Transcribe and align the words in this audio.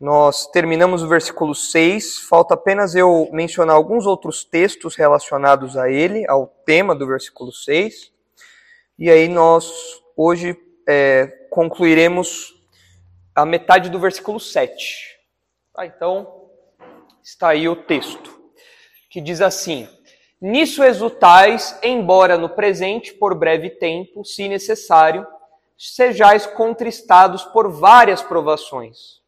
Nós 0.00 0.46
terminamos 0.46 1.02
o 1.02 1.08
versículo 1.08 1.56
6, 1.56 2.18
falta 2.28 2.54
apenas 2.54 2.94
eu 2.94 3.28
mencionar 3.32 3.74
alguns 3.74 4.06
outros 4.06 4.44
textos 4.44 4.94
relacionados 4.94 5.76
a 5.76 5.90
ele, 5.90 6.24
ao 6.28 6.46
tema 6.46 6.94
do 6.94 7.04
versículo 7.04 7.50
6. 7.50 8.12
E 8.96 9.10
aí 9.10 9.26
nós 9.26 9.68
hoje 10.16 10.56
é, 10.88 11.26
concluiremos 11.50 12.54
a 13.34 13.44
metade 13.44 13.90
do 13.90 13.98
versículo 13.98 14.38
7. 14.38 15.18
Tá, 15.74 15.84
então, 15.84 16.48
está 17.20 17.48
aí 17.48 17.68
o 17.68 17.74
texto, 17.74 18.40
que 19.10 19.20
diz 19.20 19.40
assim: 19.40 19.88
Nisso 20.40 20.84
exultais, 20.84 21.76
embora 21.82 22.38
no 22.38 22.50
presente, 22.50 23.12
por 23.12 23.34
breve 23.34 23.70
tempo, 23.70 24.24
se 24.24 24.48
necessário, 24.48 25.26
sejais 25.76 26.46
contristados 26.46 27.42
por 27.46 27.68
várias 27.68 28.22
provações 28.22 29.18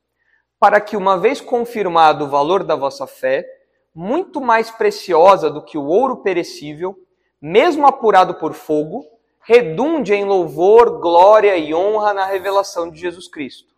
para 0.61 0.79
que, 0.79 0.95
uma 0.95 1.17
vez 1.17 1.41
confirmado 1.41 2.27
o 2.27 2.29
valor 2.29 2.63
da 2.63 2.77
vossa 2.77 3.07
fé, 3.07 3.47
muito 3.95 4.43
mais 4.43 4.71
preciosa 4.71 5.51
do 5.51 5.65
que 5.65 5.79
o 5.79 5.87
ouro 5.87 6.19
perecível, 6.19 6.95
mesmo 7.41 7.87
apurado 7.87 8.35
por 8.35 8.53
fogo, 8.53 9.07
redunde 9.41 10.13
em 10.13 10.23
louvor, 10.23 11.01
glória 11.01 11.57
e 11.57 11.75
honra 11.75 12.13
na 12.13 12.27
revelação 12.27 12.91
de 12.91 13.01
Jesus 13.01 13.27
Cristo. 13.27 13.75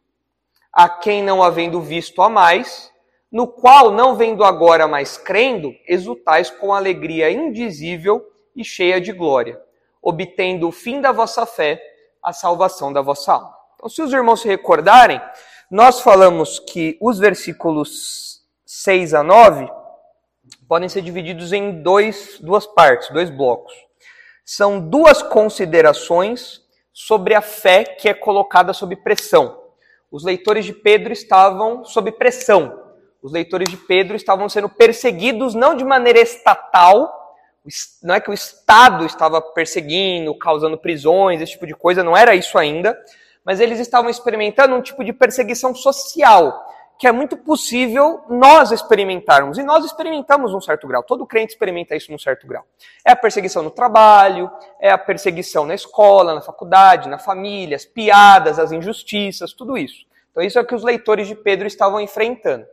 A 0.73 0.89
quem 0.89 1.23
não 1.23 1.41
havendo 1.41 1.81
visto 1.81 2.21
a 2.21 2.29
mais, 2.29 2.91
no 3.31 3.47
qual 3.47 3.93
não 3.93 4.17
vendo 4.17 4.43
agora 4.43 4.89
mais 4.89 5.17
crendo, 5.17 5.73
exultais 5.87 6.51
com 6.51 6.75
alegria 6.75 7.31
indizível 7.31 8.27
e 8.57 8.65
cheia 8.65 9.01
de 9.01 9.13
glória, 9.13 9.63
obtendo 10.03 10.67
o 10.67 10.73
fim 10.73 11.01
da 11.01 11.13
vossa 11.13 11.47
fé, 11.47 11.81
a 12.21 12.33
salvação 12.33 12.93
da 12.93 13.01
vossa 13.01 13.35
alma. 13.35 13.55
Então, 13.77 13.89
se 13.89 14.03
os 14.03 14.13
irmãos 14.13 14.41
se 14.41 14.49
recordarem, 14.49 15.21
nós 15.73 16.03
falamos 16.03 16.59
que 16.59 16.99
os 17.01 17.19
versículos 17.19 18.43
6 18.67 19.15
a 19.15 19.23
9 19.23 19.67
podem 20.69 20.87
ser 20.87 21.01
divididos 21.01 21.51
em 21.51 21.83
dois, 21.83 22.37
duas 22.43 22.67
partes, 22.67 23.09
dois 23.09 23.31
blocos. 23.31 23.73
São 24.45 24.79
duas 24.79 25.23
considerações 25.23 26.61
sobre 26.93 27.35
a 27.35 27.41
fé 27.41 27.85
que 27.85 28.07
é 28.07 28.13
colocada 28.13 28.75
sob 28.75 28.95
pressão. 28.97 29.63
Os 30.11 30.23
leitores 30.25 30.67
de 30.67 30.75
Pedro 30.75 31.11
estavam 31.11 31.87
sob 31.87 32.13
pressão. 32.13 32.79
Os 33.23 33.33
leitores 33.33 33.71
de 33.71 33.79
Pedro 33.79 34.15
estavam 34.15 34.51
sendo 34.51 34.69
perseguidos 34.69 35.55
não 35.55 35.75
de 35.75 35.87
maneira 35.87 36.21
estatal, 36.21 37.11
não 38.03 38.15
é 38.15 38.21
que 38.21 38.31
o 38.31 38.35
Estado 38.35 39.07
estava 39.07 39.41
perseguindo, 39.41 40.37
causando 40.37 40.77
prisões, 40.77 41.41
esse 41.41 41.53
tipo 41.53 41.67
de 41.67 41.75
coisa, 41.75 42.05
não 42.05 42.15
era 42.15 42.35
isso 42.35 42.59
ainda, 42.59 42.95
mas 43.45 43.61
eles 43.61 43.79
estavam 43.79 44.11
experimentando 44.11 44.75
um 44.75 44.83
tipo 44.83 45.05
de 45.05 45.13
perseguição 45.13 45.75
social, 45.75 46.65
que 46.99 47.07
é 47.07 47.13
muito 47.13 47.37
possível 47.37 48.23
nós 48.29 48.71
experimentarmos. 48.71 49.59
E 49.59 49.63
nós 49.63 49.85
experimentamos 49.85 50.53
num 50.53 50.61
certo 50.61 50.87
grau. 50.87 51.03
Todo 51.03 51.27
crente 51.27 51.53
experimenta 51.53 51.97
isso 51.97 52.13
num 52.13 52.19
certo 52.19 52.47
grau. 52.47 52.65
É 53.05 53.11
a 53.11 53.17
perseguição 53.17 53.63
no 53.63 53.71
trabalho, 53.71 54.51
é 54.81 54.91
a 54.91 54.99
perseguição 54.99 55.65
na 55.65 55.75
escola, 55.75 56.35
na 56.35 56.41
faculdade, 56.41 57.09
na 57.09 57.19
família, 57.19 57.75
as 57.75 57.85
piadas, 57.85 58.59
as 58.59 58.71
injustiças, 58.71 59.53
tudo 59.53 59.77
isso. 59.77 60.07
Então, 60.31 60.43
isso 60.43 60.59
é 60.59 60.63
o 60.63 60.65
que 60.65 60.75
os 60.75 60.85
leitores 60.85 61.27
de 61.27 61.35
Pedro 61.35 61.67
estavam 61.67 62.01
enfrentando. 62.01 62.65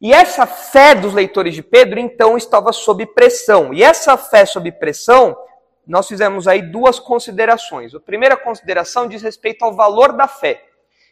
E 0.00 0.12
essa 0.12 0.44
fé 0.44 0.96
dos 0.96 1.14
leitores 1.14 1.54
de 1.54 1.62
Pedro, 1.62 2.00
então, 2.00 2.36
estava 2.36 2.72
sob 2.72 3.06
pressão. 3.06 3.72
E 3.72 3.84
essa 3.84 4.16
fé 4.16 4.44
sob 4.44 4.72
pressão 4.72 5.36
nós 5.86 6.06
fizemos 6.06 6.46
aí 6.46 6.62
duas 6.62 6.98
considerações. 6.98 7.94
A 7.94 8.00
primeira 8.00 8.36
consideração 8.36 9.08
diz 9.08 9.22
respeito 9.22 9.64
ao 9.64 9.74
valor 9.74 10.12
da 10.12 10.28
fé. 10.28 10.64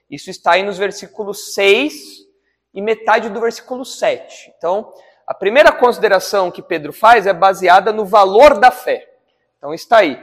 Isso 0.09 0.31
está 0.31 0.53
aí 0.53 0.63
nos 0.63 0.79
versículos 0.79 1.55
6 1.55 1.95
e 2.75 2.81
metade 2.81 3.29
do 3.29 3.41
versículo 3.41 3.85
7. 3.85 4.53
Então, 4.57 4.93
a 5.27 5.35
primeira 5.35 5.73
consideração 5.73 6.51
que 6.51 6.63
Pedro 6.63 6.93
faz 6.93 7.27
é 7.27 7.33
baseada 7.33 7.93
no 7.93 8.05
valor 8.05 8.59
da 8.59 8.71
fé. 8.71 9.09
Então, 9.59 9.73
está 9.73 9.99
aí, 9.99 10.15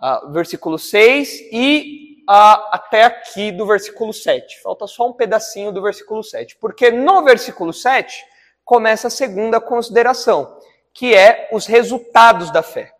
uh, 0.00 0.30
versículo 0.32 0.78
6 0.78 1.52
e 1.52 2.24
uh, 2.28 2.70
até 2.70 3.04
aqui 3.04 3.50
do 3.50 3.66
versículo 3.66 4.12
7. 4.12 4.60
Falta 4.62 4.86
só 4.86 5.08
um 5.08 5.12
pedacinho 5.12 5.72
do 5.72 5.82
versículo 5.82 6.22
7. 6.22 6.56
Porque 6.56 6.90
no 6.90 7.24
versículo 7.24 7.72
7 7.72 8.24
começa 8.64 9.08
a 9.08 9.10
segunda 9.10 9.60
consideração, 9.60 10.58
que 10.92 11.14
é 11.14 11.48
os 11.52 11.66
resultados 11.66 12.50
da 12.50 12.62
fé. 12.62 12.93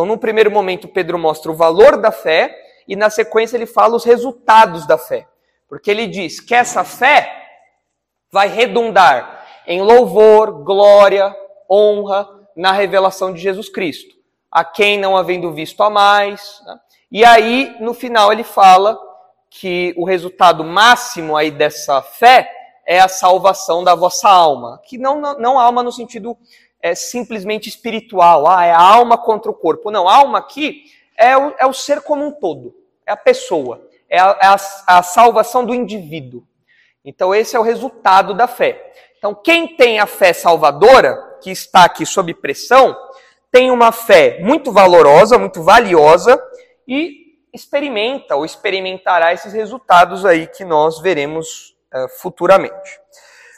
Então, 0.00 0.08
num 0.08 0.16
primeiro 0.16 0.50
momento, 0.50 0.88
Pedro 0.88 1.18
mostra 1.18 1.52
o 1.52 1.54
valor 1.54 1.98
da 1.98 2.10
fé 2.10 2.56
e 2.88 2.96
na 2.96 3.10
sequência 3.10 3.54
ele 3.54 3.66
fala 3.66 3.94
os 3.94 4.02
resultados 4.02 4.86
da 4.86 4.96
fé. 4.96 5.28
Porque 5.68 5.90
ele 5.90 6.06
diz 6.06 6.40
que 6.40 6.54
essa 6.54 6.82
fé 6.84 7.30
vai 8.32 8.48
redundar 8.48 9.44
em 9.66 9.82
louvor, 9.82 10.64
glória, 10.64 11.36
honra 11.70 12.26
na 12.56 12.72
revelação 12.72 13.30
de 13.30 13.42
Jesus 13.42 13.68
Cristo, 13.68 14.14
a 14.50 14.64
quem 14.64 14.98
não 14.98 15.18
havendo 15.18 15.52
visto 15.52 15.82
a 15.82 15.90
mais. 15.90 16.62
Né? 16.64 16.80
E 17.12 17.22
aí, 17.22 17.76
no 17.78 17.92
final, 17.92 18.32
ele 18.32 18.42
fala 18.42 18.98
que 19.50 19.92
o 19.98 20.06
resultado 20.06 20.64
máximo 20.64 21.36
aí 21.36 21.50
dessa 21.50 22.00
fé 22.00 22.50
é 22.86 23.00
a 23.00 23.06
salvação 23.06 23.84
da 23.84 23.94
vossa 23.94 24.30
alma, 24.30 24.80
que 24.82 24.96
não, 24.96 25.20
não, 25.20 25.38
não 25.38 25.58
alma 25.58 25.82
no 25.82 25.92
sentido 25.92 26.38
é 26.82 26.94
simplesmente 26.94 27.68
espiritual, 27.68 28.48
ah, 28.48 28.64
é 28.64 28.72
a 28.72 28.80
alma 28.80 29.18
contra 29.18 29.50
o 29.50 29.54
corpo. 29.54 29.90
Não, 29.90 30.08
a 30.08 30.16
alma 30.16 30.38
aqui 30.38 30.84
é 31.16 31.36
o, 31.36 31.54
é 31.58 31.66
o 31.66 31.72
ser 31.72 32.00
como 32.02 32.24
um 32.24 32.32
todo, 32.32 32.74
é 33.06 33.12
a 33.12 33.16
pessoa, 33.16 33.86
é 34.08 34.18
a, 34.18 34.38
é 34.40 34.46
a, 34.46 34.56
a 34.86 35.02
salvação 35.02 35.64
do 35.64 35.74
indivíduo. 35.74 36.42
Então, 37.04 37.34
esse 37.34 37.56
é 37.56 37.58
o 37.58 37.62
resultado 37.62 38.34
da 38.34 38.46
fé. 38.46 38.92
Então, 39.18 39.34
quem 39.34 39.76
tem 39.76 39.98
a 39.98 40.06
fé 40.06 40.32
salvadora, 40.32 41.38
que 41.42 41.50
está 41.50 41.84
aqui 41.84 42.04
sob 42.04 42.32
pressão, 42.34 42.96
tem 43.50 43.70
uma 43.70 43.90
fé 43.90 44.38
muito 44.40 44.70
valorosa, 44.70 45.38
muito 45.38 45.62
valiosa 45.62 46.40
e 46.86 47.20
experimenta 47.52 48.36
ou 48.36 48.44
experimentará 48.44 49.32
esses 49.32 49.52
resultados 49.52 50.24
aí 50.24 50.46
que 50.46 50.64
nós 50.64 51.00
veremos 51.00 51.74
uh, 51.92 52.08
futuramente. 52.20 52.99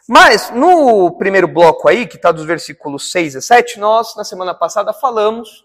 Mas 0.08 0.50
no 0.50 1.12
primeiro 1.12 1.46
bloco 1.46 1.88
aí, 1.88 2.06
que 2.06 2.16
está 2.16 2.32
dos 2.32 2.44
versículos 2.44 3.10
6 3.12 3.36
e 3.36 3.42
7, 3.42 3.78
nós, 3.78 4.16
na 4.16 4.24
semana 4.24 4.52
passada, 4.52 4.92
falamos 4.92 5.64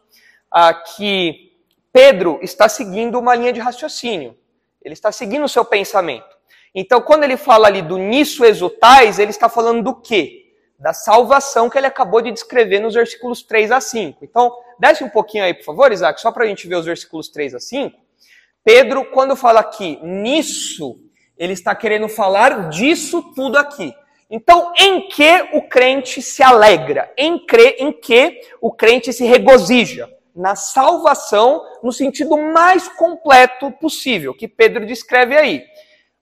ah, 0.52 0.74
que 0.74 1.54
Pedro 1.92 2.40
está 2.42 2.70
seguindo 2.70 3.18
uma 3.18 3.36
linha 3.36 3.52
de 3.52 3.60
raciocínio. 3.60 4.38
Ele 4.82 4.94
está 4.94 5.12
seguindo 5.12 5.46
o 5.46 5.50
seu 5.50 5.66
pensamento. 5.66 6.38
Então, 6.74 7.02
quando 7.02 7.24
ele 7.24 7.38
fala 7.38 7.68
ali 7.68 7.82
do 7.82 7.98
nisso 7.98 8.46
exultais, 8.46 9.18
ele 9.18 9.32
está 9.32 9.50
falando 9.50 9.84
do 9.84 9.96
quê? 9.96 10.54
Da 10.78 10.94
salvação 10.94 11.70
que 11.70 11.78
ele 11.78 11.88
acabou 11.88 12.22
de 12.22 12.32
descrever 12.32 12.80
nos 12.80 12.94
versículos 12.94 13.42
3 13.42 13.72
a 13.72 13.82
5. 13.82 14.24
Então, 14.24 14.56
desce 14.80 15.04
um 15.04 15.10
pouquinho 15.10 15.44
aí, 15.44 15.56
por 15.56 15.64
favor, 15.64 15.92
Isaac, 15.92 16.22
só 16.22 16.32
para 16.32 16.44
a 16.44 16.48
gente 16.48 16.68
ver 16.68 16.76
os 16.76 16.86
versículos 16.86 17.30
3 17.30 17.56
a 17.56 17.60
5. 17.60 17.98
Pedro, 18.64 19.06
quando 19.06 19.36
fala 19.36 19.62
aqui 19.62 20.00
nisso, 20.04 21.00
ele 21.36 21.54
está 21.54 21.74
querendo 21.74 22.08
falar 22.08 22.70
disso 22.70 23.34
tudo 23.34 23.58
aqui. 23.58 23.92
Então, 24.30 24.74
em 24.78 25.08
que 25.08 25.50
o 25.54 25.70
crente 25.70 26.22
se 26.22 26.44
alegra? 26.44 27.12
Em, 27.18 27.40
cre, 27.46 27.78
em 27.80 27.94
que 27.94 28.42
o 28.60 28.72
crente 28.72 29.14
se 29.14 29.26
regozija? 29.26 30.10
Na 30.36 30.56
salvação, 30.56 31.64
no 31.82 31.92
sentido 31.94 32.38
mais 32.38 32.88
completo 32.90 33.72
possível, 33.72 34.34
que 34.34 34.48
Pedro 34.48 34.86
descreve 34.86 35.36
aí. 35.36 35.64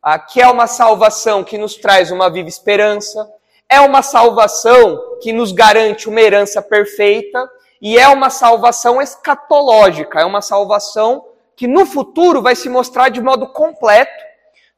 Aqui 0.01 0.39
é 0.39 0.47
uma 0.47 0.67
salvação 0.67 1.43
que 1.43 1.57
nos 1.57 1.75
traz 1.75 2.11
uma 2.11 2.29
viva 2.29 2.47
esperança, 2.47 3.27
é 3.67 3.81
uma 3.81 4.03
salvação 4.03 5.17
que 5.19 5.33
nos 5.33 5.51
garante 5.51 6.07
uma 6.07 6.21
herança 6.21 6.61
perfeita, 6.61 7.49
e 7.81 7.97
é 7.97 8.07
uma 8.07 8.29
salvação 8.29 9.01
escatológica, 9.01 10.21
é 10.21 10.25
uma 10.25 10.41
salvação 10.41 11.25
que 11.55 11.67
no 11.67 11.85
futuro 11.85 12.41
vai 12.41 12.55
se 12.55 12.69
mostrar 12.69 13.09
de 13.09 13.21
modo 13.21 13.47
completo 13.47 14.24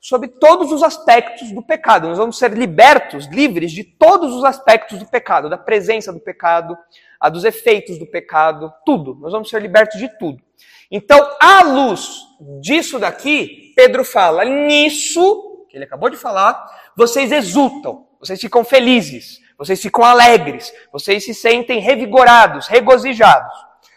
sobre 0.07 0.29
todos 0.29 0.71
os 0.71 0.83
aspectos 0.83 1.51
do 1.51 1.61
pecado. 1.61 2.07
Nós 2.07 2.17
vamos 2.17 2.37
ser 2.37 2.53
libertos, 2.53 3.25
livres 3.25 3.73
de 3.73 3.83
todos 3.83 4.33
os 4.33 4.45
aspectos 4.45 4.99
do 4.99 5.05
pecado, 5.05 5.49
da 5.49 5.57
presença 5.57 6.13
do 6.13 6.19
pecado, 6.21 6.77
a 7.19 7.27
dos 7.27 7.43
efeitos 7.43 7.99
do 7.99 8.05
pecado, 8.05 8.71
tudo. 8.85 9.15
Nós 9.19 9.33
vamos 9.33 9.49
ser 9.49 9.61
libertos 9.61 9.99
de 9.99 10.07
tudo. 10.17 10.41
Então, 10.89 11.19
à 11.41 11.61
luz 11.61 12.21
disso 12.61 12.97
daqui, 12.97 13.73
Pedro 13.75 14.05
fala: 14.05 14.45
nisso, 14.45 15.65
que 15.69 15.75
ele 15.75 15.83
acabou 15.83 16.09
de 16.09 16.15
falar, 16.15 16.65
vocês 16.95 17.29
exultam, 17.29 18.07
vocês 18.17 18.39
ficam 18.39 18.63
felizes, 18.63 19.41
vocês 19.57 19.81
ficam 19.81 20.05
alegres, 20.05 20.71
vocês 20.89 21.25
se 21.25 21.33
sentem 21.33 21.81
revigorados, 21.81 22.67
regozijados. 22.67 23.53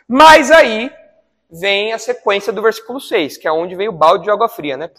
Mas 0.08 0.50
aí 0.50 0.90
vem 1.48 1.92
a 1.92 1.98
sequência 2.00 2.52
do 2.52 2.60
versículo 2.60 3.00
6, 3.00 3.36
que 3.36 3.46
é 3.46 3.52
onde 3.52 3.76
vem 3.76 3.88
o 3.88 3.92
balde 3.92 4.24
de 4.24 4.30
água 4.32 4.48
fria, 4.48 4.76
né? 4.76 4.90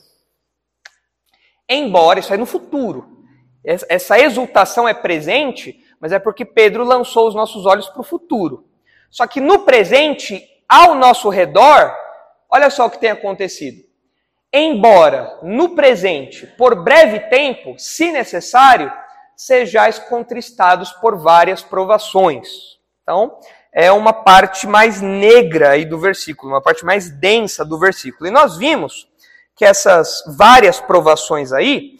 Embora 1.73 2.19
isso 2.19 2.33
é 2.33 2.38
no 2.38 2.45
futuro. 2.45 3.25
Essa 3.63 4.19
exultação 4.19 4.89
é 4.89 4.94
presente, 4.94 5.79
mas 6.01 6.12
é 6.12 6.19
porque 6.19 6.44
Pedro 6.44 6.83
lançou 6.83 7.27
os 7.29 7.33
nossos 7.33 7.65
olhos 7.65 7.88
para 7.88 8.01
o 8.01 8.03
futuro. 8.03 8.65
Só 9.09 9.25
que 9.25 9.39
no 9.39 9.59
presente, 9.59 10.44
ao 10.68 10.95
nosso 10.95 11.29
redor, 11.29 11.95
olha 12.50 12.69
só 12.69 12.88
o 12.88 12.89
que 12.89 13.00
tem 13.00 13.12
acontecido. 13.12 13.83
embora 14.53 15.39
no 15.41 15.75
presente, 15.75 16.45
por 16.57 16.75
breve 16.75 17.19
tempo, 17.29 17.75
se 17.77 18.12
necessário, 18.12 18.91
sejais 19.35 19.97
contristados 19.97 20.91
por 20.91 21.18
várias 21.18 21.63
provações. 21.63 22.50
Então, 23.01 23.39
é 23.73 23.91
uma 23.91 24.12
parte 24.12 24.68
mais 24.68 25.01
negra 25.01 25.69
aí 25.71 25.85
do 25.85 25.97
versículo, 25.97 26.51
uma 26.51 26.62
parte 26.62 26.83
mais 26.85 27.09
densa 27.09 27.63
do 27.63 27.79
versículo. 27.79 28.27
E 28.27 28.31
nós 28.31 28.57
vimos 28.57 29.07
que 29.61 29.65
essas 29.65 30.23
várias 30.25 30.79
provações 30.79 31.53
aí, 31.53 31.99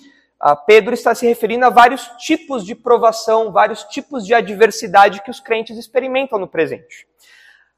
Pedro 0.66 0.96
está 0.96 1.14
se 1.14 1.28
referindo 1.28 1.64
a 1.64 1.70
vários 1.70 2.08
tipos 2.18 2.66
de 2.66 2.74
provação, 2.74 3.52
vários 3.52 3.84
tipos 3.84 4.26
de 4.26 4.34
adversidade 4.34 5.22
que 5.22 5.30
os 5.30 5.40
crentes 5.40 5.78
experimentam 5.78 6.40
no 6.40 6.48
presente. 6.48 7.06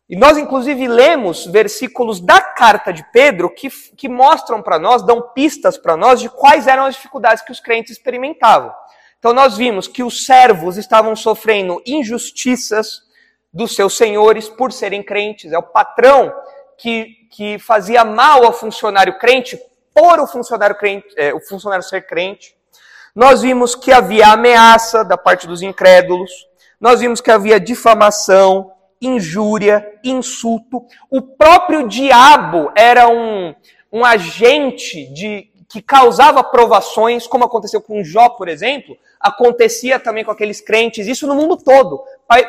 E 0.09 0.15
nós, 0.15 0.37
inclusive, 0.37 0.87
lemos 0.87 1.45
versículos 1.47 2.21
da 2.21 2.39
carta 2.39 2.93
de 2.93 3.03
Pedro 3.11 3.53
que, 3.53 3.69
que 3.69 4.07
mostram 4.07 4.61
para 4.61 4.79
nós, 4.79 5.03
dão 5.03 5.21
pistas 5.33 5.77
para 5.77 5.97
nós 5.97 6.21
de 6.21 6.29
quais 6.29 6.65
eram 6.65 6.85
as 6.85 6.95
dificuldades 6.95 7.43
que 7.43 7.51
os 7.51 7.59
crentes 7.59 7.91
experimentavam. 7.91 8.73
Então, 9.19 9.33
nós 9.33 9.57
vimos 9.57 9.85
que 9.85 10.01
os 10.01 10.25
servos 10.25 10.77
estavam 10.77 11.13
sofrendo 11.13 11.83
injustiças 11.85 13.01
dos 13.53 13.75
seus 13.75 13.97
senhores 13.97 14.47
por 14.47 14.71
serem 14.71 15.03
crentes. 15.03 15.51
É 15.51 15.57
o 15.57 15.61
patrão 15.61 16.33
que, 16.77 17.27
que 17.29 17.59
fazia 17.59 18.05
mal 18.05 18.45
ao 18.45 18.53
funcionário 18.53 19.19
crente 19.19 19.59
por 19.93 20.19
o 20.19 20.27
funcionário, 20.27 20.75
crente, 20.75 21.07
é, 21.15 21.33
o 21.33 21.39
funcionário 21.39 21.83
ser 21.83 22.05
crente. 22.05 22.55
Nós 23.15 23.41
vimos 23.41 23.75
que 23.75 23.91
havia 23.91 24.27
ameaça 24.27 25.03
da 25.03 25.17
parte 25.17 25.45
dos 25.45 25.61
incrédulos. 25.61 26.31
Nós 26.79 26.99
vimos 26.99 27.21
que 27.21 27.29
havia 27.29 27.59
difamação, 27.59 28.71
injúria, 28.99 29.87
insulto. 30.03 30.85
O 31.09 31.21
próprio 31.21 31.87
diabo 31.87 32.71
era 32.75 33.07
um, 33.07 33.53
um 33.91 34.03
agente 34.03 35.05
de, 35.13 35.51
que 35.69 35.81
causava 35.81 36.43
provações, 36.43 37.27
como 37.27 37.45
aconteceu 37.45 37.81
com 37.81 38.03
Jó, 38.03 38.29
por 38.29 38.47
exemplo, 38.47 38.97
acontecia 39.19 39.99
também 39.99 40.23
com 40.23 40.31
aqueles 40.31 40.59
crentes, 40.59 41.07
isso 41.07 41.27
no 41.27 41.35
mundo 41.35 41.57
todo. 41.57 42.03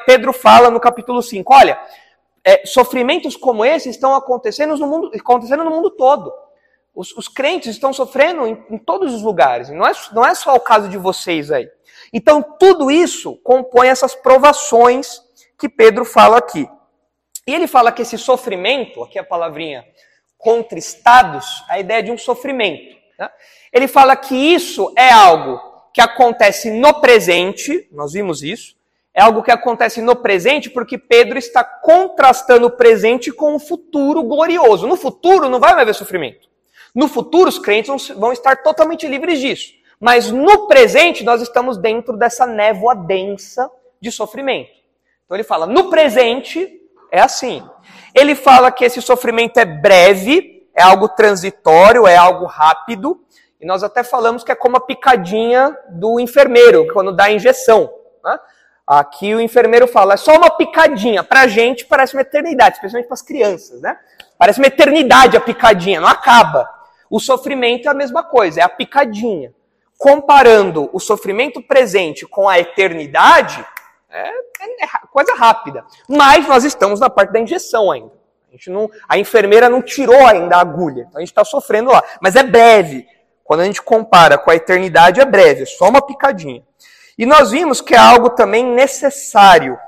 Pedro 0.07 0.33
fala 0.33 0.71
no 0.71 0.81
capítulo 0.81 1.23
5, 1.23 1.55
olha, 1.55 1.79
é, 2.45 2.67
sofrimentos 2.67 3.37
como 3.37 3.65
esse 3.65 3.89
estão 3.89 4.15
acontecendo 4.15 4.77
no 4.77 4.87
mundo, 4.87 5.11
acontecendo 5.15 5.65
no 5.65 5.71
mundo 5.71 5.91
todo. 5.91 6.33
Os, 6.95 7.13
os 7.17 7.27
crentes 7.27 7.73
estão 7.73 7.93
sofrendo 7.93 8.47
em, 8.47 8.65
em, 8.71 8.79
todos 8.79 9.13
os 9.13 9.23
lugares, 9.23 9.69
não 9.71 9.87
é, 9.87 9.93
não 10.13 10.25
é 10.25 10.35
só 10.35 10.55
o 10.55 10.61
caso 10.61 10.89
de 10.89 10.97
vocês 10.97 11.51
aí. 11.51 11.69
Então, 12.13 12.43
tudo 12.43 12.91
isso 12.91 13.37
compõe 13.43 13.89
essas 13.89 14.15
provações 14.15 15.21
que 15.59 15.69
Pedro 15.69 16.05
fala 16.05 16.39
aqui. 16.39 16.69
E 17.47 17.55
ele 17.55 17.67
fala 17.67 17.91
que 17.91 18.03
esse 18.03 18.17
sofrimento, 18.17 19.03
aqui 19.03 19.19
a 19.19 19.25
palavrinha 19.25 19.85
contristados, 20.39 21.47
a 21.69 21.81
ideia 21.81 22.03
de 22.03 22.13
um 22.13 22.19
sofrimento. 22.19 22.97
Né? 23.19 23.31
Ele 23.73 23.89
fala 23.89 24.15
que 24.15 24.35
isso 24.35 24.93
é 24.97 25.11
algo 25.11 25.61
que 25.93 26.01
acontece 26.01 26.71
no 26.71 27.01
presente, 27.01 27.89
nós 27.91 28.13
vimos 28.13 28.43
isso, 28.43 28.77
é 29.15 29.23
algo 29.23 29.43
que 29.43 29.51
acontece 29.51 30.03
no 30.03 30.17
presente 30.17 30.69
porque 30.69 30.99
Pedro 30.99 31.39
está 31.39 31.63
contrastando 31.63 32.67
o 32.67 32.71
presente 32.71 33.31
com 33.31 33.55
o 33.55 33.61
futuro 33.61 34.23
glorioso. 34.25 34.87
No 34.87 34.97
futuro 34.97 35.49
não 35.49 35.61
vai 35.61 35.73
haver 35.73 35.95
sofrimento. 35.95 36.49
No 36.95 37.09
futuro 37.09 37.49
os 37.49 37.59
crentes 37.59 38.09
vão 38.11 38.33
estar 38.33 38.63
totalmente 38.63 39.07
livres 39.07 39.41
disso. 39.41 39.73
Mas 39.99 40.31
no 40.31 40.67
presente 40.67 41.25
nós 41.25 41.43
estamos 41.43 41.77
dentro 41.77 42.17
dessa 42.17 42.47
névoa 42.47 42.95
densa 42.95 43.71
de 44.01 44.13
sofrimento. 44.13 44.71
Então 45.25 45.37
ele 45.37 45.45
fala, 45.45 45.67
no 45.67 45.91
presente 45.91 46.81
é 47.11 47.21
assim. 47.21 47.63
Ele 48.15 48.35
fala 48.35 48.71
que 48.71 48.85
esse 48.85 49.01
sofrimento 49.01 49.59
é 49.59 49.65
breve, 49.65 50.69
é 50.75 50.83
algo 50.83 51.09
transitório, 51.09 52.07
é 52.07 52.17
algo 52.17 52.45
rápido. 52.45 53.21
E 53.61 53.67
nós 53.67 53.83
até 53.83 54.03
falamos 54.03 54.45
que 54.45 54.53
é 54.53 54.55
como 54.55 54.77
a 54.77 54.81
picadinha 54.81 55.77
do 55.89 56.21
enfermeiro, 56.21 56.87
quando 56.93 57.13
dá 57.13 57.25
a 57.25 57.33
injeção. 57.33 57.91
Né? 58.23 58.39
Aqui 58.87 59.35
o 59.35 59.41
enfermeiro 59.41 59.87
fala, 59.87 60.15
é 60.15 60.17
só 60.19 60.37
uma 60.37 60.51
picadinha. 60.51 61.25
Para 61.25 61.43
a 61.43 61.47
gente 61.47 61.87
parece 61.87 62.15
uma 62.15 62.21
eternidade, 62.21 62.77
especialmente 62.77 63.07
para 63.07 63.15
as 63.15 63.23
crianças, 63.23 63.81
né? 63.81 63.99
Parece 64.37 64.59
uma 64.59 64.67
eternidade 64.67 65.37
a 65.37 65.41
picadinha, 65.41 66.01
não 66.01 66.09
acaba. 66.09 66.69
O 67.15 67.21
sofrimento 67.21 67.87
é 67.87 67.93
a 67.93 67.95
mesma 67.95 68.25
coisa, 68.25 68.59
é 68.59 68.65
a 68.65 68.69
picadinha. 68.69 69.55
Comparando 69.97 70.91
o 70.93 70.99
sofrimento 70.99 71.63
presente 71.63 72.27
com 72.27 72.49
a 72.49 72.59
eternidade, 72.59 73.65
é, 74.11 74.31
é, 74.31 74.89
coisa 75.13 75.33
rápida. 75.33 75.85
Mas 76.09 76.49
nós 76.49 76.65
estamos 76.65 76.99
na 76.99 77.09
parte 77.09 77.33
da 77.33 77.39
injeção 77.39 77.93
ainda. 77.93 78.11
A, 78.49 78.51
gente 78.51 78.69
não, 78.69 78.91
a 79.09 79.17
enfermeira 79.17 79.69
não 79.69 79.81
tirou 79.81 80.27
ainda 80.27 80.57
a 80.57 80.61
agulha. 80.61 81.03
Então 81.03 81.19
a 81.19 81.21
gente 81.21 81.29
está 81.29 81.45
sofrendo 81.45 81.93
lá. 81.93 82.03
Mas 82.21 82.35
é 82.35 82.43
breve. 82.43 83.07
Quando 83.45 83.61
a 83.61 83.65
gente 83.65 83.81
compara 83.81 84.37
com 84.37 84.51
a 84.51 84.57
eternidade, 84.57 85.21
é 85.21 85.25
breve, 85.25 85.63
é 85.63 85.67
só 85.67 85.89
uma 85.89 86.05
picadinha. 86.05 86.65
E 87.17 87.25
nós 87.25 87.53
vimos 87.53 87.81
que 87.81 87.95
é 87.95 87.99
algo 87.99 88.31
também 88.31 88.67
necessário. 88.67 89.79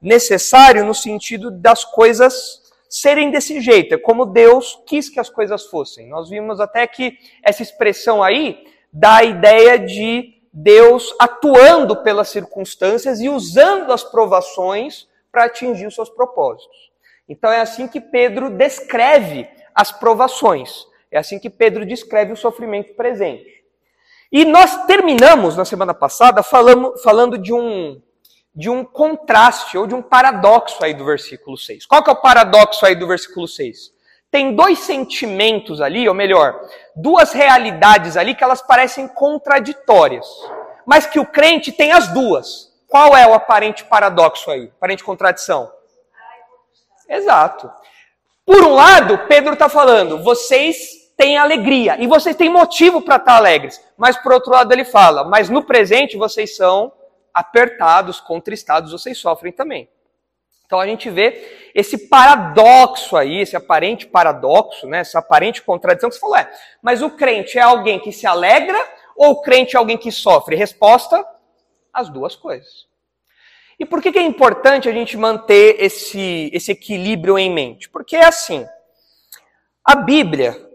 Necessário 0.00 0.84
no 0.84 0.94
sentido 0.94 1.50
das 1.50 1.84
coisas 1.84 2.62
serem 2.88 3.30
desse 3.30 3.60
jeito. 3.60 3.94
É 3.94 3.98
como 3.98 4.26
Deus 4.26 4.82
quis 4.86 5.08
que 5.08 5.20
as 5.20 5.28
coisas 5.28 5.66
fossem. 5.66 6.08
Nós 6.08 6.28
vimos 6.28 6.60
até 6.60 6.86
que 6.86 7.18
essa 7.42 7.62
expressão 7.62 8.22
aí 8.22 8.64
dá 8.92 9.16
a 9.16 9.24
ideia 9.24 9.78
de 9.78 10.34
Deus 10.52 11.14
atuando 11.20 12.02
pelas 12.02 12.28
circunstâncias 12.28 13.20
e 13.20 13.28
usando 13.28 13.92
as 13.92 14.02
provações 14.02 15.06
para 15.30 15.44
atingir 15.44 15.86
os 15.86 15.94
seus 15.94 16.08
propósitos. 16.08 16.90
Então 17.28 17.50
é 17.50 17.60
assim 17.60 17.86
que 17.86 18.00
Pedro 18.00 18.50
descreve 18.50 19.48
as 19.74 19.92
provações. 19.92 20.86
É 21.10 21.18
assim 21.18 21.38
que 21.38 21.50
Pedro 21.50 21.84
descreve 21.84 22.32
o 22.32 22.36
sofrimento 22.36 22.94
presente. 22.94 23.64
E 24.32 24.44
nós 24.44 24.86
terminamos 24.86 25.56
na 25.56 25.64
semana 25.64 25.94
passada 25.94 26.42
falando, 26.42 26.96
falando 26.98 27.38
de 27.38 27.52
um 27.52 28.00
de 28.56 28.70
um 28.70 28.84
contraste 28.84 29.76
ou 29.76 29.86
de 29.86 29.94
um 29.94 30.02
paradoxo 30.02 30.82
aí 30.82 30.94
do 30.94 31.04
versículo 31.04 31.58
6. 31.58 31.86
Qual 31.86 32.02
que 32.02 32.10
é 32.10 32.12
o 32.12 32.20
paradoxo 32.20 32.84
aí 32.86 32.94
do 32.94 33.06
versículo 33.06 33.46
6? 33.46 33.94
tem 34.30 34.54
dois 34.54 34.80
sentimentos 34.80 35.80
ali, 35.80 36.06
ou 36.06 36.14
melhor, 36.14 36.60
duas 36.94 37.32
realidades 37.32 38.18
ali 38.18 38.34
que 38.34 38.44
elas 38.44 38.60
parecem 38.60 39.08
contraditórias, 39.08 40.26
mas 40.84 41.06
que 41.06 41.18
o 41.18 41.24
crente 41.24 41.72
tem 41.72 41.92
as 41.92 42.08
duas. 42.08 42.70
Qual 42.86 43.16
é 43.16 43.26
o 43.26 43.32
aparente 43.32 43.84
paradoxo 43.84 44.50
aí? 44.50 44.70
Aparente 44.76 45.02
contradição? 45.02 45.72
Exato. 47.08 47.70
Por 48.44 48.62
um 48.62 48.74
lado, 48.74 49.26
Pedro 49.26 49.54
está 49.54 49.70
falando, 49.70 50.22
vocês 50.22 50.76
têm 51.16 51.38
alegria 51.38 51.96
e 51.98 52.06
vocês 52.06 52.36
têm 52.36 52.50
motivo 52.50 53.00
para 53.00 53.16
estar 53.16 53.32
tá 53.32 53.36
alegres. 53.38 53.82
Mas 53.96 54.16
por 54.18 54.32
outro 54.32 54.52
lado, 54.52 54.70
ele 54.70 54.84
fala, 54.84 55.24
mas 55.24 55.48
no 55.48 55.64
presente 55.64 56.16
vocês 56.16 56.54
são 56.54 56.92
apertados, 57.36 58.18
contristados, 58.18 58.92
vocês 58.92 59.18
sofrem 59.18 59.52
também. 59.52 59.90
Então 60.64 60.80
a 60.80 60.86
gente 60.86 61.10
vê 61.10 61.70
esse 61.74 62.08
paradoxo 62.08 63.14
aí, 63.14 63.42
esse 63.42 63.54
aparente 63.54 64.06
paradoxo, 64.06 64.86
né, 64.86 65.00
essa 65.00 65.18
aparente 65.18 65.60
contradição 65.60 66.08
que 66.08 66.14
você 66.14 66.20
falou, 66.20 66.36
é, 66.36 66.50
mas 66.80 67.02
o 67.02 67.10
crente 67.10 67.58
é 67.58 67.60
alguém 67.60 68.00
que 68.00 68.10
se 68.10 68.26
alegra 68.26 68.82
ou 69.14 69.32
o 69.32 69.42
crente 69.42 69.76
é 69.76 69.78
alguém 69.78 69.98
que 69.98 70.10
sofre? 70.10 70.56
Resposta, 70.56 71.22
as 71.92 72.08
duas 72.08 72.34
coisas. 72.34 72.86
E 73.78 73.84
por 73.84 74.00
que, 74.00 74.10
que 74.10 74.18
é 74.18 74.22
importante 74.22 74.88
a 74.88 74.92
gente 74.92 75.14
manter 75.18 75.76
esse, 75.78 76.50
esse 76.54 76.72
equilíbrio 76.72 77.38
em 77.38 77.52
mente? 77.52 77.90
Porque 77.90 78.16
é 78.16 78.24
assim, 78.24 78.66
a 79.84 79.94
Bíblia 79.94 80.65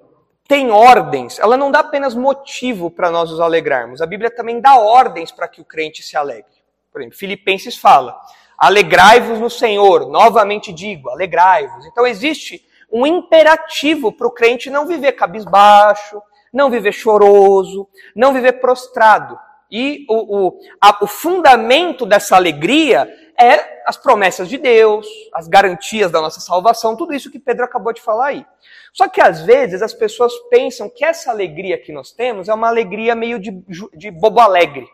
tem 0.52 0.70
ordens, 0.70 1.40
ela 1.40 1.56
não 1.56 1.72
dá 1.72 1.80
apenas 1.80 2.14
motivo 2.14 2.92
para 2.92 3.10
nós 3.10 3.32
nos 3.32 3.40
alegrarmos, 3.40 4.02
a 4.02 4.06
Bíblia 4.06 4.30
também 4.30 4.60
dá 4.60 4.78
ordens 4.78 5.32
para 5.32 5.48
que 5.48 5.62
o 5.62 5.64
crente 5.64 6.04
se 6.04 6.18
alegre. 6.18 6.52
Por 6.92 7.00
exemplo, 7.00 7.18
Filipenses 7.18 7.78
fala, 7.78 8.20
Alegrai-vos 8.58 9.40
no 9.40 9.50
Senhor, 9.50 10.10
novamente 10.10 10.74
digo, 10.74 11.10
alegrai-vos. 11.10 11.86
Então 11.86 12.06
existe 12.06 12.68
um 12.92 13.08
imperativo 13.08 14.12
para 14.12 14.28
o 14.28 14.32
crente 14.32 14.70
não 14.70 14.86
viver 14.86 15.14
cabisbaixo, 15.14 16.22
não 16.52 16.70
viver 16.70 16.92
choroso, 16.92 17.88
não 18.14 18.34
viver 18.34 18.60
prostrado. 18.60 19.40
E 19.72 20.06
o, 20.10 20.48
o, 20.48 20.60
a, 20.82 21.02
o 21.02 21.08
fundamento 21.08 22.06
dessa 22.06 22.36
alegria 22.36 23.10
é 23.42 23.82
as 23.86 23.98
promessas 23.98 24.48
de 24.48 24.58
Deus, 24.58 25.08
as 25.34 25.48
garantias 25.48 26.12
da 26.12 26.22
nossa 26.22 26.40
salvação, 26.40 26.96
tudo 26.96 27.14
isso 27.14 27.32
que 27.32 27.40
Pedro 27.40 27.66
acabou 27.66 27.92
de 27.92 28.02
falar 28.02 28.28
aí. 28.28 28.46
Só 28.94 29.08
que 29.08 29.22
às 29.22 29.42
vezes 29.42 29.82
as 29.82 29.94
pessoas 29.94 30.34
pensam 30.50 30.90
que 30.90 31.04
essa 31.04 31.32
alegria 31.32 31.78
que 31.78 31.92
nós 31.92 32.12
temos 32.12 32.48
é 32.48 32.54
uma 32.54 32.68
alegria 32.68 33.16
meio 33.16 33.40
de, 33.40 33.52
de 33.94 34.12
bobo 34.12 34.40
alegre. 34.40 34.88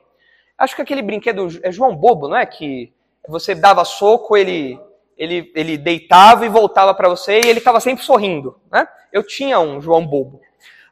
Acho 0.57 0.75
que 0.75 0.81
aquele 0.81 1.01
brinquedo 1.01 1.47
é 1.61 1.71
João 1.71 1.95
Bobo, 1.95 2.27
não 2.27 2.37
é? 2.37 2.45
Que 2.45 2.91
você 3.27 3.53
dava 3.53 3.85
soco, 3.85 4.35
ele, 4.35 4.79
ele, 5.15 5.51
ele 5.53 5.77
deitava 5.77 6.45
e 6.45 6.49
voltava 6.49 6.95
para 6.95 7.09
você 7.09 7.39
e 7.39 7.47
ele 7.47 7.59
estava 7.59 7.79
sempre 7.79 8.03
sorrindo. 8.03 8.59
Né? 8.71 8.87
Eu 9.11 9.21
tinha 9.21 9.59
um 9.59 9.79
João 9.79 10.05
Bobo. 10.05 10.41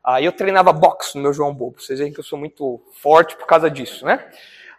Ah, 0.04 0.22
eu 0.22 0.32
treinava 0.32 0.72
boxe 0.72 1.16
no 1.16 1.24
meu 1.24 1.34
João 1.34 1.52
Bobo. 1.52 1.82
Vocês 1.82 1.98
veem 1.98 2.14
que 2.14 2.20
eu 2.20 2.24
sou 2.24 2.38
muito 2.38 2.80
forte 3.02 3.36
por 3.36 3.48
causa 3.48 3.72
disso, 3.72 4.06
né? 4.06 4.24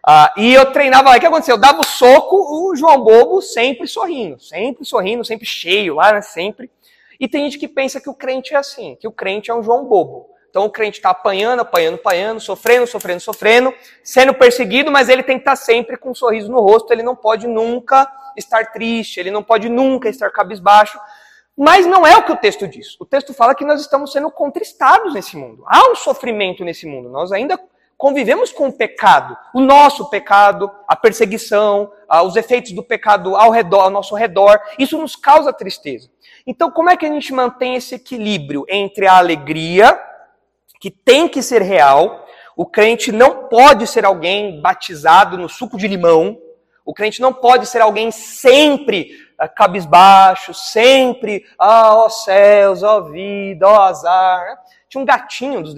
Ah, 0.09 0.33
e 0.37 0.55
eu 0.55 0.71
treinava 0.73 1.11
lá. 1.11 1.17
O 1.17 1.21
que 1.21 1.27
aconteceu? 1.27 1.57
Eu 1.57 1.61
dava 1.61 1.81
o 1.81 1.85
soco, 1.85 2.37
o 2.37 2.77
João 2.77 3.03
Bobo 3.03 3.43
sempre 3.43 3.89
sorrindo, 3.89 4.39
sempre 4.39 4.85
sorrindo, 4.85 5.25
sempre 5.25 5.45
cheio 5.45 5.97
lá, 5.97 6.13
né? 6.13 6.21
Sempre. 6.21 6.71
E 7.19 7.27
tem 7.27 7.43
gente 7.45 7.59
que 7.59 7.67
pensa 7.67 8.01
que 8.01 8.09
o 8.09 8.15
crente 8.15 8.55
é 8.55 8.57
assim, 8.57 8.97
que 9.01 9.09
o 9.09 9.13
crente 9.13 9.51
é 9.51 9.55
um 9.55 9.65
João 9.65 9.85
Bobo. 9.85 10.31
Então 10.49 10.65
o 10.65 10.71
crente 10.71 10.99
está 10.99 11.11
apanhando, 11.11 11.61
apanhando, 11.61 11.97
apanhando, 11.97 12.41
sofrendo, 12.41 12.87
sofrendo, 12.87 13.21
sofrendo, 13.21 13.75
sendo 14.03 14.33
perseguido, 14.33 14.93
mas 14.93 15.09
ele 15.09 15.25
tem 15.25 15.37
que 15.37 15.43
estar 15.43 15.53
tá 15.53 15.57
sempre 15.57 15.97
com 15.97 16.11
um 16.11 16.15
sorriso 16.15 16.51
no 16.51 16.61
rosto, 16.61 16.93
ele 16.93 17.03
não 17.03 17.17
pode 17.17 17.49
nunca 17.49 18.11
estar 18.37 18.73
triste, 18.73 19.19
ele 19.19 19.31
não 19.31 19.43
pode 19.43 19.69
nunca 19.69 20.09
estar 20.09 20.31
cabisbaixo. 20.31 20.99
Mas 21.57 21.85
não 21.85 22.07
é 22.07 22.17
o 22.17 22.23
que 22.23 22.33
o 22.33 22.37
texto 22.37 22.69
diz. 22.69 22.99
O 23.01 23.05
texto 23.05 23.35
fala 23.35 23.55
que 23.55 23.65
nós 23.65 23.81
estamos 23.81 24.13
sendo 24.13 24.31
contristados 24.31 25.15
nesse 25.15 25.37
mundo. 25.37 25.65
Há 25.67 25.91
um 25.91 25.95
sofrimento 25.95 26.65
nesse 26.65 26.87
mundo. 26.87 27.09
Nós 27.09 27.33
ainda 27.33 27.59
convivemos 27.97 28.53
com 28.53 28.69
o 28.69 28.73
pecado, 28.73 29.37
o 29.55 29.61
nosso 29.61 30.09
pecado, 30.11 30.71
a 30.87 30.95
perseguição, 30.95 31.91
os 32.25 32.37
efeitos 32.37 32.73
do 32.73 32.83
pecado 32.83 33.35
ao 33.37 33.51
redor, 33.51 33.83
ao 33.83 33.91
nosso 33.91 34.15
redor. 34.15 34.61
Isso 34.79 34.99
nos 34.99 35.17
causa 35.17 35.53
tristeza. 35.53 36.11
Então, 36.47 36.71
como 36.71 36.91
é 36.91 36.97
que 36.97 37.07
a 37.07 37.11
gente 37.11 37.33
mantém 37.33 37.75
esse 37.75 37.95
equilíbrio 37.95 38.65
entre 38.69 39.07
a 39.07 39.17
alegria, 39.17 39.99
que 40.81 40.91
tem 40.91 41.27
que 41.29 41.43
ser 41.43 41.63
real, 41.63 42.27
o 42.57 42.65
crente 42.65 43.11
não 43.11 43.49
pode 43.49 43.87
ser 43.87 44.05
alguém 44.05 44.61
batizado 44.61 45.37
no 45.37 45.49
suco 45.49 45.77
de 45.77 45.89
limão, 45.89 46.39
o 46.85 46.95
crente 46.95 47.21
não 47.21 47.33
pode 47.33 47.67
ser 47.67 47.81
alguém 47.81 48.13
sempre 48.13 49.11
uh, 49.43 49.49
cabisbaixo, 49.55 50.55
sempre, 50.55 51.45
ah, 51.59 51.97
ó 51.97 52.09
céus, 52.09 52.85
ó 52.85 53.01
vida, 53.01 53.67
ó 53.67 53.83
azar. 53.83 54.59
Tinha 54.97 55.03
um 55.03 55.05
gatinho 55.05 55.63
dos, 55.63 55.75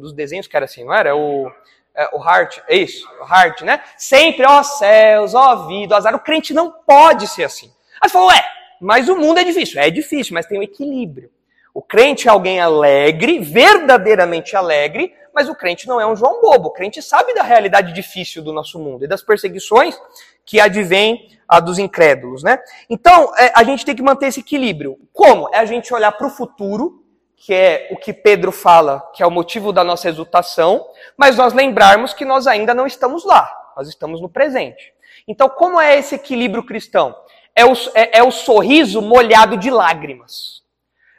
dos 0.00 0.12
desenhos 0.14 0.46
que 0.46 0.56
era 0.56 0.64
assim, 0.64 0.84
não 0.84 0.94
era? 0.94 1.14
O, 1.14 1.50
é, 1.94 2.08
o 2.16 2.22
Hart, 2.22 2.58
é 2.68 2.76
isso, 2.76 3.06
o 3.20 3.24
Hart, 3.24 3.60
né? 3.60 3.82
Sempre, 3.98 4.46
ó 4.46 4.62
céus, 4.62 5.34
ó 5.34 5.66
vida, 5.66 5.94
ó 5.94 5.98
azar. 5.98 6.14
O 6.14 6.20
crente 6.20 6.54
não 6.54 6.70
pode 6.70 7.28
ser 7.28 7.44
assim. 7.44 7.70
Aí 8.00 8.08
você 8.08 8.12
falou, 8.14 8.28
ué, 8.28 8.42
mas 8.80 9.08
o 9.08 9.16
mundo 9.16 9.38
é 9.38 9.44
difícil. 9.44 9.80
É 9.80 9.90
difícil, 9.90 10.32
mas 10.34 10.46
tem 10.46 10.58
um 10.58 10.62
equilíbrio. 10.62 11.30
O 11.74 11.82
crente 11.82 12.28
é 12.28 12.30
alguém 12.30 12.60
alegre, 12.60 13.38
verdadeiramente 13.40 14.56
alegre, 14.56 15.14
mas 15.34 15.48
o 15.48 15.54
crente 15.54 15.86
não 15.86 16.00
é 16.00 16.06
um 16.06 16.16
João 16.16 16.40
bobo. 16.40 16.68
O 16.68 16.72
crente 16.72 17.02
sabe 17.02 17.34
da 17.34 17.42
realidade 17.42 17.92
difícil 17.92 18.42
do 18.42 18.52
nosso 18.52 18.78
mundo 18.78 19.04
e 19.04 19.08
das 19.08 19.22
perseguições 19.22 19.98
que 20.44 20.60
advêm 20.60 21.28
dos 21.60 21.78
incrédulos, 21.78 22.42
né? 22.42 22.58
Então, 22.88 23.30
é, 23.36 23.52
a 23.54 23.62
gente 23.62 23.84
tem 23.84 23.94
que 23.94 24.02
manter 24.02 24.28
esse 24.28 24.40
equilíbrio. 24.40 24.98
Como? 25.12 25.48
É 25.52 25.58
a 25.58 25.66
gente 25.66 25.92
olhar 25.92 26.12
para 26.12 26.26
o 26.26 26.30
futuro, 26.30 27.01
que 27.44 27.52
é 27.52 27.88
o 27.90 27.96
que 27.96 28.12
Pedro 28.12 28.52
fala, 28.52 29.00
que 29.12 29.20
é 29.20 29.26
o 29.26 29.30
motivo 29.30 29.72
da 29.72 29.82
nossa 29.82 30.08
exultação, 30.08 30.86
mas 31.16 31.36
nós 31.36 31.52
lembrarmos 31.52 32.14
que 32.14 32.24
nós 32.24 32.46
ainda 32.46 32.72
não 32.72 32.86
estamos 32.86 33.24
lá, 33.24 33.52
nós 33.76 33.88
estamos 33.88 34.20
no 34.20 34.28
presente. 34.28 34.94
Então, 35.26 35.48
como 35.48 35.80
é 35.80 35.98
esse 35.98 36.14
equilíbrio 36.14 36.64
cristão? 36.64 37.16
É 37.52 37.66
o, 37.66 37.72
é, 37.96 38.18
é 38.18 38.22
o 38.22 38.30
sorriso 38.30 39.02
molhado 39.02 39.56
de 39.56 39.72
lágrimas. 39.72 40.62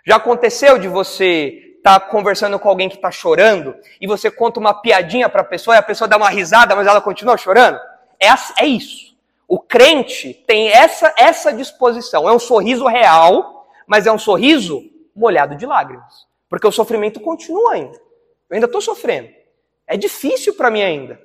Já 0.08 0.15
aconteceu 0.15 0.80
de 0.80 0.88
você 0.88 1.75
está 1.75 2.00
conversando 2.00 2.58
com 2.58 2.70
alguém 2.70 2.88
que 2.88 2.96
está 2.96 3.12
chorando 3.12 3.75
e 4.00 4.08
você 4.08 4.32
conta 4.32 4.62
uma 4.62 4.74
piadinha 4.74 5.27
para 5.27 5.42
a 5.42 5.46
pessoa 5.46 5.75
e 5.75 5.80
a 5.80 5.84
pessoa 5.84 6.08
dá 6.08 6.15
uma 6.15 6.30
risada, 6.30 6.74
mas 6.74 6.88
ela 6.88 7.01
continua 7.01 7.36
chorando? 7.36 7.77
É, 8.18 8.30
é 8.63 8.65
isso. 8.65 9.13
O 9.46 9.60
crente 9.60 10.34
tem 10.48 10.70
essa, 10.70 11.13
essa 11.18 11.51
disposição. 11.51 12.30
É 12.30 12.32
um 12.32 12.39
sorriso 12.39 12.88
real, 12.88 13.68
mas 13.86 14.08
é 14.08 14.12
um 14.12 14.18
sorriso 14.18 14.93
molhado 15.15 15.55
de 15.55 15.65
lágrimas. 15.65 16.27
Porque 16.50 16.67
o 16.67 16.72
sofrimento 16.72 17.20
continua 17.20 17.74
ainda. 17.74 17.98
Eu 18.50 18.55
ainda 18.55 18.65
estou 18.65 18.82
sofrendo. 18.82 19.29
É 19.88 19.98
difícil 19.98 20.55
para 20.55 20.72
mim 20.72 20.82
ainda. 20.82 21.20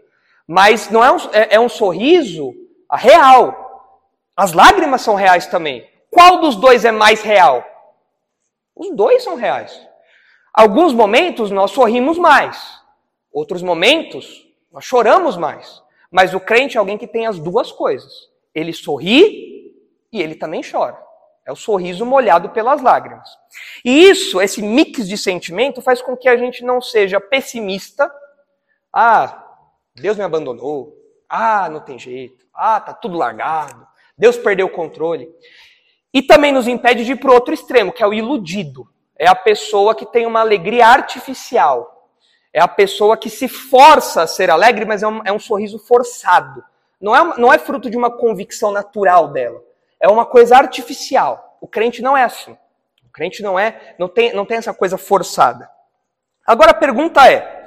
Mas 0.47 0.91
não 0.91 1.05
é 1.05 1.13
um, 1.13 1.17
é, 1.33 1.55
é 1.57 1.61
um 1.61 1.69
sorriso 1.69 2.55
real. 2.91 3.95
As 4.37 4.53
lágrimas 4.53 5.03
são 5.03 5.15
reais 5.15 5.47
também. 5.47 5.87
Qual 6.11 6.41
dos 6.41 6.57
dois 6.57 6.85
é 6.85 6.91
mais 6.91 7.23
real? 7.23 7.65
Os 8.75 8.95
dois 8.95 9.23
são 9.23 9.35
reais. 9.35 9.87
Alguns 10.55 10.93
momentos 10.93 11.51
nós 11.51 11.71
sorrimos 11.71 12.19
mais, 12.19 12.81
outros 13.33 13.63
momentos 13.63 14.47
nós 14.73 14.85
choramos 14.85 15.37
mais. 15.37 15.83
Mas 16.11 16.33
o 16.33 16.41
crente 16.41 16.77
é 16.77 16.81
alguém 16.81 16.97
que 16.97 17.07
tem 17.07 17.27
as 17.27 17.39
duas 17.39 17.71
coisas. 17.71 18.13
Ele 18.55 18.73
sorri 18.73 19.75
e 20.11 20.23
ele 20.23 20.35
também 20.35 20.63
chora. 20.63 20.99
É 21.49 21.53
o 21.53 21.57
sorriso 21.57 22.05
molhado 22.05 22.51
pelas 22.51 22.83
lágrimas. 22.83 23.29
E 23.83 24.11
isso, 24.11 24.41
esse 24.41 24.61
mix 24.61 25.09
de 25.09 25.17
sentimento, 25.17 25.81
faz 25.81 26.03
com 26.03 26.15
que 26.15 26.29
a 26.29 26.37
gente 26.37 26.63
não 26.63 26.81
seja 26.81 27.19
pessimista. 27.19 28.13
Ah, 28.93 29.45
Deus 29.95 30.19
me 30.19 30.25
abandonou. 30.25 30.95
Ah, 31.29 31.69
não 31.71 31.81
tem 31.81 31.99
jeito. 31.99 32.47
Ah, 32.55 32.79
tá 32.79 32.93
tudo 32.93 33.17
largado. 33.17 33.87
Deus 34.17 34.37
perdeu 34.37 34.67
o 34.67 34.71
controle. 34.71 35.29
E 36.13 36.21
também 36.21 36.53
nos 36.53 36.69
impede 36.69 37.05
de 37.05 37.13
ir 37.13 37.17
para 37.17 37.31
o 37.31 37.35
outro 37.35 37.55
extremo, 37.55 37.93
que 37.93 38.03
é 38.03 38.07
o 38.07 38.13
iludido 38.13 38.87
é 39.19 39.27
a 39.27 39.35
pessoa 39.35 39.95
que 39.95 40.07
tem 40.07 40.25
uma 40.25 40.41
alegria 40.41 40.87
artificial. 40.87 42.09
É 42.53 42.61
a 42.61 42.69
pessoa 42.69 43.17
que 43.17 43.29
se 43.29 43.49
força 43.49 44.23
a 44.23 44.27
ser 44.27 44.49
alegre, 44.49 44.85
mas 44.85 45.03
é 45.03 45.09
um, 45.09 45.21
é 45.25 45.33
um 45.33 45.39
sorriso 45.39 45.79
forçado. 45.79 46.63
Não 47.01 47.15
é, 47.15 47.39
não 47.39 47.53
é 47.53 47.59
fruto 47.59 47.91
de 47.91 47.97
uma 47.97 48.11
convicção 48.11 48.71
natural 48.71 49.29
dela. 49.29 49.61
É 50.01 50.09
uma 50.09 50.27
coisa 50.27 50.57
artificial. 50.57 51.59
O 51.61 51.67
crente 51.67 52.03
não 52.03 52.17
é 52.17 52.25
assim. 52.25 52.57
O 53.07 53.11
crente 53.13 53.43
não 53.43 53.59
é, 53.59 53.95
não 53.99 54.09
tem, 54.09 54.33
não 54.33 54.45
tem 54.45 54.59
essa 54.59 54.73
coisa 54.73 54.97
forçada. 54.97 55.69
Agora 56.47 56.71
a 56.71 56.75
pergunta 56.75 57.31
é: 57.31 57.67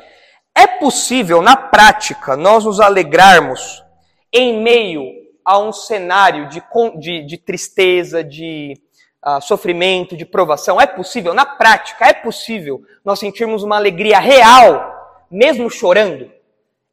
é 0.56 0.68
possível, 0.68 1.42
na 1.42 1.56
prática, 1.56 2.38
nós 2.38 2.66
nos 2.66 2.80
alegrarmos 2.80 3.84
em 4.32 4.62
meio 4.62 5.04
a 5.44 5.60
um 5.60 5.74
cenário 5.74 6.48
de, 6.48 6.64
de, 7.00 7.24
de 7.24 7.38
tristeza, 7.38 8.24
de, 8.24 8.74
uh, 9.26 9.42
sofrimento, 9.42 10.18
de 10.18 10.26
provação. 10.26 10.80
É 10.80 10.88
possível, 10.88 11.34
na 11.34 11.46
prática, 11.46 12.06
é 12.06 12.14
possível 12.14 12.84
nós 13.06 13.20
sentirmos 13.20 13.64
uma 13.64 13.78
alegria 13.78 14.20
real, 14.20 15.26
mesmo 15.30 15.70
chorando? 15.70 16.32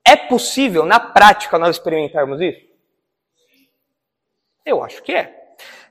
É 0.04 0.16
possível, 0.16 0.84
na 0.84 1.00
prática, 1.00 1.58
nós 1.58 1.76
experimentarmos 1.76 2.40
isso? 2.40 2.67
Eu 4.68 4.84
acho 4.84 5.02
que 5.02 5.12
é. 5.12 5.34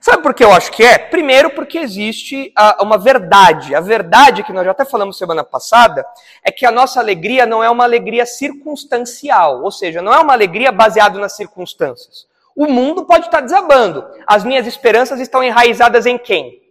Sabe 0.00 0.22
por 0.22 0.32
que 0.32 0.44
eu 0.44 0.52
acho 0.52 0.70
que 0.70 0.84
é? 0.84 0.96
Primeiro, 0.96 1.50
porque 1.50 1.78
existe 1.78 2.54
uh, 2.56 2.82
uma 2.82 2.96
verdade. 2.96 3.74
A 3.74 3.80
verdade, 3.80 4.44
que 4.44 4.52
nós 4.52 4.64
já 4.64 4.70
até 4.70 4.84
falamos 4.84 5.18
semana 5.18 5.42
passada, 5.42 6.06
é 6.44 6.52
que 6.52 6.64
a 6.64 6.70
nossa 6.70 7.00
alegria 7.00 7.44
não 7.44 7.62
é 7.62 7.68
uma 7.68 7.82
alegria 7.82 8.24
circunstancial, 8.24 9.62
ou 9.62 9.72
seja, 9.72 10.00
não 10.00 10.12
é 10.12 10.18
uma 10.20 10.32
alegria 10.32 10.70
baseada 10.70 11.18
nas 11.18 11.34
circunstâncias. 11.34 12.28
O 12.54 12.66
mundo 12.66 13.04
pode 13.04 13.26
estar 13.26 13.40
desabando. 13.40 14.04
As 14.26 14.44
minhas 14.44 14.66
esperanças 14.66 15.18
estão 15.20 15.42
enraizadas 15.42 16.06
em 16.06 16.16
quem? 16.16 16.62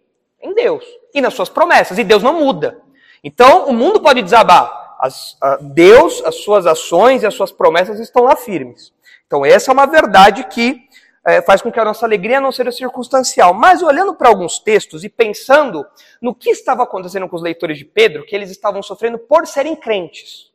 Em 0.41 0.53
Deus. 0.53 0.85
E 1.13 1.19
nas 1.19 1.33
suas 1.33 1.49
promessas. 1.49 1.97
E 1.97 2.03
Deus 2.05 2.23
não 2.23 2.39
muda. 2.39 2.79
Então, 3.23 3.67
o 3.67 3.73
mundo 3.73 3.99
pode 4.01 4.21
desabar. 4.21 4.95
As, 4.99 5.37
a, 5.41 5.57
Deus, 5.61 6.23
as 6.25 6.35
suas 6.35 6.65
ações 6.65 7.23
e 7.23 7.25
as 7.25 7.33
suas 7.33 7.51
promessas 7.51 7.99
estão 7.99 8.23
lá 8.23 8.35
firmes. 8.35 8.93
Então, 9.25 9.45
essa 9.45 9.71
é 9.71 9.73
uma 9.73 9.85
verdade 9.85 10.45
que 10.45 10.86
é, 11.27 11.41
faz 11.41 11.61
com 11.61 11.69
que 11.69 11.79
a 11.79 11.83
nossa 11.83 12.05
alegria 12.05 12.39
não 12.39 12.53
seja 12.53 12.71
circunstancial. 12.71 13.53
Mas 13.53 13.83
olhando 13.83 14.15
para 14.15 14.29
alguns 14.29 14.59
textos 14.59 15.03
e 15.03 15.09
pensando 15.09 15.85
no 16.21 16.33
que 16.33 16.49
estava 16.49 16.83
acontecendo 16.83 17.27
com 17.27 17.35
os 17.35 17.41
leitores 17.41 17.77
de 17.77 17.83
Pedro, 17.83 18.25
que 18.25 18.33
eles 18.33 18.49
estavam 18.49 18.81
sofrendo 18.81 19.19
por 19.19 19.45
serem 19.45 19.75
crentes. 19.75 20.49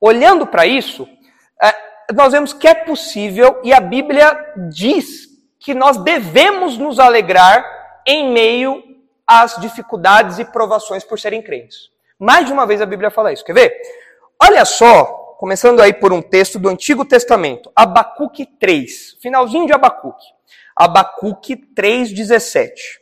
Olhando 0.00 0.46
para 0.46 0.64
isso, 0.64 1.08
é, 1.60 1.74
nós 2.14 2.32
vemos 2.32 2.52
que 2.52 2.68
é 2.68 2.74
possível 2.74 3.60
e 3.64 3.74
a 3.74 3.80
Bíblia 3.80 4.54
diz 4.70 5.28
que 5.58 5.74
nós 5.74 5.96
devemos 5.96 6.78
nos 6.78 7.00
alegrar 7.00 7.66
em 8.06 8.32
meio 8.32 8.84
às 9.26 9.56
dificuldades 9.56 10.38
e 10.38 10.44
provações 10.44 11.02
por 11.02 11.18
serem 11.18 11.42
crentes. 11.42 11.90
Mais 12.20 12.46
de 12.46 12.52
uma 12.52 12.66
vez 12.66 12.80
a 12.80 12.86
Bíblia 12.86 13.10
fala 13.10 13.32
isso. 13.32 13.44
Quer 13.44 13.54
ver? 13.54 13.80
Olha 14.40 14.64
só, 14.64 15.23
começando 15.44 15.80
aí 15.80 15.92
por 15.92 16.10
um 16.10 16.22
texto 16.22 16.58
do 16.58 16.70
Antigo 16.70 17.04
Testamento, 17.04 17.70
Abacuque 17.76 18.46
3, 18.46 19.18
finalzinho 19.20 19.66
de 19.66 19.74
Abacuque. 19.74 20.24
Abacuque 20.74 21.54
3:17. 21.54 22.98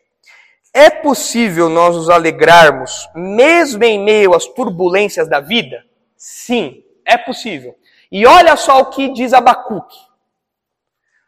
É 0.75 0.91
possível 0.91 1.69
nós 1.69 1.95
nos 1.95 2.11
alegrarmos 2.11 3.09
mesmo 3.15 3.85
em 3.85 4.03
meio 4.03 4.35
às 4.35 4.45
turbulências 4.45 5.29
da 5.29 5.39
vida? 5.39 5.87
Sim, 6.17 6.83
é 7.05 7.17
possível. 7.17 7.79
E 8.11 8.27
olha 8.27 8.57
só 8.57 8.81
o 8.81 8.87
que 8.87 9.11
diz 9.11 9.33
Abacuque. 9.33 9.97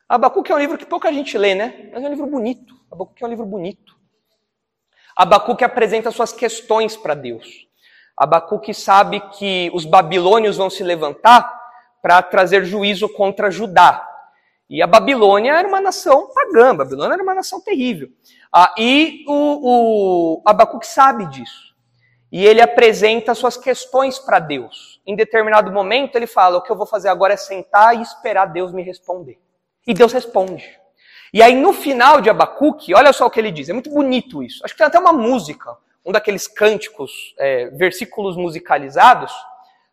Abacuque 0.09 0.51
é 0.51 0.55
um 0.57 0.59
livro 0.59 0.77
que 0.77 0.85
pouca 0.85 1.13
gente 1.13 1.39
lê, 1.39 1.55
né? 1.55 1.91
Mas 1.93 2.03
é 2.03 2.09
um 2.09 2.11
livro 2.11 2.27
bonito. 2.27 2.75
Abacuque 2.91 3.23
é 3.23 3.27
um 3.29 3.31
livro 3.31 3.47
bonito. 3.47 3.97
Abacuque 5.17 5.63
apresenta 5.63 6.11
suas 6.11 6.33
questões 6.33 6.97
para 6.97 7.15
Deus. 7.15 7.69
Abacuque 8.17 8.73
sabe 8.73 9.21
que 9.39 9.71
os 9.75 9.85
babilônios 9.85 10.57
vão 10.57 10.71
se 10.71 10.83
levantar 10.83 11.53
para 12.03 12.23
trazer 12.23 12.65
juízo 12.65 13.09
contra 13.09 13.51
Judá. 13.51 14.09
E 14.69 14.83
a 14.83 14.87
Babilônia 14.87 15.53
era 15.53 15.69
uma 15.69 15.81
nação 15.81 16.29
pagã, 16.35 16.71
a 16.71 16.75
Babilônia 16.75 17.15
era 17.15 17.23
uma 17.23 17.35
nação 17.35 17.61
terrível. 17.61 18.09
Ah, 18.53 18.75
e 18.79 19.25
o, 19.27 20.39
o 20.39 20.43
Abacuque 20.45 20.87
sabe 20.87 21.27
disso 21.27 21.75
e 22.35 22.45
ele 22.45 22.61
apresenta 22.61 23.33
suas 23.33 23.57
questões 23.57 24.19
para 24.19 24.41
Deus. 24.41 25.01
Em 25.07 25.15
determinado 25.15 25.71
momento, 25.71 26.17
ele 26.17 26.27
fala: 26.27 26.59
O 26.59 26.63
que 26.63 26.73
eu 26.73 26.75
vou 26.75 26.85
fazer 26.85 27.09
agora 27.09 27.35
é 27.35 27.37
sentar 27.37 27.97
e 27.97 28.03
esperar 28.03 28.47
Deus 28.47 28.73
me 28.73 28.83
responder. 28.83 29.39
E 29.87 29.95
Deus 29.95 30.13
responde. 30.13 30.69
E 31.33 31.41
aí, 31.41 31.55
no 31.55 31.73
final 31.73 32.21
de 32.21 32.29
Abacuque, 32.29 32.93
olha 32.93 33.13
só 33.13 33.27
o 33.27 33.31
que 33.31 33.39
ele 33.39 33.53
diz. 33.53 33.69
É 33.69 33.73
muito 33.73 33.89
bonito 33.89 34.43
isso. 34.43 34.65
Acho 34.65 34.75
que 34.75 34.79
tem 34.79 34.87
até 34.89 34.99
uma 34.99 35.13
música 35.13 35.77
um 36.05 36.13
daqueles 36.13 36.47
cânticos, 36.47 37.35
é, 37.39 37.67
versículos 37.71 38.37
musicalizados, 38.37 39.33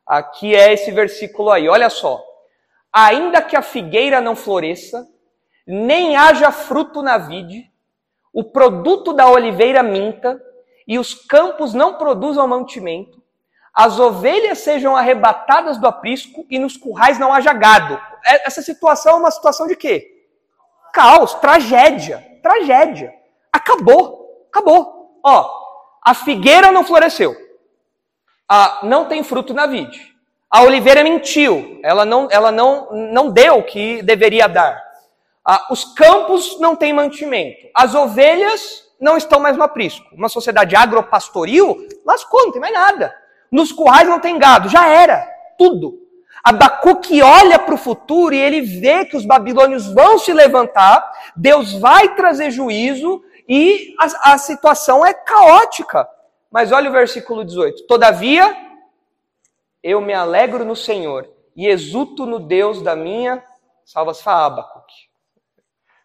aqui 0.06 0.56
é 0.56 0.74
esse 0.74 0.92
versículo 0.92 1.50
aí. 1.50 1.70
Olha 1.70 1.90
só. 1.90 2.24
Ainda 2.92 3.42
que 3.42 3.56
a 3.56 3.62
figueira 3.62 4.20
não 4.20 4.36
floresça, 4.36 5.08
nem 5.66 6.18
haja 6.18 6.52
fruto 6.52 7.02
na 7.02 7.18
vide, 7.18 7.72
o 8.34 8.44
produto 8.44 9.14
da 9.14 9.30
oliveira 9.30 9.82
minta, 9.82 10.42
e 10.88 11.00
os 11.00 11.14
campos 11.14 11.74
não 11.74 11.94
produzam 11.94 12.48
mantimento, 12.48 13.22
as 13.74 13.98
ovelhas 14.00 14.60
sejam 14.60 14.98
arrebatadas 14.98 15.78
do 15.78 15.88
aprisco 15.88 16.46
e 16.50 16.60
nos 16.60 16.76
currais 16.76 17.18
não 17.18 17.32
haja 17.32 17.54
gado. 17.54 17.94
É, 18.26 18.46
essa 18.46 18.62
situação 18.62 19.14
é 19.14 19.16
uma 19.16 19.32
situação 19.32 19.68
de 19.68 19.76
quê? 19.76 20.28
Caos, 20.94 21.34
tragédia, 21.36 22.22
tragédia. 22.44 23.14
Acabou, 23.52 24.46
acabou. 24.52 25.20
Ó, 25.24 25.61
a 26.02 26.14
figueira 26.14 26.72
não 26.72 26.84
floresceu. 26.84 27.36
Ah, 28.50 28.80
não 28.84 29.06
tem 29.06 29.24
fruto 29.24 29.54
na 29.54 29.66
vide. 29.66 30.12
A 30.50 30.64
oliveira 30.64 31.04
mentiu, 31.04 31.80
ela 31.84 32.04
não, 32.04 32.28
ela 32.30 32.52
não, 32.52 32.92
não 32.92 33.30
deu 33.30 33.60
o 33.60 33.64
que 33.64 34.02
deveria 34.02 34.48
dar. 34.48 34.82
Ah, 35.46 35.68
os 35.70 35.86
campos 35.94 36.60
não 36.60 36.76
têm 36.76 36.92
mantimento. 36.92 37.68
As 37.74 37.96
ovelhas 37.96 38.84
não 39.00 39.16
estão 39.16 39.40
mais 39.40 39.56
no 39.56 39.64
aprisco. 39.64 40.06
Uma 40.14 40.28
sociedade 40.28 40.76
agropastoril, 40.76 41.88
lascou, 42.06 42.46
não 42.46 42.52
tem 42.52 42.62
mais 42.62 42.74
nada. 42.74 43.16
Nos 43.52 43.72
currais 43.72 44.08
não 44.08 44.20
tem 44.20 44.38
gado, 44.38 44.70
já 44.70 44.88
era, 44.88 45.28
tudo. 45.58 46.00
Abacuque 46.44 47.22
olha 47.22 47.60
para 47.60 47.76
o 47.76 47.78
futuro 47.78 48.34
e 48.34 48.40
ele 48.40 48.62
vê 48.62 49.06
que 49.06 49.16
os 49.16 49.26
babilônios 49.26 49.88
vão 49.94 50.18
se 50.18 50.34
levantar, 50.34 51.12
Deus 51.36 51.74
vai 51.74 52.16
trazer 52.16 52.50
juízo 52.50 53.22
e 53.54 53.94
a, 54.00 54.34
a 54.34 54.38
situação 54.38 55.06
é 55.06 55.14
caótica. 55.14 56.08
Mas 56.50 56.72
olha 56.72 56.90
o 56.90 56.94
versículo 56.94 57.44
18: 57.44 57.86
Todavia, 57.86 58.56
eu 59.84 60.00
me 60.00 60.14
alegro 60.14 60.64
no 60.64 60.74
Senhor 60.74 61.30
e 61.54 61.68
exulto 61.68 62.26
no 62.26 62.40
Deus 62.40 62.82
da 62.82 62.96
minha 62.96 63.44
salvação. 63.84 64.56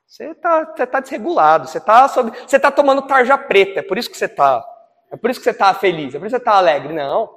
Você 0.05 0.31
está 0.31 0.67
tá 0.67 0.99
desregulado, 0.99 1.69
você 1.69 1.79
está 1.79 2.09
você 2.09 2.59
tá 2.59 2.73
tomando 2.73 3.03
tarja 3.03 3.39
preta, 3.39 3.79
é 3.79 3.83
por 3.83 3.97
isso 3.97 4.11
que 4.11 4.19
você 4.19 4.25
está. 4.25 4.67
É 5.09 5.17
por 5.17 5.31
isso 5.31 5.39
que 5.39 5.45
você 5.45 5.51
está 5.51 5.73
feliz, 5.73 6.17
é 6.17 6.19
por 6.19 6.27
isso 6.27 6.35
que 6.35 6.43
você 6.43 6.51
está 6.51 6.55
alegre. 6.55 6.93
Não, 6.93 7.33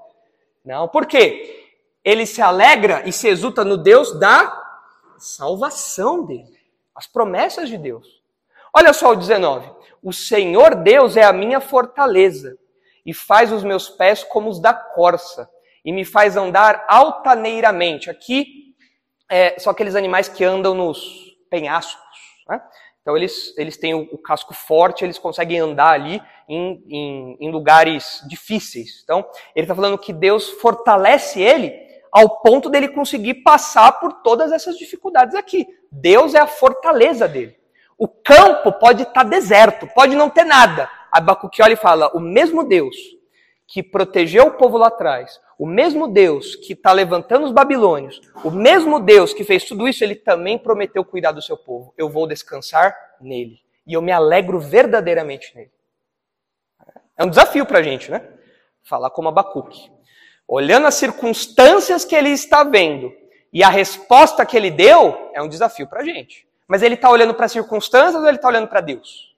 não. 0.66 0.88
Por 0.88 1.06
quê? 1.06 1.72
Ele 2.04 2.25
se 2.25 2.42
alegra 2.42 3.08
e 3.08 3.12
se 3.12 3.28
exulta 3.28 3.63
no 3.63 3.78
Deus 3.78 4.18
da 4.18 4.60
salvação 5.20 6.25
dele. 6.25 6.58
As 6.96 7.06
promessas 7.06 7.70
de 7.70 7.78
Deus. 7.78 8.24
Olha 8.74 8.92
só 8.92 9.12
o 9.12 9.16
19. 9.16 9.79
O 10.01 10.13
Senhor 10.13 10.75
Deus 10.75 11.18
é 11.18 11.24
a 11.24 11.34
minha 11.34 11.60
fortaleza 11.60 12.58
e 13.06 13.13
faz 13.13 13.51
os 13.51 13.63
meus 13.63 13.89
pés 13.89 14.24
como 14.24 14.50
os 14.50 14.60
da 14.60 14.74
corça 14.74 15.50
e 15.84 15.91
me 15.91 16.06
faz 16.06 16.38
andar 16.38 16.86
altaneiramente. 16.88 18.10
Aqui 18.10 18.75
é, 19.29 19.58
são 19.60 19.72
aqueles 19.72 19.96
animais 19.96 20.27
que 20.27 20.44
andam 20.44 20.74
nos 20.74 21.36
penhascos. 21.50 22.20
Né? 22.48 22.62
Então 23.01 23.15
eles, 23.15 23.58
eles 23.58 23.77
têm 23.77 23.94
o, 23.94 24.01
o, 24.12 24.18
casco 24.18 24.53
forte, 24.53 25.03
eles 25.03 25.20
conseguem 25.20 25.60
andar 25.60 25.91
ali 25.91 26.22
em, 26.48 26.84
em, 26.88 27.38
em 27.39 27.51
lugares 27.51 28.24
difíceis. 28.27 29.01
Então 29.03 29.25
ele 29.56 29.65
está 29.65 29.75
falando 29.75 29.98
que 29.98 30.13
Deus 30.13 30.50
fortalece 30.50 31.41
ele 31.41 31.74
ao 32.12 32.41
ponto 32.41 32.70
dele 32.70 32.89
conseguir 32.89 33.36
passar 33.36 34.00
por 34.00 34.22
todas 34.22 34.51
essas 34.51 34.77
dificuldades 34.77 35.36
aqui. 35.36 35.68
Deus 35.91 36.34
é 36.34 36.39
a 36.39 36.48
fortaleza 36.48 37.27
dele. 37.27 37.59
O 38.00 38.08
campo 38.08 38.72
pode 38.72 39.03
estar 39.03 39.24
tá 39.25 39.29
deserto, 39.29 39.86
pode 39.94 40.15
não 40.15 40.29
ter 40.29 40.46
nada. 40.46 40.89
Abacuque 41.12 41.62
olha 41.62 41.74
e 41.74 41.75
fala: 41.75 42.10
o 42.15 42.20
mesmo 42.22 42.63
Deus 42.63 42.96
que 43.68 43.84
protegeu 43.84 44.48
o 44.48 44.51
povo 44.51 44.77
lá 44.77 44.88
atrás, 44.88 45.39
o 45.58 45.65
mesmo 45.65 46.08
Deus 46.08 46.56
que 46.56 46.74
está 46.74 46.94
levantando 46.94 47.46
os 47.46 47.51
babilônios, 47.51 48.22
o 48.44 48.50
mesmo 48.50 49.00
Deus 49.00 49.34
que 49.34 49.44
fez 49.44 49.65
tudo 49.65 49.88
isso, 49.88 50.03
ele 50.03 50.15
também 50.15 50.58
prometeu 50.58 51.03
cuidar 51.03 51.34
do 51.34 51.41
seu 51.41 51.58
povo. 51.58 51.94
Eu 51.98 52.10
vou 52.10 52.25
descansar 52.25 52.96
nele. 53.20 53.60
E 53.86 53.94
eu 53.94 54.01
me 54.01 54.12
alegro 54.12 54.60
verdadeiramente 54.60 55.54
nele. 55.54 55.71
É 57.17 57.24
um 57.24 57.30
desafio 57.30 57.65
para 57.65 57.80
a 57.80 57.84
gente, 57.84 58.10
né? 58.10 58.26
Falar 58.82 59.10
como 59.10 59.28
Abacuque. 59.28 59.91
Olhando 60.47 60.88
as 60.88 60.95
circunstâncias 60.95 62.06
que 62.06 62.15
ele 62.15 62.30
está 62.30 62.63
vendo 62.63 63.12
e 63.52 63.62
a 63.62 63.69
resposta 63.69 64.45
que 64.45 64.56
ele 64.56 64.71
deu, 64.71 65.32
é 65.34 65.41
um 65.41 65.50
desafio 65.50 65.86
para 65.86 66.00
a 66.00 66.04
gente. 66.04 66.49
Mas 66.69 66.84
ele 66.84 66.93
está 66.93 67.10
olhando 67.10 67.34
para 67.34 67.47
as 67.47 67.51
circunstâncias 67.51 68.13
ou 68.13 68.27
ele 68.27 68.38
está 68.38 68.47
olhando 68.47 68.67
para 68.67 68.79
Deus? 68.79 69.36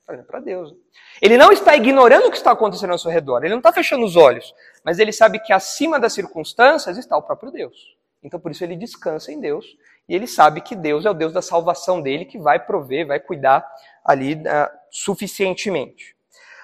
Está 0.00 0.14
olhando 0.14 0.24
para 0.24 0.40
Deus. 0.40 0.74
Ele 1.20 1.36
não 1.36 1.52
está 1.52 1.76
ignorando 1.76 2.28
o 2.28 2.30
que 2.30 2.38
está 2.38 2.52
acontecendo 2.52 2.92
ao 2.92 2.98
seu 2.98 3.10
redor, 3.10 3.44
ele 3.44 3.50
não 3.50 3.58
está 3.58 3.70
fechando 3.70 4.02
os 4.02 4.16
olhos, 4.16 4.54
mas 4.82 4.98
ele 4.98 5.12
sabe 5.12 5.38
que 5.40 5.52
acima 5.52 6.00
das 6.00 6.14
circunstâncias 6.14 6.96
está 6.96 7.18
o 7.18 7.22
próprio 7.22 7.52
Deus. 7.52 7.98
Então 8.22 8.40
por 8.40 8.50
isso 8.50 8.64
ele 8.64 8.76
descansa 8.76 9.30
em 9.30 9.38
Deus 9.38 9.76
e 10.08 10.14
ele 10.14 10.26
sabe 10.26 10.62
que 10.62 10.74
Deus 10.74 11.04
é 11.04 11.10
o 11.10 11.14
Deus 11.14 11.34
da 11.34 11.42
salvação 11.42 12.00
dele 12.00 12.24
que 12.24 12.38
vai 12.38 12.58
prover, 12.58 13.06
vai 13.06 13.20
cuidar 13.20 13.62
ali 14.02 14.36
uh, 14.36 14.70
suficientemente. 14.90 16.16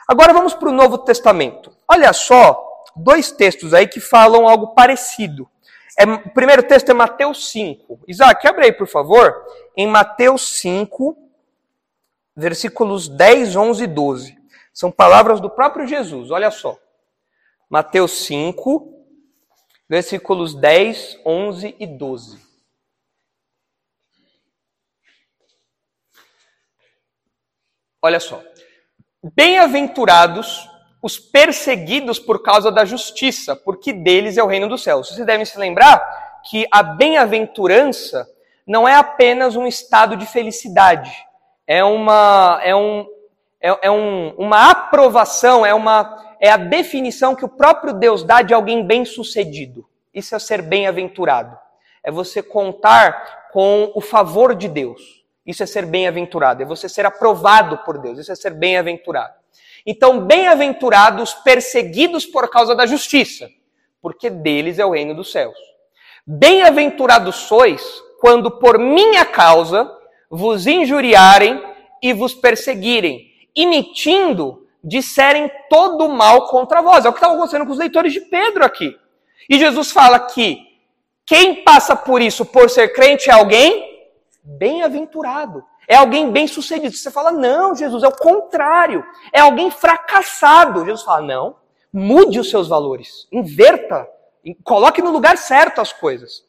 Agora 0.08 0.32
vamos 0.32 0.54
para 0.54 0.70
o 0.70 0.72
Novo 0.72 0.96
Testamento. 0.96 1.76
Olha 1.86 2.12
só, 2.14 2.66
dois 2.96 3.30
textos 3.30 3.74
aí 3.74 3.86
que 3.86 4.00
falam 4.00 4.48
algo 4.48 4.68
parecido. 4.68 5.46
É, 5.98 6.04
o 6.04 6.30
primeiro 6.30 6.62
texto 6.62 6.90
é 6.90 6.94
Mateus 6.94 7.50
5. 7.50 8.00
Isaac, 8.06 8.46
abre 8.46 8.66
aí, 8.66 8.72
por 8.72 8.86
favor. 8.86 9.34
Em 9.74 9.86
Mateus 9.86 10.60
5, 10.60 11.16
versículos 12.36 13.08
10, 13.08 13.56
11 13.56 13.84
e 13.84 13.86
12. 13.86 14.38
São 14.74 14.92
palavras 14.92 15.40
do 15.40 15.48
próprio 15.48 15.86
Jesus, 15.86 16.30
olha 16.30 16.50
só. 16.50 16.78
Mateus 17.68 18.12
5, 18.26 18.92
versículos 19.88 20.54
10, 20.54 21.18
11 21.24 21.74
e 21.78 21.86
12. 21.86 22.44
Olha 28.02 28.20
só. 28.20 28.42
Bem-aventurados 29.34 30.68
os 31.06 31.20
perseguidos 31.20 32.18
por 32.18 32.42
causa 32.42 32.68
da 32.72 32.84
justiça, 32.84 33.54
porque 33.54 33.92
deles 33.92 34.36
é 34.36 34.42
o 34.42 34.48
reino 34.48 34.68
dos 34.68 34.82
céus. 34.82 35.06
Vocês 35.06 35.24
devem 35.24 35.46
se 35.46 35.56
lembrar 35.56 36.40
que 36.42 36.66
a 36.68 36.82
bem-aventurança 36.82 38.28
não 38.66 38.88
é 38.88 38.96
apenas 38.96 39.54
um 39.54 39.68
estado 39.68 40.16
de 40.16 40.26
felicidade, 40.26 41.12
é 41.64 41.84
uma, 41.84 42.58
é 42.60 42.74
um, 42.74 43.06
é, 43.60 43.78
é 43.82 43.88
um, 43.88 44.34
uma 44.36 44.68
aprovação, 44.68 45.64
é, 45.64 45.72
uma, 45.72 46.36
é 46.40 46.50
a 46.50 46.56
definição 46.56 47.36
que 47.36 47.44
o 47.44 47.48
próprio 47.48 47.92
Deus 47.92 48.24
dá 48.24 48.42
de 48.42 48.52
alguém 48.52 48.84
bem-sucedido. 48.84 49.86
Isso 50.12 50.34
é 50.34 50.40
ser 50.40 50.60
bem-aventurado. 50.60 51.56
É 52.02 52.10
você 52.10 52.42
contar 52.42 53.50
com 53.52 53.92
o 53.94 54.00
favor 54.00 54.56
de 54.56 54.66
Deus. 54.66 55.24
Isso 55.46 55.62
é 55.62 55.66
ser 55.66 55.86
bem-aventurado. 55.86 56.64
É 56.64 56.66
você 56.66 56.88
ser 56.88 57.06
aprovado 57.06 57.78
por 57.84 57.96
Deus. 57.96 58.18
Isso 58.18 58.32
é 58.32 58.34
ser 58.34 58.54
bem-aventurado. 58.54 59.45
Então, 59.86 60.20
bem-aventurados 60.20 61.32
perseguidos 61.32 62.26
por 62.26 62.50
causa 62.50 62.74
da 62.74 62.86
justiça, 62.86 63.48
porque 64.02 64.28
deles 64.28 64.78
é 64.78 64.84
o 64.84 64.90
reino 64.90 65.14
dos 65.14 65.30
céus. 65.30 65.56
Bem-aventurados 66.26 67.36
sois 67.36 68.02
quando 68.18 68.50
por 68.50 68.78
minha 68.78 69.24
causa 69.24 69.88
vos 70.28 70.66
injuriarem 70.66 71.62
e 72.02 72.12
vos 72.12 72.34
perseguirem, 72.34 73.30
emitindo 73.54 74.66
disserem 74.82 75.50
todo 75.68 76.06
o 76.06 76.08
mal 76.08 76.46
contra 76.46 76.80
vós. 76.80 77.04
É 77.04 77.08
o 77.08 77.12
que 77.12 77.18
estava 77.18 77.34
acontecendo 77.34 77.66
com 77.66 77.72
os 77.72 77.78
leitores 77.78 78.12
de 78.12 78.20
Pedro 78.20 78.64
aqui. 78.64 78.96
E 79.48 79.58
Jesus 79.58 79.90
fala 79.90 80.20
que 80.20 80.58
quem 81.24 81.64
passa 81.64 81.96
por 81.96 82.22
isso 82.22 82.44
por 82.44 82.70
ser 82.70 82.92
crente 82.92 83.28
é 83.28 83.32
alguém 83.32 83.84
bem-aventurado. 84.42 85.64
É 85.88 85.96
alguém 85.96 86.30
bem 86.30 86.46
sucedido. 86.46 86.94
Você 86.94 87.10
fala, 87.10 87.30
não, 87.30 87.74
Jesus, 87.74 88.02
é 88.02 88.08
o 88.08 88.16
contrário. 88.16 89.04
É 89.32 89.40
alguém 89.40 89.70
fracassado. 89.70 90.84
Jesus 90.84 91.02
fala, 91.02 91.22
não, 91.22 91.56
mude 91.92 92.40
os 92.40 92.50
seus 92.50 92.68
valores. 92.68 93.26
Inverta. 93.30 94.08
Coloque 94.64 95.02
no 95.02 95.10
lugar 95.10 95.38
certo 95.38 95.80
as 95.80 95.92
coisas. 95.92 96.44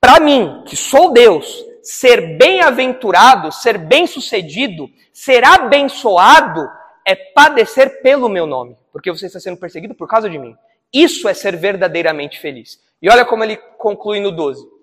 Para 0.00 0.20
mim, 0.20 0.62
que 0.66 0.76
sou 0.76 1.12
Deus, 1.12 1.64
ser 1.82 2.38
bem-aventurado, 2.38 3.52
ser 3.52 3.78
bem-sucedido, 3.78 4.88
ser 5.12 5.44
abençoado 5.44 6.68
é 7.06 7.14
padecer 7.14 8.02
pelo 8.02 8.28
meu 8.28 8.46
nome, 8.46 8.76
porque 8.92 9.10
você 9.10 9.26
está 9.26 9.40
sendo 9.40 9.56
perseguido 9.56 9.94
por 9.94 10.08
causa 10.08 10.28
de 10.28 10.38
mim. 10.38 10.54
Isso 10.92 11.28
é 11.28 11.34
ser 11.34 11.56
verdadeiramente 11.56 12.38
feliz. 12.38 12.80
E 13.00 13.10
olha 13.10 13.24
como 13.24 13.44
ele 13.44 13.56
conclui 13.56 14.20
no 14.20 14.30
12 14.30 14.79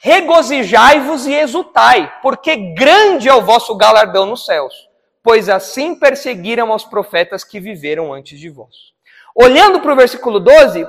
regozijai-vos 0.00 1.26
e 1.26 1.34
exultai, 1.34 2.12
porque 2.22 2.56
grande 2.74 3.28
é 3.28 3.34
o 3.34 3.42
vosso 3.42 3.74
galardão 3.76 4.26
nos 4.26 4.44
céus, 4.44 4.74
pois 5.22 5.48
assim 5.48 5.94
perseguiram 5.94 6.70
os 6.72 6.84
profetas 6.84 7.42
que 7.44 7.60
viveram 7.60 8.12
antes 8.12 8.38
de 8.38 8.48
vós. 8.48 8.92
Olhando 9.34 9.80
para 9.80 9.92
o 9.92 9.96
versículo 9.96 10.38
12, 10.38 10.86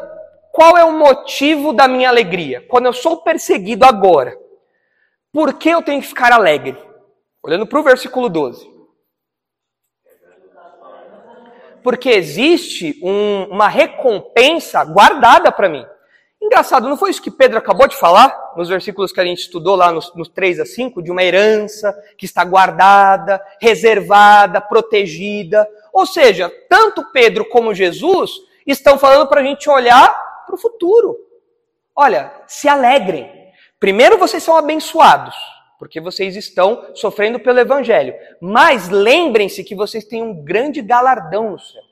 qual 0.52 0.78
é 0.78 0.84
o 0.84 0.94
motivo 0.94 1.74
da 1.74 1.88
minha 1.88 2.10
alegria? 2.10 2.66
Quando 2.68 2.86
eu 2.86 2.94
sou 2.94 3.24
perseguido 3.24 3.86
agora, 3.86 4.38
por 5.32 5.54
que 5.56 5.70
eu 5.70 5.82
tenho 5.82 6.02
que 6.02 6.08
ficar 6.08 6.32
alegre? 6.32 6.78
Olhando 7.44 7.66
para 7.66 7.80
o 7.80 7.84
versículo 7.84 8.30
12. 8.30 8.76
porque 11.86 12.10
existe 12.10 13.00
um, 13.04 13.44
uma 13.44 13.68
recompensa 13.68 14.84
guardada 14.84 15.52
para 15.52 15.70
mim. 15.70 15.86
Engraçado, 16.42 16.88
não 16.88 16.98
foi 16.98 17.10
isso 17.10 17.22
que 17.22 17.32
Pedro 17.32 17.58
acabou 17.58 17.88
de 17.88 17.96
falar, 17.96 18.54
nos 18.56 18.70
versículos 18.70 19.12
que 19.12 19.20
a 19.20 19.26
gente 19.26 19.40
estudou 19.40 19.76
lá 19.76 19.92
nos, 19.92 20.14
nos 20.16 20.30
3 20.30 20.60
a 20.60 20.66
5, 20.66 21.02
de 21.02 21.10
uma 21.12 21.24
herança 21.24 21.96
que 22.18 22.26
está 22.26 22.44
guardada, 22.44 23.42
reservada, 23.60 24.62
protegida. 24.62 25.68
Ou 25.92 26.06
seja, 26.06 26.52
tanto 26.70 27.12
Pedro 27.12 27.46
como 27.46 27.74
Jesus 27.74 28.32
estão 28.66 28.98
falando 28.98 29.28
para 29.28 29.42
a 29.42 29.44
gente 29.44 29.70
olhar 29.70 30.44
para 30.46 30.56
o 30.56 30.58
futuro. 30.58 31.18
Olha, 31.96 32.32
se 32.46 32.68
alegrem. 32.68 33.32
Primeiro, 33.80 34.18
vocês 34.18 34.44
são 34.44 34.58
abençoados, 34.58 35.36
porque 35.80 36.02
vocês 36.02 36.36
estão 36.36 36.92
sofrendo 36.94 37.40
pelo 37.40 37.60
Evangelho. 37.60 38.14
Mas 38.42 38.90
lembrem-se 38.90 39.64
que 39.64 39.76
vocês 39.76 40.06
têm 40.06 40.22
um 40.22 40.44
grande 40.44 40.82
galardão 40.82 41.52
no 41.52 41.60
céu. 41.60 41.85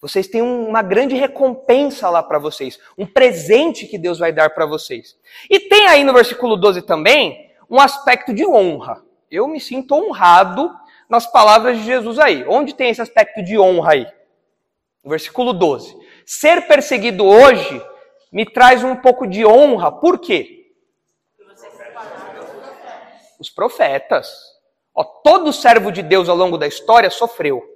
Vocês 0.00 0.26
têm 0.26 0.40
uma 0.40 0.80
grande 0.80 1.14
recompensa 1.14 2.08
lá 2.08 2.22
para 2.22 2.38
vocês, 2.38 2.78
um 2.96 3.04
presente 3.04 3.86
que 3.86 3.98
Deus 3.98 4.18
vai 4.18 4.32
dar 4.32 4.50
para 4.50 4.64
vocês. 4.64 5.18
E 5.48 5.60
tem 5.60 5.86
aí 5.88 6.04
no 6.04 6.14
versículo 6.14 6.56
12 6.56 6.82
também 6.82 7.50
um 7.68 7.78
aspecto 7.78 8.32
de 8.32 8.46
honra. 8.46 9.04
Eu 9.30 9.46
me 9.46 9.60
sinto 9.60 9.94
honrado 9.94 10.70
nas 11.08 11.30
palavras 11.30 11.76
de 11.78 11.84
Jesus 11.84 12.18
aí. 12.18 12.44
Onde 12.48 12.74
tem 12.74 12.90
esse 12.90 13.02
aspecto 13.02 13.42
de 13.42 13.58
honra 13.58 13.92
aí? 13.92 14.06
Versículo 15.04 15.52
12. 15.52 15.96
Ser 16.24 16.66
perseguido 16.66 17.24
hoje 17.26 17.82
me 18.32 18.46
traz 18.46 18.82
um 18.82 18.96
pouco 18.96 19.26
de 19.26 19.44
honra. 19.44 19.92
Por 19.92 20.18
quê? 20.18 20.72
Os 23.38 23.50
profetas. 23.50 24.30
Ó, 24.94 25.04
todo 25.04 25.52
servo 25.52 25.92
de 25.92 26.02
Deus 26.02 26.28
ao 26.28 26.36
longo 26.36 26.56
da 26.56 26.66
história 26.66 27.10
sofreu. 27.10 27.69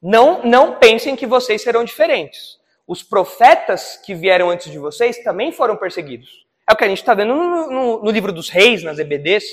Não, 0.00 0.42
não 0.44 0.76
pensem 0.76 1.16
que 1.16 1.26
vocês 1.26 1.62
serão 1.62 1.84
diferentes. 1.84 2.58
Os 2.86 3.02
profetas 3.02 3.96
que 4.04 4.14
vieram 4.14 4.50
antes 4.50 4.70
de 4.70 4.78
vocês 4.78 5.22
também 5.22 5.52
foram 5.52 5.76
perseguidos. 5.76 6.46
É 6.68 6.72
o 6.72 6.76
que 6.76 6.84
a 6.84 6.88
gente 6.88 6.98
está 6.98 7.14
vendo 7.14 7.34
no, 7.34 7.70
no, 7.70 8.02
no, 8.02 8.10
livro 8.10 8.32
dos 8.32 8.48
reis, 8.48 8.82
nas 8.82 8.98
EBDs. 8.98 9.44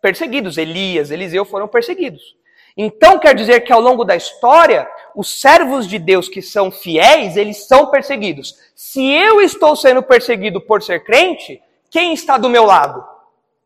Perseguidos. 0.00 0.56
Elias, 0.56 1.10
Eliseu 1.10 1.44
foram 1.44 1.66
perseguidos. 1.66 2.36
Então 2.76 3.18
quer 3.18 3.34
dizer 3.34 3.60
que 3.60 3.72
ao 3.72 3.80
longo 3.80 4.04
da 4.04 4.14
história, 4.14 4.88
os 5.14 5.40
servos 5.40 5.88
de 5.88 5.98
Deus 5.98 6.28
que 6.28 6.40
são 6.40 6.70
fiéis, 6.70 7.36
eles 7.36 7.66
são 7.66 7.90
perseguidos. 7.90 8.54
Se 8.74 9.04
eu 9.10 9.40
estou 9.40 9.74
sendo 9.74 10.02
perseguido 10.02 10.60
por 10.60 10.82
ser 10.82 11.02
crente, 11.02 11.60
quem 11.90 12.12
está 12.12 12.38
do 12.38 12.48
meu 12.48 12.64
lado? 12.64 13.04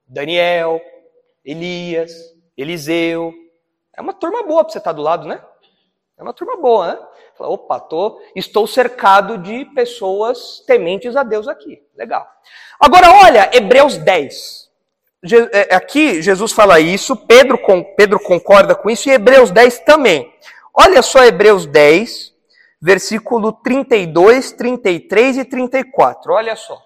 Daniel, 0.09 0.81
Elias, 1.45 2.13
Eliseu. 2.57 3.35
É 3.95 4.01
uma 4.01 4.15
turma 4.15 4.43
boa 4.45 4.65
para 4.65 4.73
você 4.73 4.79
estar 4.79 4.93
do 4.93 5.03
lado, 5.03 5.29
né? 5.29 5.43
É 6.23 6.25
uma 6.25 6.33
turma 6.33 6.57
boa, 6.57 6.87
né? 6.87 6.99
Fala, 7.37 7.51
opa, 7.51 7.81
tô, 7.81 8.23
estou 8.37 8.65
cercado 8.65 9.39
de 9.39 9.65
pessoas 9.75 10.63
tementes 10.65 11.17
a 11.17 11.25
Deus 11.25 11.49
aqui. 11.49 11.83
Legal. 11.97 12.25
Agora, 12.79 13.11
olha, 13.11 13.51
Hebreus 13.53 13.97
10. 13.97 14.71
É, 15.53 15.75
aqui 15.75 16.23
Jesus 16.23 16.53
fala 16.53 16.79
isso, 16.79 17.17
Pedro, 17.17 17.59
Pedro 17.97 18.21
concorda 18.21 18.75
com 18.75 18.89
isso, 18.89 19.09
e 19.09 19.13
Hebreus 19.13 19.51
10 19.51 19.81
também. 19.81 20.33
Olha 20.73 21.03
só 21.03 21.25
Hebreus 21.25 21.67
10, 21.67 22.33
versículo 22.81 23.53
32, 23.53 24.53
33 24.53 25.39
e 25.39 25.45
34. 25.45 26.33
Olha 26.33 26.55
só. 26.55 26.81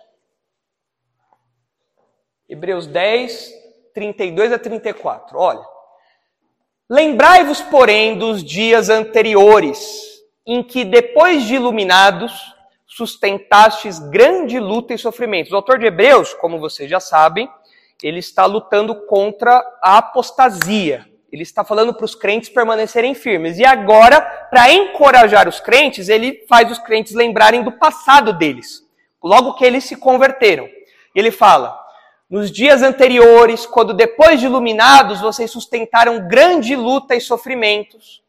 Hebreus 2.49 2.87
10, 2.87 3.53
32 3.93 4.53
a 4.53 4.59
34. 4.59 5.39
Olha. 5.39 5.76
Lembrai-vos, 6.89 7.61
porém, 7.63 8.17
dos 8.17 8.45
dias 8.45 8.89
anteriores, 8.89 10.23
em 10.47 10.63
que, 10.63 10.85
depois 10.85 11.43
de 11.43 11.57
iluminados, 11.57 12.33
sustentastes 12.87 13.99
grande 13.99 14.61
luta 14.61 14.95
e 14.95 14.99
sofrimentos. 14.99 15.53
O 15.53 15.57
autor 15.57 15.81
de 15.81 15.87
Hebreus, 15.87 16.33
como 16.35 16.61
vocês 16.61 16.89
já 16.89 17.01
sabem, 17.01 17.51
ele 18.03 18.21
está 18.21 18.47
lutando 18.47 19.07
contra 19.07 19.63
a 19.83 19.99
apostasia. 19.99 21.05
Ele 21.33 21.43
está 21.43 21.65
falando 21.65 21.93
para 21.93 22.05
os 22.05 22.15
crentes 22.15 22.49
permanecerem 22.49 23.15
firmes. 23.15 23.59
E 23.59 23.65
agora, 23.65 24.21
para 24.21 24.73
encorajar 24.73 25.49
os 25.49 25.59
crentes, 25.59 26.09
ele 26.09 26.45
faz 26.49 26.71
os 26.71 26.79
crentes 26.79 27.15
lembrarem 27.15 27.65
do 27.65 27.73
passado 27.73 28.33
deles, 28.33 28.81
logo 29.23 29.55
que 29.55 29.65
eles 29.65 29.85
se 29.85 29.97
converteram. 29.97 30.69
Ele 31.15 31.33
fala: 31.33 31.77
nos 32.29 32.51
dias 32.51 32.83
anteriores, 32.83 33.65
quando 33.65 33.95
depois 33.95 34.41
de 34.41 34.47
iluminados 34.47 35.21
vocês 35.21 35.51
sustentaram 35.51 36.27
grande 36.27 36.75
luta 36.75 37.15
e 37.15 37.21
sofrimentos, 37.21 38.23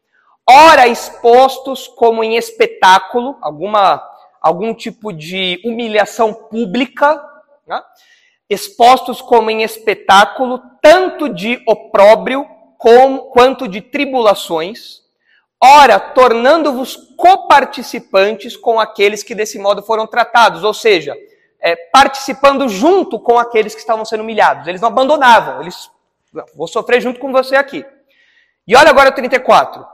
ora 0.47 0.87
expostos 0.87 1.87
como 1.87 2.23
em 2.23 2.35
espetáculo, 2.37 3.37
alguma, 3.41 4.01
algum 4.39 4.73
tipo 4.73 5.11
de 5.11 5.59
humilhação 5.65 6.33
pública, 6.33 7.21
né? 7.67 7.81
expostos 8.49 9.19
como 9.19 9.49
em 9.49 9.63
espetáculo, 9.63 10.61
tanto 10.81 11.27
de 11.27 11.61
opróbrio 11.67 12.45
como, 12.77 13.31
quanto 13.31 13.67
de 13.67 13.81
tribulações, 13.81 15.01
ora 15.61 15.99
tornando-vos 15.99 16.95
coparticipantes 17.17 18.55
com 18.55 18.79
aqueles 18.79 19.23
que 19.23 19.33
desse 19.33 19.57
modo 19.57 19.81
foram 19.81 20.05
tratados, 20.05 20.63
ou 20.63 20.73
seja, 20.73 21.15
é, 21.61 21.75
participando 21.75 22.67
junto 22.69 23.19
com 23.19 23.37
aqueles 23.37 23.73
que 23.73 23.81
estavam 23.81 24.05
sendo 24.05 24.21
humilhados. 24.21 24.67
Eles 24.67 24.81
não 24.81 24.89
abandonavam, 24.89 25.61
eles, 25.61 25.89
vou 26.55 26.67
sofrer 26.67 27.01
junto 27.01 27.19
com 27.19 27.31
você 27.31 27.55
aqui. 27.55 27.85
E 28.67 28.75
olha 28.75 28.89
agora 28.89 29.09
o 29.09 29.13
34. 29.13 29.85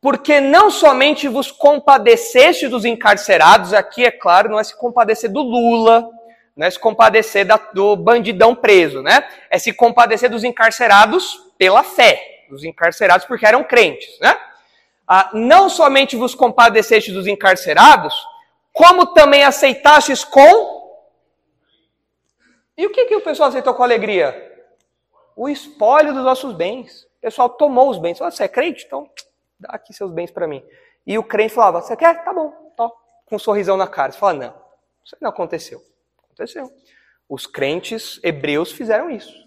Porque 0.00 0.40
não 0.40 0.70
somente 0.70 1.28
vos 1.28 1.52
compadeceste 1.52 2.66
dos 2.66 2.84
encarcerados, 2.84 3.72
aqui 3.72 4.04
é 4.04 4.10
claro, 4.10 4.50
não 4.50 4.58
é 4.58 4.64
se 4.64 4.76
compadecer 4.76 5.30
do 5.30 5.42
Lula, 5.42 6.08
não 6.56 6.66
é 6.66 6.70
se 6.70 6.78
compadecer 6.78 7.46
da, 7.46 7.56
do 7.56 7.94
bandidão 7.94 8.54
preso, 8.54 9.00
né? 9.00 9.24
É 9.48 9.58
se 9.58 9.72
compadecer 9.72 10.28
dos 10.28 10.42
encarcerados 10.42 11.40
pela 11.56 11.84
fé, 11.84 12.20
dos 12.50 12.64
encarcerados 12.64 13.24
porque 13.26 13.46
eram 13.46 13.62
crentes, 13.62 14.18
né? 14.20 14.36
Ah, 15.06 15.30
não 15.32 15.68
somente 15.68 16.16
vos 16.16 16.34
compadeceste 16.34 17.12
dos 17.12 17.26
encarcerados, 17.28 18.14
como 18.72 19.06
também 19.06 19.44
aceitastes 19.44 20.24
com 20.24 20.81
e 22.76 22.86
o 22.86 22.90
que, 22.90 23.06
que 23.06 23.16
o 23.16 23.20
pessoal 23.20 23.48
aceitou 23.48 23.74
com 23.74 23.82
alegria? 23.82 24.50
O 25.36 25.48
espólio 25.48 26.12
dos 26.12 26.24
nossos 26.24 26.54
bens. 26.54 27.04
O 27.18 27.20
pessoal 27.20 27.48
tomou 27.48 27.90
os 27.90 27.98
bens. 27.98 28.18
Falou, 28.18 28.30
você 28.30 28.44
é 28.44 28.48
crente? 28.48 28.84
Então, 28.86 29.08
dá 29.58 29.70
aqui 29.72 29.92
seus 29.92 30.10
bens 30.10 30.30
para 30.30 30.46
mim. 30.46 30.64
E 31.06 31.18
o 31.18 31.24
crente 31.24 31.54
falava, 31.54 31.80
você 31.80 31.96
quer? 31.96 32.24
Tá 32.24 32.32
bom. 32.32 32.50
Tó. 32.76 32.90
Com 33.26 33.36
um 33.36 33.38
sorrisão 33.38 33.76
na 33.76 33.86
cara. 33.86 34.12
Você 34.12 34.18
fala, 34.18 34.34
não, 34.34 34.54
isso 35.04 35.16
não 35.20 35.30
aconteceu. 35.30 35.82
Aconteceu. 36.24 36.70
Os 37.28 37.46
crentes 37.46 38.20
hebreus 38.22 38.72
fizeram 38.72 39.10
isso. 39.10 39.42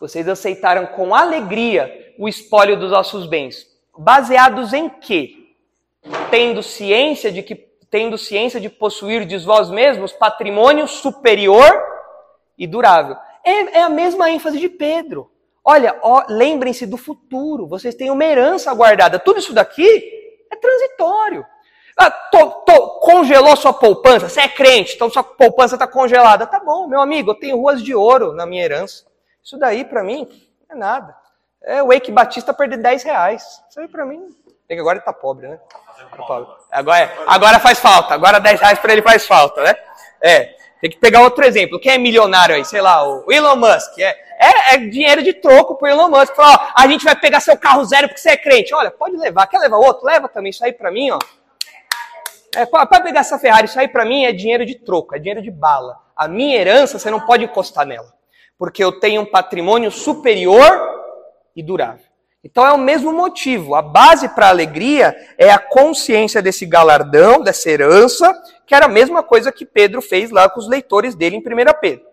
Vocês 0.00 0.28
aceitaram 0.28 0.86
com 0.86 1.14
alegria 1.14 2.14
o 2.18 2.28
espólio 2.28 2.78
dos 2.78 2.90
nossos 2.90 3.26
bens. 3.26 3.66
Baseados 3.96 4.72
em 4.72 4.88
quê? 4.88 5.54
Tendo 6.30 6.62
ciência 6.62 7.30
de 7.32 7.42
que 7.42 7.54
tendo 7.94 8.18
ciência 8.18 8.60
de 8.60 8.68
possuir 8.68 9.24
de 9.24 9.38
vós 9.38 9.70
mesmos 9.70 10.12
patrimônio 10.12 10.84
superior 10.88 11.80
e 12.58 12.66
durável. 12.66 13.16
É, 13.44 13.78
é 13.78 13.82
a 13.82 13.88
mesma 13.88 14.28
ênfase 14.28 14.58
de 14.58 14.68
Pedro. 14.68 15.30
Olha, 15.64 15.94
lembrem-se 16.28 16.86
do 16.86 16.96
futuro. 16.96 17.68
Vocês 17.68 17.94
têm 17.94 18.10
uma 18.10 18.24
herança 18.24 18.74
guardada. 18.74 19.20
Tudo 19.20 19.38
isso 19.38 19.52
daqui 19.54 19.86
é 20.50 20.56
transitório. 20.56 21.46
Ah, 21.96 22.10
tô, 22.10 22.50
tô, 22.62 22.98
congelou 22.98 23.54
sua 23.54 23.72
poupança? 23.72 24.28
Você 24.28 24.40
é 24.40 24.48
crente, 24.48 24.96
então 24.96 25.08
sua 25.08 25.22
poupança 25.22 25.76
está 25.76 25.86
congelada. 25.86 26.48
Tá 26.48 26.58
bom, 26.58 26.88
meu 26.88 27.00
amigo, 27.00 27.30
eu 27.30 27.36
tenho 27.36 27.56
ruas 27.58 27.80
de 27.80 27.94
ouro 27.94 28.32
na 28.32 28.44
minha 28.44 28.64
herança. 28.64 29.04
Isso 29.40 29.56
daí, 29.56 29.84
para 29.84 30.02
mim, 30.02 30.28
é 30.68 30.74
nada. 30.74 31.16
É 31.62 31.80
o 31.80 31.92
Eike 31.92 32.10
Batista 32.10 32.52
perder 32.52 32.78
10 32.78 33.04
reais. 33.04 33.62
Isso 33.70 33.78
aí, 33.78 33.86
para 33.86 34.04
mim, 34.04 34.34
é 34.68 34.74
que 34.74 34.80
agora 34.80 34.98
ele 34.98 35.04
tá 35.04 35.12
pobre, 35.12 35.46
né? 35.46 35.60
Agora, 36.70 37.12
agora 37.26 37.58
faz 37.58 37.78
falta. 37.78 38.14
Agora 38.14 38.38
10 38.38 38.60
reais 38.60 38.78
para 38.78 38.92
ele 38.92 39.02
faz 39.02 39.26
falta, 39.26 39.62
né? 39.62 39.76
É. 40.20 40.54
Tem 40.80 40.90
que 40.90 40.98
pegar 40.98 41.22
outro 41.22 41.44
exemplo. 41.44 41.80
Quem 41.80 41.92
é 41.92 41.98
milionário 41.98 42.54
aí? 42.54 42.64
Sei 42.64 42.80
lá, 42.80 43.02
o 43.08 43.32
Elon 43.32 43.56
Musk. 43.56 43.98
É, 43.98 44.16
é, 44.38 44.74
é 44.74 44.78
dinheiro 44.78 45.22
de 45.22 45.32
troco 45.32 45.76
pro 45.76 45.88
Elon 45.88 46.08
Musk. 46.08 46.34
Fala, 46.34 46.72
ó, 46.76 46.82
a 46.82 46.86
gente 46.86 47.04
vai 47.04 47.16
pegar 47.16 47.40
seu 47.40 47.56
carro 47.56 47.84
zero 47.84 48.08
porque 48.08 48.20
você 48.20 48.30
é 48.30 48.36
crente. 48.36 48.74
Olha, 48.74 48.90
pode 48.90 49.16
levar. 49.16 49.46
Quer 49.46 49.58
levar 49.58 49.78
outro? 49.78 50.04
Leva 50.04 50.28
também. 50.28 50.50
Isso 50.50 50.64
aí 50.64 50.72
para 50.72 50.90
mim, 50.90 51.10
ó. 51.10 51.18
É, 52.54 52.66
pode 52.66 53.02
pegar 53.02 53.20
essa 53.20 53.38
Ferrari. 53.38 53.66
Isso 53.66 53.78
aí 53.78 53.88
para 53.88 54.04
mim 54.04 54.24
é 54.24 54.32
dinheiro 54.32 54.64
de 54.64 54.74
troco, 54.74 55.14
é 55.14 55.18
dinheiro 55.18 55.42
de 55.42 55.50
bala. 55.50 55.96
A 56.16 56.28
minha 56.28 56.56
herança, 56.56 56.98
você 56.98 57.10
não 57.10 57.20
pode 57.20 57.44
encostar 57.44 57.86
nela. 57.86 58.12
Porque 58.58 58.82
eu 58.82 59.00
tenho 59.00 59.22
um 59.22 59.26
patrimônio 59.26 59.90
superior 59.90 61.02
e 61.56 61.62
durável. 61.62 62.13
Então 62.44 62.66
é 62.66 62.72
o 62.72 62.78
mesmo 62.78 63.10
motivo. 63.10 63.74
A 63.74 63.80
base 63.80 64.28
para 64.28 64.46
a 64.46 64.50
alegria 64.50 65.16
é 65.38 65.50
a 65.50 65.58
consciência 65.58 66.42
desse 66.42 66.66
galardão, 66.66 67.40
dessa 67.40 67.70
herança, 67.70 68.34
que 68.66 68.74
era 68.74 68.84
a 68.84 68.88
mesma 68.88 69.22
coisa 69.22 69.50
que 69.50 69.64
Pedro 69.64 70.02
fez 70.02 70.30
lá 70.30 70.48
com 70.48 70.60
os 70.60 70.68
leitores 70.68 71.14
dele 71.14 71.36
em 71.36 71.38
1 71.38 71.42
Pedro. 71.80 72.04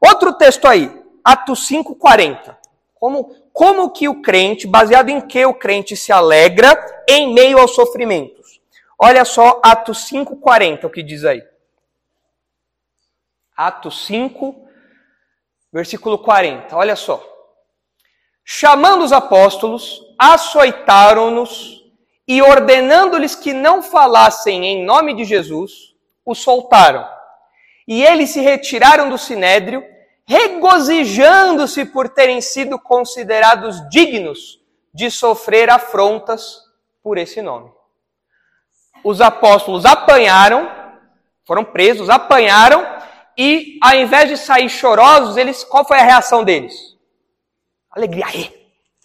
Outro 0.00 0.32
texto 0.32 0.66
aí, 0.66 0.92
Atos 1.24 1.68
5,40. 1.70 2.56
Como, 2.96 3.32
como 3.52 3.90
que 3.90 4.08
o 4.08 4.20
crente, 4.20 4.66
baseado 4.66 5.10
em 5.10 5.20
que 5.20 5.46
o 5.46 5.54
crente 5.54 5.96
se 5.96 6.10
alegra 6.10 6.76
em 7.08 7.32
meio 7.32 7.58
aos 7.58 7.74
sofrimentos? 7.76 8.60
Olha 8.98 9.24
só 9.24 9.60
Atos 9.62 10.10
5,40, 10.10 10.84
o 10.84 10.90
que 10.90 11.02
diz 11.02 11.24
aí. 11.24 11.44
Atos 13.56 14.04
5, 14.06 14.68
versículo 15.72 16.18
40, 16.18 16.76
olha 16.76 16.96
só. 16.96 17.35
Chamando 18.48 19.02
os 19.02 19.10
apóstolos, 19.10 20.00
açoitaram-nos 20.16 21.82
e 22.28 22.40
ordenando-lhes 22.40 23.34
que 23.34 23.52
não 23.52 23.82
falassem 23.82 24.64
em 24.64 24.84
nome 24.84 25.14
de 25.14 25.24
Jesus, 25.24 25.96
os 26.24 26.38
soltaram. 26.38 27.04
E 27.88 28.04
eles 28.04 28.30
se 28.30 28.40
retiraram 28.40 29.10
do 29.10 29.18
sinédrio, 29.18 29.84
regozijando-se 30.24 31.86
por 31.86 32.08
terem 32.08 32.40
sido 32.40 32.78
considerados 32.78 33.82
dignos 33.88 34.60
de 34.94 35.10
sofrer 35.10 35.68
afrontas 35.68 36.60
por 37.02 37.18
esse 37.18 37.42
nome. 37.42 37.72
Os 39.02 39.20
apóstolos 39.20 39.84
apanharam, 39.84 40.70
foram 41.44 41.64
presos, 41.64 42.08
apanharam, 42.08 42.86
e 43.36 43.76
ao 43.82 43.94
invés 43.94 44.28
de 44.28 44.36
sair 44.36 44.68
chorosos, 44.68 45.36
eles, 45.36 45.64
qual 45.64 45.84
foi 45.84 45.98
a 45.98 46.04
reação 46.04 46.44
deles? 46.44 46.95
Alegria, 47.96 48.26
aí. 48.26 48.54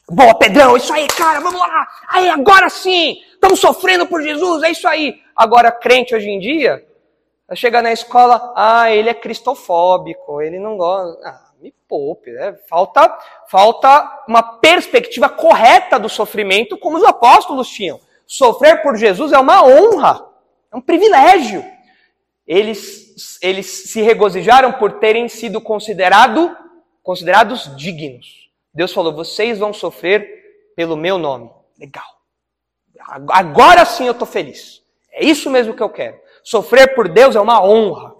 Boa, 0.09 0.37
Pedrão, 0.37 0.75
isso 0.75 0.93
aí, 0.93 1.07
cara, 1.07 1.39
vamos 1.39 1.59
lá. 1.59 1.87
Aí, 2.09 2.29
agora 2.29 2.69
sim, 2.69 3.15
estamos 3.33 3.59
sofrendo 3.59 4.05
por 4.05 4.21
Jesus, 4.21 4.61
é 4.63 4.71
isso 4.71 4.87
aí. 4.87 5.21
Agora, 5.35 5.71
crente 5.71 6.13
hoje 6.13 6.29
em 6.29 6.39
dia, 6.39 6.85
Chega 7.53 7.81
na 7.81 7.91
escola, 7.91 8.53
ah, 8.55 8.89
ele 8.89 9.09
é 9.09 9.13
cristofóbico, 9.13 10.41
ele 10.41 10.57
não 10.57 10.77
gosta. 10.77 11.19
Ah, 11.27 11.51
me 11.61 11.73
poupe, 11.87 12.31
né? 12.31 12.57
Falta, 12.69 13.17
falta 13.49 14.23
uma 14.27 14.41
perspectiva 14.41 15.27
correta 15.27 15.99
do 15.99 16.07
sofrimento, 16.07 16.77
como 16.77 16.97
os 16.97 17.03
apóstolos 17.03 17.69
tinham. 17.69 17.99
Sofrer 18.25 18.81
por 18.81 18.95
Jesus 18.95 19.33
é 19.33 19.37
uma 19.37 19.65
honra, 19.65 20.25
é 20.71 20.77
um 20.77 20.81
privilégio. 20.81 21.63
Eles, 22.47 23.37
eles 23.41 23.65
se 23.65 24.01
regozijaram 24.01 24.71
por 24.73 24.93
terem 24.99 25.27
sido 25.27 25.59
considerado, 25.59 26.55
considerados 27.03 27.75
dignos. 27.75 28.49
Deus 28.73 28.93
falou: 28.93 29.13
vocês 29.13 29.59
vão 29.59 29.73
sofrer 29.73 30.41
pelo 30.75 30.95
meu 30.95 31.17
nome. 31.17 31.49
Legal. 31.79 32.05
Agora 33.29 33.83
sim 33.85 34.05
eu 34.05 34.11
estou 34.11 34.27
feliz. 34.27 34.81
É 35.11 35.25
isso 35.25 35.49
mesmo 35.49 35.73
que 35.73 35.83
eu 35.83 35.89
quero. 35.89 36.19
Sofrer 36.43 36.95
por 36.95 37.09
Deus 37.09 37.35
é 37.35 37.41
uma 37.41 37.63
honra. 37.63 38.15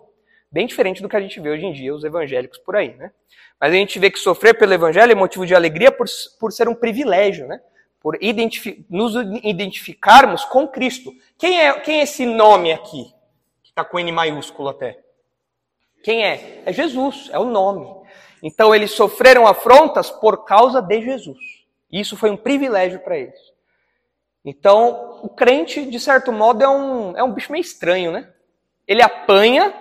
Bem 0.52 0.68
diferente 0.68 1.02
do 1.02 1.08
que 1.08 1.16
a 1.16 1.22
gente 1.22 1.40
vê 1.40 1.50
hoje 1.50 1.66
em 1.66 1.72
dia, 1.72 1.96
os 1.96 2.04
evangélicos 2.04 2.58
por 2.58 2.76
aí, 2.76 2.94
né? 2.96 3.12
Mas 3.60 3.72
a 3.72 3.76
gente 3.76 3.98
vê 4.00 4.12
que 4.12 4.20
sofrer 4.20 4.58
pelo 4.58 4.74
evangelho 4.74 5.12
é 5.12 5.16
motivo 5.16 5.46
de 5.46 5.56
alegria 5.56 5.92
por, 5.92 6.08
por 6.40 6.52
ser 6.52 6.68
um 6.68 6.76
privilégio, 6.76 7.48
né? 7.48 7.62
Por 8.02 8.18
identifi 8.22 8.86
nos 8.90 9.16
identificarmos 9.44 10.44
com 10.44 10.68
Cristo. 10.68 11.14
Quem 11.38 11.62
é, 11.62 11.80
quem 11.80 12.00
é 12.00 12.04
esse 12.04 12.26
nome 12.26 12.74
aqui? 12.74 13.06
Que 13.64 13.70
está 13.70 13.86
com 13.86 14.00
N 14.00 14.12
maiúsculo 14.12 14.70
até. 14.70 15.00
Quem 16.04 16.26
é? 16.26 16.64
É 16.66 16.74
Jesus, 16.74 17.30
é 17.32 17.40
o 17.40 17.46
nome. 17.46 18.01
Então 18.42 18.74
eles 18.74 18.92
sofreram 18.92 19.46
afrontas 19.46 20.10
por 20.10 20.46
causa 20.46 20.82
de 20.82 21.02
Jesus. 21.02 21.38
Isso 21.92 22.18
foi 22.18 22.32
um 22.32 22.38
privilégio 22.38 23.00
para 23.00 23.18
eles. 23.18 23.40
Então, 24.44 25.20
o 25.22 25.30
crente, 25.30 25.86
de 25.86 26.00
certo 26.00 26.32
modo, 26.32 26.64
é 26.64 26.68
um, 26.68 27.18
é 27.18 27.24
um 27.24 27.32
bicho 27.32 27.52
meio 27.52 27.62
estranho, 27.62 28.12
né? 28.12 28.28
Ele 28.88 29.02
apanha 29.02 29.74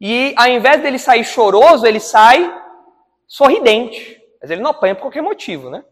e, 0.00 0.32
ao 0.36 0.48
invés 0.48 0.80
dele 0.80 0.98
sair 0.98 1.24
choroso, 1.24 1.86
ele 1.86 2.00
sai 2.00 2.50
sorridente. 3.26 4.18
Mas 4.40 4.50
ele 4.50 4.62
não 4.62 4.70
apanha 4.70 4.94
por 4.94 5.02
qualquer 5.02 5.22
motivo, 5.22 5.68
né? 5.68 5.84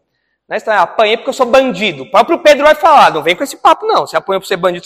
Não 0.47 0.55
é 0.55 0.77
apanhei 0.77 1.17
porque 1.17 1.29
eu 1.29 1.33
sou 1.33 1.45
bandido. 1.45 2.03
O 2.03 2.11
próprio 2.11 2.39
Pedro 2.39 2.65
vai 2.65 2.73
falar, 2.73 3.13
não 3.13 3.21
vem 3.21 3.35
com 3.35 3.43
esse 3.43 3.57
papo 3.57 3.85
não. 3.85 4.07
Se 4.07 4.15
apanha 4.15 4.39
por 4.39 4.45
ser 4.45 4.55
bandido, 4.55 4.85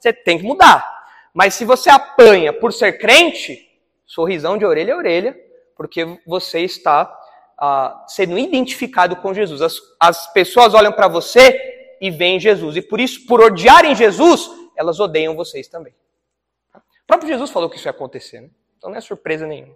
você 0.00 0.12
tem 0.12 0.38
que 0.38 0.44
mudar. 0.44 0.90
Mas 1.34 1.54
se 1.54 1.64
você 1.64 1.90
apanha 1.90 2.52
por 2.52 2.72
ser 2.72 2.98
crente, 2.98 3.68
sorrisão 4.06 4.56
de 4.56 4.64
orelha 4.64 4.94
a 4.94 4.96
orelha, 4.96 5.36
porque 5.82 6.20
você 6.24 6.60
está 6.60 7.12
ah, 7.58 8.04
sendo 8.06 8.38
identificado 8.38 9.16
com 9.16 9.34
Jesus. 9.34 9.60
As, 9.60 9.80
as 9.98 10.32
pessoas 10.32 10.74
olham 10.74 10.92
para 10.92 11.08
você 11.08 11.96
e 12.00 12.08
veem 12.08 12.38
Jesus. 12.38 12.76
E 12.76 12.82
por 12.82 13.00
isso, 13.00 13.26
por 13.26 13.40
odiarem 13.40 13.96
Jesus, 13.96 14.48
elas 14.76 15.00
odeiam 15.00 15.34
vocês 15.34 15.66
também. 15.66 15.92
O 16.72 16.80
próprio 17.04 17.28
Jesus 17.28 17.50
falou 17.50 17.68
que 17.68 17.76
isso 17.76 17.88
ia 17.88 17.90
acontecer, 17.90 18.42
né? 18.42 18.50
então 18.78 18.90
não 18.90 18.96
é 18.96 19.00
surpresa 19.00 19.44
nenhuma. 19.44 19.74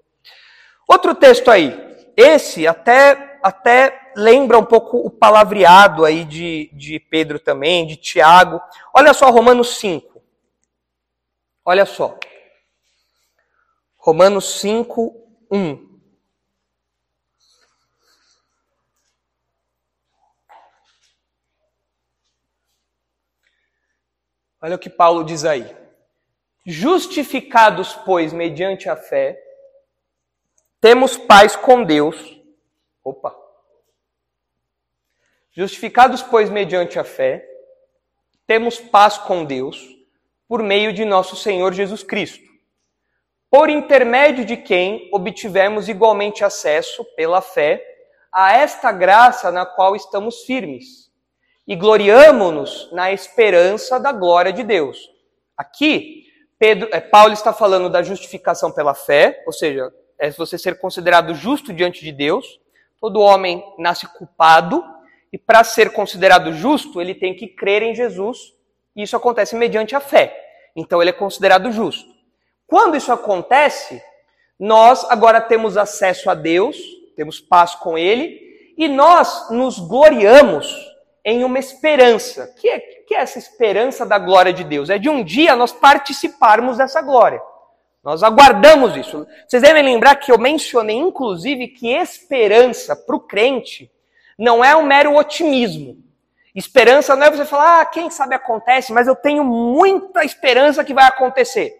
Outro 0.88 1.12
texto 1.12 1.50
aí, 1.50 1.76
esse 2.16 2.68
até, 2.68 3.40
até 3.42 4.12
lembra 4.16 4.60
um 4.60 4.64
pouco 4.64 4.98
o 4.98 5.10
palavreado 5.10 6.04
aí 6.04 6.24
de, 6.24 6.70
de 6.72 7.00
Pedro 7.00 7.40
também, 7.40 7.84
de 7.84 7.96
Tiago. 7.96 8.60
Olha 8.94 9.12
só 9.12 9.28
Romanos 9.28 9.76
5. 9.78 10.22
Olha 11.64 11.84
só. 11.84 12.16
Romanos 13.96 14.60
5, 14.60 15.12
1. 15.50 15.85
Olha 24.60 24.76
o 24.76 24.78
que 24.78 24.88
Paulo 24.90 25.24
diz 25.24 25.44
aí. 25.44 25.76
Justificados, 26.64 27.94
pois, 27.94 28.32
mediante 28.32 28.88
a 28.88 28.96
fé, 28.96 29.40
temos 30.80 31.16
paz 31.16 31.54
com 31.54 31.84
Deus. 31.84 32.40
Opa! 33.04 33.36
Justificados, 35.52 36.22
pois, 36.22 36.50
mediante 36.50 36.98
a 36.98 37.04
fé, 37.04 37.46
temos 38.46 38.78
paz 38.78 39.18
com 39.18 39.44
Deus 39.44 39.94
por 40.48 40.62
meio 40.62 40.92
de 40.92 41.04
nosso 41.04 41.36
Senhor 41.36 41.72
Jesus 41.72 42.02
Cristo, 42.02 42.44
por 43.50 43.68
intermédio 43.68 44.44
de 44.44 44.56
quem 44.56 45.08
obtivemos 45.12 45.88
igualmente 45.88 46.44
acesso, 46.44 47.04
pela 47.16 47.40
fé, 47.40 47.84
a 48.32 48.52
esta 48.56 48.92
graça 48.92 49.50
na 49.50 49.64
qual 49.66 49.96
estamos 49.96 50.42
firmes 50.42 51.05
e 51.66 51.74
gloriamo-nos 51.74 52.90
na 52.92 53.12
esperança 53.12 53.98
da 53.98 54.12
glória 54.12 54.52
de 54.52 54.62
Deus. 54.62 55.10
Aqui, 55.56 56.24
Pedro, 56.58 56.88
é, 56.92 57.00
Paulo 57.00 57.32
está 57.32 57.52
falando 57.52 57.90
da 57.90 58.02
justificação 58.02 58.70
pela 58.70 58.94
fé, 58.94 59.42
ou 59.46 59.52
seja, 59.52 59.92
é 60.18 60.30
você 60.30 60.56
ser 60.56 60.78
considerado 60.78 61.34
justo 61.34 61.72
diante 61.72 62.04
de 62.04 62.12
Deus. 62.12 62.60
Todo 63.00 63.20
homem 63.20 63.62
nasce 63.78 64.06
culpado 64.06 64.82
e 65.32 65.38
para 65.38 65.64
ser 65.64 65.92
considerado 65.92 66.52
justo, 66.52 67.00
ele 67.00 67.14
tem 67.14 67.34
que 67.34 67.48
crer 67.48 67.82
em 67.82 67.94
Jesus, 67.94 68.54
e 68.94 69.02
isso 69.02 69.16
acontece 69.16 69.54
mediante 69.54 69.94
a 69.94 70.00
fé. 70.00 70.34
Então 70.74 71.02
ele 71.02 71.10
é 71.10 71.12
considerado 71.12 71.70
justo. 71.70 72.08
Quando 72.66 72.96
isso 72.96 73.12
acontece, 73.12 74.02
nós 74.58 75.04
agora 75.10 75.40
temos 75.40 75.76
acesso 75.76 76.30
a 76.30 76.34
Deus, 76.34 76.76
temos 77.16 77.40
paz 77.40 77.74
com 77.74 77.98
ele, 77.98 78.40
e 78.78 78.88
nós 78.88 79.50
nos 79.50 79.78
gloriamos 79.78 80.74
em 81.26 81.42
uma 81.42 81.58
esperança. 81.58 82.54
Que 82.56 82.68
é, 82.68 82.78
que 82.78 83.12
é 83.12 83.18
essa 83.18 83.36
esperança 83.36 84.06
da 84.06 84.16
glória 84.16 84.52
de 84.52 84.62
Deus? 84.62 84.88
É 84.88 84.96
de 84.96 85.10
um 85.10 85.24
dia 85.24 85.56
nós 85.56 85.72
participarmos 85.72 86.78
dessa 86.78 87.02
glória. 87.02 87.42
Nós 88.04 88.22
aguardamos 88.22 88.96
isso. 88.96 89.26
Vocês 89.48 89.60
devem 89.60 89.82
lembrar 89.82 90.14
que 90.14 90.30
eu 90.30 90.38
mencionei, 90.38 90.96
inclusive, 90.96 91.66
que 91.66 91.88
esperança 91.88 92.94
para 92.94 93.16
o 93.16 93.20
crente 93.20 93.90
não 94.38 94.64
é 94.64 94.76
um 94.76 94.84
mero 94.84 95.16
otimismo. 95.16 95.96
Esperança 96.54 97.16
não 97.16 97.26
é 97.26 97.30
você 97.30 97.44
falar, 97.44 97.80
ah, 97.80 97.86
quem 97.86 98.08
sabe 98.08 98.34
acontece, 98.34 98.92
mas 98.92 99.08
eu 99.08 99.16
tenho 99.16 99.42
muita 99.42 100.24
esperança 100.24 100.84
que 100.84 100.94
vai 100.94 101.06
acontecer. 101.06 101.74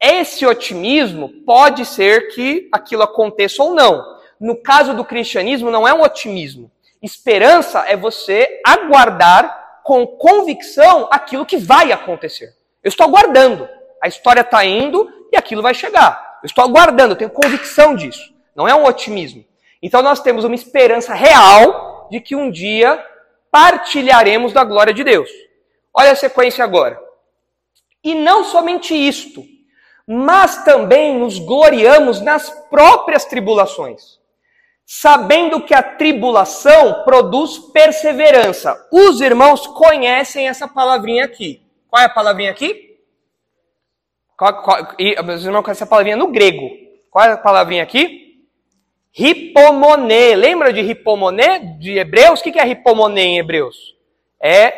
Esse 0.00 0.46
otimismo 0.46 1.28
pode 1.44 1.84
ser 1.84 2.28
que 2.28 2.68
aquilo 2.70 3.02
aconteça 3.02 3.62
ou 3.62 3.74
não. 3.74 4.04
No 4.38 4.56
caso 4.62 4.94
do 4.94 5.04
cristianismo, 5.04 5.70
não 5.70 5.88
é 5.88 5.92
um 5.92 6.02
otimismo. 6.02 6.70
Esperança 7.02 7.84
é 7.86 7.96
você 7.96 8.60
aguardar 8.66 9.80
com 9.84 10.06
convicção 10.06 11.08
aquilo 11.10 11.46
que 11.46 11.56
vai 11.56 11.92
acontecer. 11.92 12.54
Eu 12.82 12.88
estou 12.88 13.06
aguardando. 13.06 13.68
A 14.02 14.08
história 14.08 14.40
está 14.40 14.64
indo 14.64 15.08
e 15.32 15.36
aquilo 15.36 15.62
vai 15.62 15.74
chegar. 15.74 16.38
Eu 16.42 16.46
estou 16.46 16.64
aguardando, 16.64 17.12
eu 17.12 17.16
tenho 17.16 17.30
convicção 17.30 17.94
disso. 17.94 18.34
Não 18.54 18.66
é 18.66 18.74
um 18.74 18.84
otimismo. 18.84 19.44
Então 19.82 20.02
nós 20.02 20.20
temos 20.20 20.44
uma 20.44 20.54
esperança 20.54 21.14
real 21.14 22.08
de 22.10 22.20
que 22.20 22.34
um 22.34 22.50
dia 22.50 23.04
partilharemos 23.50 24.52
da 24.52 24.64
glória 24.64 24.92
de 24.92 25.04
Deus. 25.04 25.30
Olha 25.92 26.12
a 26.12 26.16
sequência 26.16 26.64
agora. 26.64 27.00
E 28.02 28.14
não 28.14 28.44
somente 28.44 28.94
isto, 28.94 29.44
mas 30.06 30.64
também 30.64 31.18
nos 31.18 31.38
gloriamos 31.38 32.20
nas 32.20 32.50
próprias 32.68 33.24
tribulações 33.24 34.18
sabendo 34.86 35.60
que 35.62 35.74
a 35.74 35.82
tribulação 35.82 37.02
produz 37.02 37.58
perseverança. 37.58 38.86
Os 38.92 39.20
irmãos 39.20 39.66
conhecem 39.66 40.48
essa 40.48 40.68
palavrinha 40.68 41.24
aqui. 41.24 41.60
Qual 41.90 42.00
é 42.00 42.06
a 42.06 42.08
palavrinha 42.08 42.52
aqui? 42.52 42.96
Qual, 44.38 44.62
qual, 44.62 44.94
e, 44.96 45.16
os 45.20 45.44
irmãos 45.44 45.62
conhecem 45.62 45.82
essa 45.82 45.86
palavrinha 45.86 46.16
no 46.16 46.28
grego. 46.28 46.70
Qual 47.10 47.24
é 47.24 47.32
a 47.32 47.36
palavrinha 47.36 47.82
aqui? 47.82 48.36
Ripomoné. 49.10 50.36
Lembra 50.36 50.72
de 50.72 50.82
ripomoné 50.82 51.58
de 51.80 51.98
Hebreus? 51.98 52.38
O 52.38 52.42
que 52.44 52.56
é 52.56 52.64
ripomoné 52.64 53.22
em 53.22 53.38
Hebreus? 53.38 53.96
É, 54.40 54.72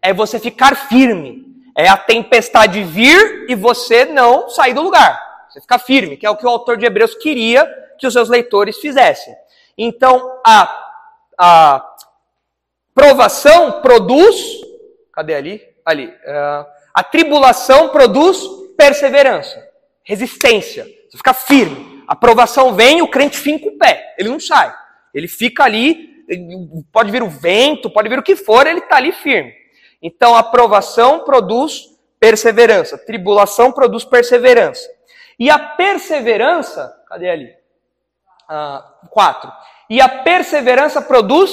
é 0.00 0.12
você 0.12 0.38
ficar 0.38 0.76
firme. 0.76 1.44
É 1.76 1.88
a 1.88 1.96
tempestade 1.96 2.84
vir 2.84 3.46
e 3.48 3.56
você 3.56 4.04
não 4.04 4.48
sair 4.48 4.74
do 4.74 4.82
lugar. 4.82 5.48
Você 5.48 5.60
ficar 5.60 5.78
firme, 5.80 6.16
que 6.16 6.26
é 6.26 6.30
o 6.30 6.36
que 6.36 6.46
o 6.46 6.48
autor 6.48 6.76
de 6.76 6.86
Hebreus 6.86 7.16
queria 7.16 7.68
que 7.98 8.06
os 8.06 8.12
seus 8.12 8.28
leitores 8.28 8.78
fizessem. 8.78 9.34
Então, 9.82 10.38
a, 10.46 10.92
a 11.38 11.94
provação 12.94 13.80
produz. 13.80 14.36
Cadê 15.10 15.34
ali? 15.34 15.62
Ali. 15.86 16.08
Uh, 16.08 16.66
a 16.92 17.02
tribulação 17.02 17.88
produz 17.88 18.38
perseverança, 18.76 19.66
resistência. 20.04 20.84
Você 20.84 21.16
fica 21.16 21.32
firme. 21.32 22.04
A 22.06 22.14
provação 22.14 22.74
vem, 22.74 23.00
o 23.00 23.08
crente 23.08 23.38
finca 23.38 23.68
o 23.68 23.78
pé. 23.78 24.14
Ele 24.18 24.28
não 24.28 24.38
sai. 24.38 24.70
Ele 25.14 25.26
fica 25.26 25.64
ali. 25.64 26.10
Pode 26.92 27.10
vir 27.10 27.22
o 27.22 27.30
vento, 27.30 27.88
pode 27.88 28.10
vir 28.10 28.18
o 28.18 28.22
que 28.22 28.36
for, 28.36 28.66
ele 28.66 28.80
está 28.80 28.96
ali 28.96 29.12
firme. 29.12 29.54
Então, 30.02 30.36
a 30.36 30.42
provação 30.42 31.20
produz 31.24 31.86
perseverança. 32.20 32.98
Tribulação 32.98 33.72
produz 33.72 34.04
perseverança. 34.04 34.86
E 35.38 35.48
a 35.48 35.58
perseverança, 35.58 36.94
cadê 37.08 37.30
ali? 37.30 37.59
Ah, 38.52 38.84
quatro. 39.10 39.48
E 39.88 40.00
a 40.00 40.08
perseverança 40.08 41.00
produz 41.00 41.52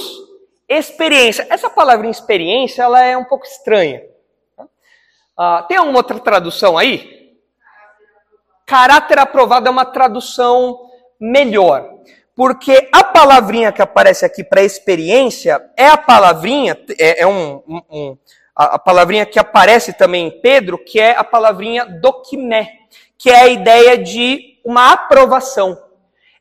experiência. 0.67 1.45
Essa 1.47 1.69
palavra 1.69 2.09
experiência, 2.09 2.81
ela 2.81 2.99
é 3.03 3.15
um 3.15 3.23
pouco 3.23 3.45
estranha. 3.45 4.01
Ah, 5.37 5.63
tem 5.69 5.77
alguma 5.77 5.99
outra 5.99 6.19
tradução 6.19 6.75
aí? 6.75 7.37
Caráter 8.65 9.19
aprovado 9.19 9.67
é 9.67 9.69
uma 9.69 9.85
tradução 9.85 10.89
melhor. 11.19 11.87
Porque 12.35 12.89
a 12.91 13.03
palavrinha 13.03 13.71
que 13.71 13.81
aparece 13.81 14.25
aqui 14.25 14.43
para 14.43 14.63
experiência 14.63 15.63
é 15.77 15.87
a 15.87 15.97
palavrinha, 15.97 16.75
é, 16.97 17.21
é 17.21 17.27
um, 17.27 17.61
um, 17.67 17.81
um, 17.91 18.17
a, 18.55 18.75
a 18.75 18.79
palavrinha 18.79 19.25
que 19.27 19.37
aparece 19.37 19.93
também 19.93 20.29
em 20.29 20.41
Pedro, 20.41 20.79
que 20.79 20.99
é 20.99 21.15
a 21.15 21.23
palavrinha 21.23 21.85
dokimé, 21.85 22.71
que 23.19 23.29
é 23.29 23.41
a 23.41 23.47
ideia 23.47 23.99
de 23.99 24.59
uma 24.65 24.93
aprovação. 24.93 25.86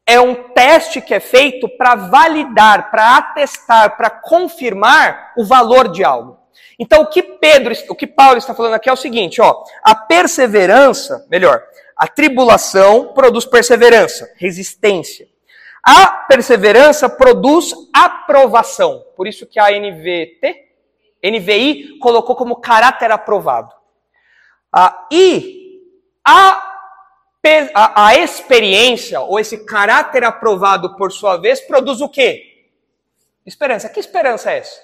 É 0.07 0.21
um 0.21 0.35
teste 0.35 1.01
que 1.01 1.13
é 1.13 1.21
feito 1.21 1.69
para 1.69 1.97
validar, 1.97 2.91
para 2.91 3.17
atestar, 3.17 3.97
para 3.97 4.09
confirmar 4.09 5.33
o 5.37 5.45
valor 5.45 5.89
de 5.89 6.05
algo. 6.05 6.39
Então, 6.79 7.03
o 7.03 7.07
que 7.07 7.23
Pedro, 7.23 7.75
o 7.89 7.95
que 7.95 8.07
Paulo 8.07 8.39
está 8.39 8.55
falando 8.55 8.75
aqui 8.75 8.89
é 8.89 8.93
o 8.93 8.97
seguinte, 8.97 9.41
ó, 9.41 9.65
a 9.83 9.95
perseverança, 9.95 11.27
melhor, 11.29 11.63
a 11.97 12.07
tribulação 12.07 13.15
produz 13.15 13.45
perseverança, 13.47 14.31
resistência. 14.37 15.27
A 15.83 16.07
perseverança 16.07 17.09
produz 17.09 17.73
aprovação. 17.95 19.05
Por 19.17 19.27
isso 19.27 19.47
que 19.47 19.59
a 19.59 19.71
NVT, 19.71 20.67
NVI 21.25 21.99
colocou 21.99 22.37
como 22.37 22.57
caráter 22.57 23.11
aprovado. 23.11 23.73
Ah, 24.73 25.07
e 25.11 25.81
a, 26.27 26.76
a, 27.75 28.07
a 28.07 28.15
experiência, 28.17 29.21
ou 29.21 29.39
esse 29.39 29.65
caráter 29.65 30.25
aprovado 30.25 30.97
por 30.97 31.13
sua 31.13 31.37
vez, 31.37 31.61
produz 31.61 32.01
o 32.01 32.09
quê? 32.09 32.69
Esperança. 33.45 33.89
Que 33.89 34.01
esperança 34.01 34.53
é 34.53 34.59
essa? 34.59 34.81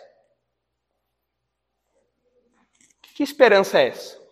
Que 3.15 3.23
esperança 3.23 3.81
é 3.81 3.89
essa? 3.89 4.23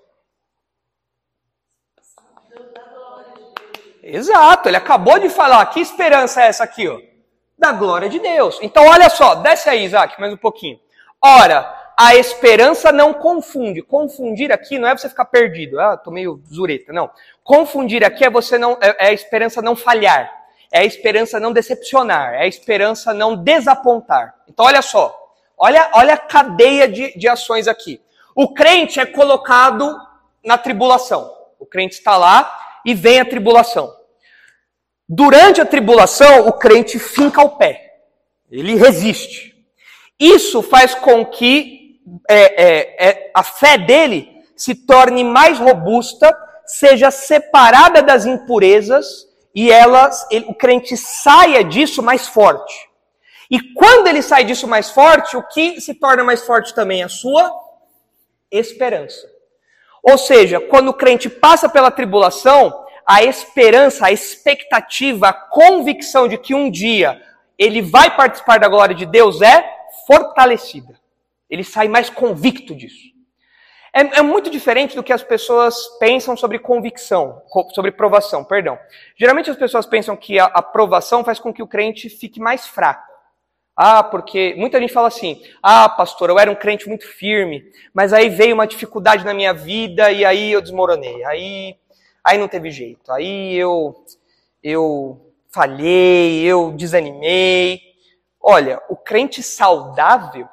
Exato, 4.03 4.69
ele 4.69 4.77
acabou 4.77 5.19
de 5.19 5.29
falar. 5.29 5.65
Que 5.67 5.81
esperança 5.81 6.43
é 6.43 6.47
essa 6.47 6.65
aqui, 6.65 6.89
ó? 6.89 7.01
Da 7.59 7.73
glória 7.73 8.09
de 8.09 8.19
Deus. 8.19 8.59
Então, 8.63 8.87
olha 8.87 9.11
só, 9.11 9.35
desce 9.37 9.69
aí, 9.69 9.85
Isaac, 9.85 10.19
mais 10.19 10.33
um 10.33 10.37
pouquinho. 10.37 10.81
Ora, 11.23 11.80
a 12.03 12.17
esperança 12.17 12.91
não 12.91 13.13
confunde. 13.13 13.83
Confundir 13.83 14.51
aqui 14.51 14.79
não 14.79 14.89
é 14.89 14.97
você 14.97 15.07
ficar 15.07 15.27
perdido. 15.27 15.79
Ah, 15.79 15.99
tô 15.99 16.11
meio 16.11 16.43
zureta. 16.51 16.95
Não. 16.95 17.11
Confundir 17.45 18.03
aqui 18.03 18.25
é 18.25 18.31
você 18.31 18.57
não 18.57 18.79
é, 18.81 18.97
é 18.99 19.09
a 19.09 19.13
esperança 19.13 19.61
não 19.61 19.77
falhar. 19.77 20.33
É 20.73 20.79
a 20.79 20.85
esperança 20.87 21.39
não 21.39 21.53
decepcionar. 21.53 22.33
É 22.33 22.45
a 22.45 22.47
esperança 22.47 23.13
não 23.13 23.37
desapontar. 23.37 24.35
Então, 24.49 24.65
olha 24.65 24.81
só. 24.81 25.15
Olha, 25.59 25.91
olha 25.93 26.15
a 26.15 26.17
cadeia 26.17 26.89
de, 26.89 27.19
de 27.19 27.29
ações 27.29 27.69
aqui. 27.69 28.01
O 28.35 28.55
crente 28.55 28.99
é 28.99 29.05
colocado 29.05 29.95
na 30.43 30.57
tribulação. 30.57 31.31
O 31.59 31.67
crente 31.67 31.97
está 31.97 32.17
lá 32.17 32.81
e 32.83 32.95
vem 32.95 33.21
a 33.21 33.27
tribulação. 33.27 33.95
Durante 35.07 35.61
a 35.61 35.67
tribulação, 35.67 36.49
o 36.49 36.53
crente 36.55 36.99
finca 36.99 37.43
o 37.43 37.59
pé. 37.59 37.99
Ele 38.51 38.75
resiste. 38.77 39.55
Isso 40.19 40.63
faz 40.63 40.95
com 40.95 41.27
que 41.27 41.80
é, 42.29 42.65
é, 42.65 43.09
é, 43.09 43.31
a 43.35 43.43
fé 43.43 43.79
dele 43.79 44.29
se 44.57 44.75
torne 44.75 45.25
mais 45.25 45.59
robusta, 45.59 46.37
seja 46.67 47.11
separada 47.11 48.03
das 48.03 48.27
impurezas 48.27 49.27
e 49.55 49.71
elas, 49.71 50.27
ele, 50.31 50.47
o 50.49 50.55
crente 50.55 50.97
saia 50.97 51.65
disso 51.65 52.03
mais 52.03 52.29
forte. 52.29 52.89
E 53.51 53.59
quando 53.75 54.07
ele 54.07 54.23
sai 54.23 54.45
disso 54.45 54.69
mais 54.69 54.91
forte, 54.91 55.37
o 55.37 55.43
que 55.43 55.81
se 55.81 55.95
torna 55.95 56.23
mais 56.23 56.43
forte 56.43 56.73
também? 56.73 57.03
A 57.03 57.09
sua 57.09 57.51
esperança. 58.51 59.29
Ou 60.03 60.17
seja, 60.17 60.61
quando 60.61 60.89
o 60.89 60.95
crente 60.95 61.29
passa 61.29 61.69
pela 61.69 61.91
tribulação, 61.91 62.85
a 63.05 63.25
esperança, 63.25 64.07
a 64.07 64.13
expectativa, 64.13 65.29
a 65.29 65.33
convicção 65.33 66.29
de 66.29 66.39
que 66.39 66.55
um 66.55 66.71
dia 66.71 67.21
ele 67.59 67.83
vai 67.83 68.15
participar 68.17 68.59
da 68.59 68.69
glória 68.69 68.95
de 68.95 69.05
Deus 69.05 69.43
é 69.43 69.69
fortalecida. 70.07 71.00
Ele 71.51 71.65
sai 71.65 71.89
mais 71.89 72.09
convicto 72.09 72.75
disso. 72.75 73.11
É, 73.93 74.21
é, 74.21 74.23
muito 74.23 74.49
diferente 74.49 74.95
do 74.95 75.03
que 75.03 75.13
as 75.13 75.23
pessoas 75.23 75.75
pensam 75.99 76.37
sobre 76.37 76.61
convicção, 76.61 77.43
sobre 77.75 77.91
provação, 77.91 78.45
perdão. 78.45 78.79
Geralmente 79.17 79.51
as 79.51 79.57
pessoas 79.57 79.85
pensam 79.85 80.17
que 80.17 80.39
a 80.39 80.45
aprovação 80.45 81.25
faz 81.25 81.41
com 81.41 81.53
que 81.53 81.63
o 81.63 81.67
crente 81.67 82.09
fique 82.09 82.39
mais 82.39 82.69
fraco. 82.69 83.11
Ah, 83.77 84.03
porque 84.03 84.55
muita 84.57 84.79
gente 84.79 84.93
fala 84.93 85.09
assim: 85.09 85.43
ah, 85.63 85.89
pastor, 85.89 86.29
eu 86.31 86.39
era 86.39 86.51
um 86.51 86.55
crente 86.55 86.89
muito 86.89 87.07
firme, 87.07 87.65
mas 87.93 88.13
aí 88.13 88.29
veio 88.29 88.55
uma 88.55 88.67
dificuldade 88.67 89.25
na 89.25 89.35
minha 89.35 89.53
vida 89.53 90.13
e 90.13 90.25
aí 90.25 90.53
eu 90.53 90.61
desmoronei. 90.61 91.25
Aí, 91.25 91.77
aí 92.23 92.39
não 92.39 92.47
teve 92.47 92.71
jeito. 92.71 93.11
Aí 93.11 93.57
eu, 93.57 94.05
eu 94.63 95.33
falhei, 95.51 96.43
eu 96.45 96.73
desanimei. 96.73 97.81
Olha, 98.41 98.81
o 98.89 98.97
crente 98.97 99.43
saudável, 99.43 100.49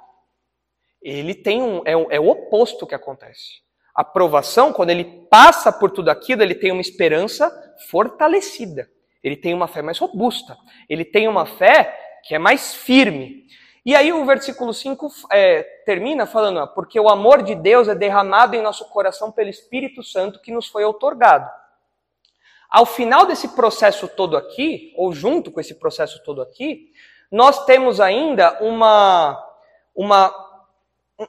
ele 1.01 1.33
tem 1.33 1.62
um 1.62 1.81
é, 1.86 1.91
é 1.91 2.19
o 2.19 2.27
oposto 2.27 2.86
que 2.86 2.95
acontece. 2.95 3.62
A 3.95 4.01
aprovação, 4.01 4.71
quando 4.71 4.91
ele 4.91 5.25
passa 5.29 5.71
por 5.71 5.89
tudo 5.89 6.10
aquilo, 6.10 6.43
ele 6.43 6.55
tem 6.55 6.71
uma 6.71 6.81
esperança 6.81 7.51
fortalecida. 7.89 8.89
Ele 9.23 9.36
tem 9.36 9.53
uma 9.53 9.67
fé 9.67 9.81
mais 9.81 9.97
robusta. 9.97 10.55
Ele 10.88 11.03
tem 11.03 11.27
uma 11.27 11.45
fé 11.45 11.97
que 12.23 12.36
é 12.36 12.39
mais 12.39 12.75
firme. 12.75 13.47
E 13.86 13.95
aí 13.95 14.12
o 14.12 14.25
versículo 14.25 14.73
5 14.73 15.07
é, 15.31 15.63
termina 15.86 16.25
falando, 16.25 16.67
porque 16.73 16.99
o 16.99 17.10
amor 17.10 17.41
de 17.41 17.55
Deus 17.55 17.88
é 17.88 17.95
derramado 17.95 18.55
em 18.55 18.62
nosso 18.62 18.88
coração 18.89 19.31
pelo 19.31 19.49
Espírito 19.49 20.03
Santo 20.03 20.41
que 20.41 20.51
nos 20.51 20.67
foi 20.67 20.83
otorgado. 20.83 21.49
Ao 22.69 22.86
final 22.86 23.25
desse 23.25 23.55
processo 23.55 24.07
todo 24.10 24.36
aqui, 24.36 24.93
ou 24.97 25.13
junto 25.13 25.51
com 25.51 25.62
esse 25.62 25.73
processo 25.73 26.21
todo 26.23 26.41
aqui, 26.41 26.91
nós 27.31 27.63
temos 27.63 28.01
ainda 28.01 28.62
uma, 28.62 29.41
uma, 29.95 30.46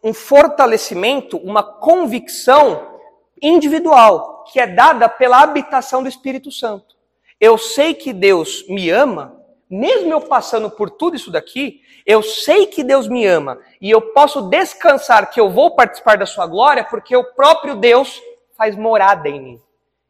um 0.02 0.12
fortalecimento, 0.12 1.36
uma 1.38 1.62
convicção 1.62 2.98
individual, 3.40 4.44
que 4.44 4.60
é 4.60 4.66
dada 4.66 5.08
pela 5.08 5.40
habitação 5.40 6.02
do 6.02 6.08
Espírito 6.08 6.50
Santo. 6.50 6.96
Eu 7.40 7.56
sei 7.56 7.94
que 7.94 8.12
Deus 8.12 8.66
me 8.68 8.90
ama 8.90 9.38
mesmo 9.70 10.12
eu 10.12 10.20
passando 10.20 10.70
por 10.70 10.88
tudo 10.88 11.16
isso 11.16 11.30
daqui, 11.30 11.82
eu 12.06 12.22
sei 12.22 12.66
que 12.66 12.82
Deus 12.82 13.06
me 13.06 13.26
ama 13.26 13.58
e 13.80 13.90
eu 13.90 14.00
posso 14.00 14.42
descansar 14.48 15.30
que 15.30 15.38
eu 15.38 15.50
vou 15.50 15.74
participar 15.74 16.16
da 16.16 16.24
sua 16.24 16.46
glória 16.46 16.84
porque 16.84 17.14
o 17.14 17.24
próprio 17.34 17.76
Deus 17.76 18.20
faz 18.56 18.74
morada 18.74 19.28
em 19.28 19.40
mim. 19.40 19.62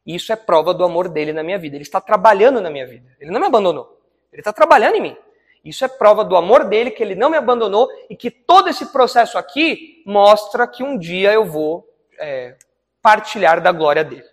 E 0.07 0.14
isso 0.14 0.32
é 0.32 0.36
prova 0.36 0.72
do 0.72 0.84
amor 0.84 1.09
dele 1.09 1.32
na 1.32 1.42
minha 1.42 1.59
vida. 1.59 1.76
Ele 1.76 1.82
está 1.82 2.00
trabalhando 2.00 2.61
na 2.61 2.70
minha 2.70 2.86
vida. 2.86 3.11
Ele 3.20 3.30
não 3.30 3.40
me 3.40 3.46
abandonou. 3.46 4.00
Ele 4.32 4.40
está 4.40 4.52
trabalhando 4.52 4.94
em 4.94 5.02
mim. 5.02 5.16
Isso 5.64 5.84
é 5.84 5.88
prova 5.88 6.24
do 6.24 6.36
amor 6.36 6.64
dele, 6.64 6.90
que 6.90 7.02
ele 7.02 7.14
não 7.14 7.30
me 7.30 7.36
abandonou 7.36 7.88
e 8.09 8.16
que 8.16 8.30
todo 8.30 8.68
esse 8.68 8.86
processo 8.86 9.36
aqui 9.36 10.02
mostra 10.06 10.66
que 10.66 10.82
um 10.82 10.98
dia 10.98 11.32
eu 11.32 11.44
vou 11.44 11.86
é, 12.18 12.56
partilhar 13.02 13.61
da 13.61 13.72
glória 13.72 14.04
dele. 14.04 14.24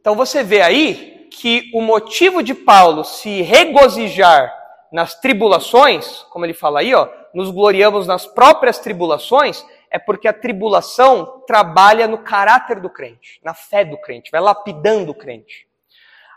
Então 0.00 0.14
você 0.14 0.42
vê 0.42 0.62
aí 0.62 1.28
que 1.30 1.70
o 1.74 1.80
motivo 1.80 2.42
de 2.42 2.54
Paulo 2.54 3.04
se 3.04 3.42
regozijar 3.42 4.56
nas 4.90 5.20
tribulações, 5.20 6.22
como 6.30 6.46
ele 6.46 6.54
fala 6.54 6.80
aí, 6.80 6.94
ó, 6.94 7.08
nos 7.34 7.50
gloriamos 7.50 8.06
nas 8.06 8.26
próprias 8.26 8.78
tribulações, 8.78 9.64
é 9.90 9.98
porque 9.98 10.26
a 10.26 10.32
tribulação 10.32 11.44
trabalha 11.46 12.08
no 12.08 12.18
caráter 12.18 12.80
do 12.80 12.90
crente, 12.90 13.38
na 13.42 13.54
fé 13.54 13.84
do 13.84 13.98
crente, 13.98 14.30
vai 14.30 14.40
lapidando 14.40 15.12
o 15.12 15.14
crente. 15.14 15.67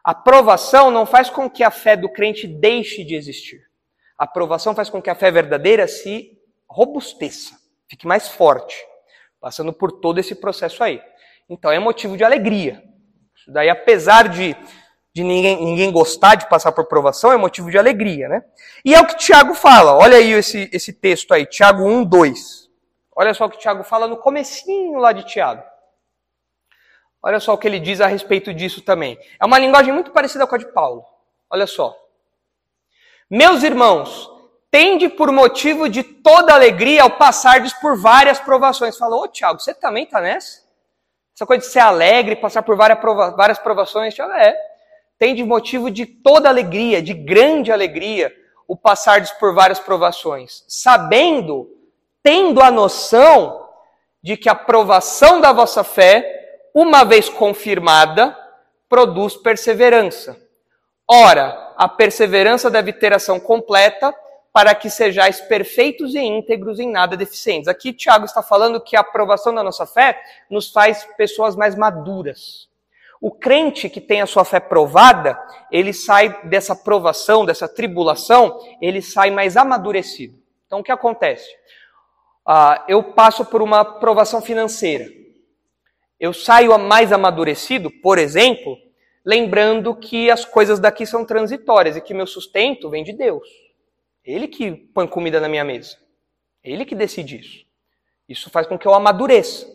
A 0.03 0.15
provação 0.15 0.89
não 0.89 1.05
faz 1.05 1.29
com 1.29 1.49
que 1.49 1.63
a 1.63 1.69
fé 1.69 1.95
do 1.95 2.09
crente 2.09 2.47
deixe 2.47 3.03
de 3.03 3.15
existir. 3.15 3.61
A 4.17 4.25
provação 4.25 4.73
faz 4.73 4.89
com 4.89 5.01
que 5.01 5.09
a 5.09 5.15
fé 5.15 5.31
verdadeira 5.31 5.87
se 5.87 6.37
robusteça, 6.67 7.55
fique 7.89 8.07
mais 8.07 8.29
forte, 8.29 8.75
passando 9.39 9.73
por 9.73 9.91
todo 9.91 10.19
esse 10.19 10.35
processo 10.35 10.83
aí. 10.83 11.01
Então 11.49 11.71
é 11.71 11.79
motivo 11.79 12.15
de 12.15 12.23
alegria. 12.23 12.83
Isso 13.35 13.51
daí, 13.51 13.69
apesar 13.69 14.29
de, 14.29 14.55
de 15.13 15.23
ninguém, 15.23 15.63
ninguém 15.63 15.91
gostar 15.91 16.35
de 16.35 16.47
passar 16.47 16.71
por 16.71 16.85
provação, 16.85 17.31
é 17.31 17.37
motivo 17.37 17.69
de 17.69 17.77
alegria, 17.77 18.29
né? 18.29 18.43
E 18.85 18.95
é 18.95 19.01
o 19.01 19.05
que 19.05 19.17
Tiago 19.17 19.53
fala. 19.53 19.97
Olha 19.97 20.17
aí 20.17 20.31
esse, 20.31 20.69
esse 20.71 20.93
texto 20.93 21.33
aí, 21.33 21.45
Tiago 21.45 21.83
1, 21.83 22.05
2. 22.05 22.69
Olha 23.15 23.33
só 23.33 23.45
o 23.45 23.49
que 23.49 23.59
Tiago 23.59 23.83
fala 23.83 24.07
no 24.07 24.17
comecinho 24.17 24.97
lá 24.99 25.11
de 25.11 25.25
Tiago. 25.25 25.63
Olha 27.23 27.39
só 27.39 27.53
o 27.53 27.57
que 27.57 27.67
ele 27.67 27.79
diz 27.79 28.01
a 28.01 28.07
respeito 28.07 28.53
disso 28.53 28.81
também. 28.81 29.17
É 29.39 29.45
uma 29.45 29.59
linguagem 29.59 29.93
muito 29.93 30.11
parecida 30.11 30.47
com 30.47 30.55
a 30.55 30.57
de 30.57 30.65
Paulo. 30.71 31.05
Olha 31.49 31.67
só. 31.67 31.95
Meus 33.29 33.61
irmãos, 33.63 34.29
tende 34.71 35.07
por 35.07 35.31
motivo 35.31 35.87
de 35.87 36.03
toda 36.03 36.53
alegria 36.53 37.03
ao 37.03 37.11
passardes 37.11 37.73
por 37.73 37.97
várias 37.97 38.39
provações. 38.39 38.97
Falou, 38.97 39.23
ô 39.23 39.27
Tiago, 39.27 39.59
você 39.59 39.73
também 39.73 40.05
está 40.05 40.19
nessa? 40.19 40.61
Essa 41.35 41.45
coisa 41.45 41.65
de 41.65 41.71
ser 41.71 41.79
alegre, 41.79 42.35
passar 42.35 42.63
por 42.63 42.75
várias, 42.75 42.99
prova 42.99 43.31
várias 43.31 43.59
provações, 43.59 44.13
Tiago, 44.13 44.33
é. 44.33 44.55
Tem 45.19 45.35
de 45.35 45.43
motivo 45.43 45.91
de 45.91 46.05
toda 46.05 46.49
alegria, 46.49 47.01
de 47.01 47.13
grande 47.13 47.71
alegria, 47.71 48.33
o 48.67 48.75
passardes 48.75 49.31
por 49.31 49.53
várias 49.53 49.79
provações, 49.79 50.63
sabendo, 50.67 51.69
tendo 52.23 52.61
a 52.61 52.71
noção 52.71 53.69
de 54.23 54.37
que 54.37 54.49
a 54.49 54.55
provação 54.55 55.41
da 55.41 55.51
vossa 55.51 55.83
fé 55.83 56.40
uma 56.73 57.03
vez 57.03 57.29
confirmada, 57.29 58.37
produz 58.87 59.35
perseverança. 59.35 60.37
Ora, 61.07 61.73
a 61.77 61.89
perseverança 61.89 62.69
deve 62.69 62.93
ter 62.93 63.13
ação 63.13 63.39
completa 63.39 64.13
para 64.53 64.75
que 64.75 64.89
sejais 64.89 65.39
perfeitos 65.41 66.13
e 66.13 66.19
íntegros 66.19 66.79
em 66.79 66.89
nada 66.89 67.15
deficientes. 67.15 67.67
Aqui 67.67 67.93
Tiago 67.93 68.25
está 68.25 68.43
falando 68.43 68.81
que 68.81 68.95
a 68.95 69.01
aprovação 69.01 69.53
da 69.53 69.63
nossa 69.63 69.85
fé 69.85 70.21
nos 70.49 70.71
faz 70.71 71.07
pessoas 71.17 71.55
mais 71.55 71.75
maduras. 71.75 72.69
O 73.21 73.31
crente 73.31 73.89
que 73.89 74.01
tem 74.01 74.21
a 74.21 74.25
sua 74.25 74.43
fé 74.43 74.59
provada, 74.59 75.39
ele 75.71 75.93
sai 75.93 76.41
dessa 76.43 76.75
provação, 76.75 77.45
dessa 77.45 77.67
tribulação, 77.67 78.59
ele 78.81 79.01
sai 79.01 79.29
mais 79.29 79.55
amadurecido. 79.55 80.37
Então 80.65 80.79
o 80.79 80.83
que 80.83 80.91
acontece? 80.91 81.47
Uh, 82.47 82.81
eu 82.87 83.03
passo 83.03 83.45
por 83.45 83.61
uma 83.61 83.85
provação 83.85 84.41
financeira 84.41 85.05
eu 86.21 86.31
saio 86.31 86.77
mais 86.77 87.11
amadurecido, 87.11 87.89
por 87.89 88.19
exemplo, 88.19 88.77
lembrando 89.25 89.95
que 89.95 90.29
as 90.29 90.45
coisas 90.45 90.79
daqui 90.79 91.03
são 91.03 91.25
transitórias 91.25 91.97
e 91.97 92.01
que 92.01 92.13
meu 92.13 92.27
sustento 92.27 92.91
vem 92.91 93.03
de 93.03 93.11
Deus. 93.11 93.47
Ele 94.23 94.47
que 94.47 94.71
põe 94.71 95.07
comida 95.07 95.39
na 95.39 95.49
minha 95.49 95.63
mesa. 95.63 95.97
Ele 96.63 96.85
que 96.85 96.93
decide 96.93 97.39
isso. 97.39 97.65
Isso 98.29 98.51
faz 98.51 98.67
com 98.67 98.77
que 98.77 98.87
eu 98.87 98.93
amadureça. 98.93 99.65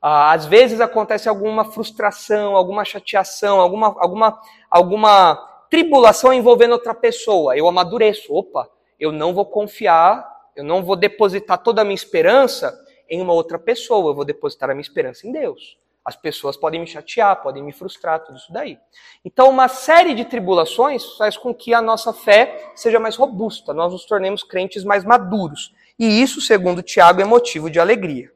Ah, 0.00 0.32
às 0.32 0.46
vezes 0.46 0.80
acontece 0.80 1.28
alguma 1.28 1.62
frustração, 1.62 2.56
alguma 2.56 2.86
chateação, 2.86 3.60
alguma, 3.60 3.94
alguma, 3.98 4.40
alguma 4.70 5.66
tribulação 5.68 6.32
envolvendo 6.32 6.72
outra 6.72 6.94
pessoa. 6.94 7.54
Eu 7.54 7.68
amadureço. 7.68 8.34
Opa, 8.34 8.66
eu 8.98 9.12
não 9.12 9.34
vou 9.34 9.44
confiar, 9.44 10.26
eu 10.56 10.64
não 10.64 10.82
vou 10.82 10.96
depositar 10.96 11.58
toda 11.58 11.82
a 11.82 11.84
minha 11.84 11.94
esperança 11.94 12.74
em 13.10 13.20
uma 13.20 13.34
outra 13.34 13.58
pessoa, 13.58 14.10
eu 14.10 14.14
vou 14.14 14.24
depositar 14.24 14.70
a 14.70 14.72
minha 14.72 14.80
esperança 14.80 15.26
em 15.28 15.32
Deus. 15.32 15.81
As 16.04 16.16
pessoas 16.16 16.56
podem 16.56 16.80
me 16.80 16.86
chatear, 16.86 17.40
podem 17.42 17.62
me 17.62 17.72
frustrar, 17.72 18.20
tudo 18.24 18.36
isso 18.36 18.52
daí. 18.52 18.78
Então, 19.24 19.48
uma 19.48 19.68
série 19.68 20.14
de 20.14 20.24
tribulações 20.24 21.16
faz 21.16 21.36
com 21.36 21.54
que 21.54 21.72
a 21.72 21.80
nossa 21.80 22.12
fé 22.12 22.72
seja 22.74 22.98
mais 22.98 23.14
robusta, 23.14 23.72
nós 23.72 23.92
nos 23.92 24.04
tornemos 24.04 24.42
crentes 24.42 24.82
mais 24.82 25.04
maduros. 25.04 25.72
E 25.96 26.20
isso, 26.20 26.40
segundo 26.40 26.82
Tiago, 26.82 27.20
é 27.20 27.24
motivo 27.24 27.70
de 27.70 27.78
alegria. 27.78 28.32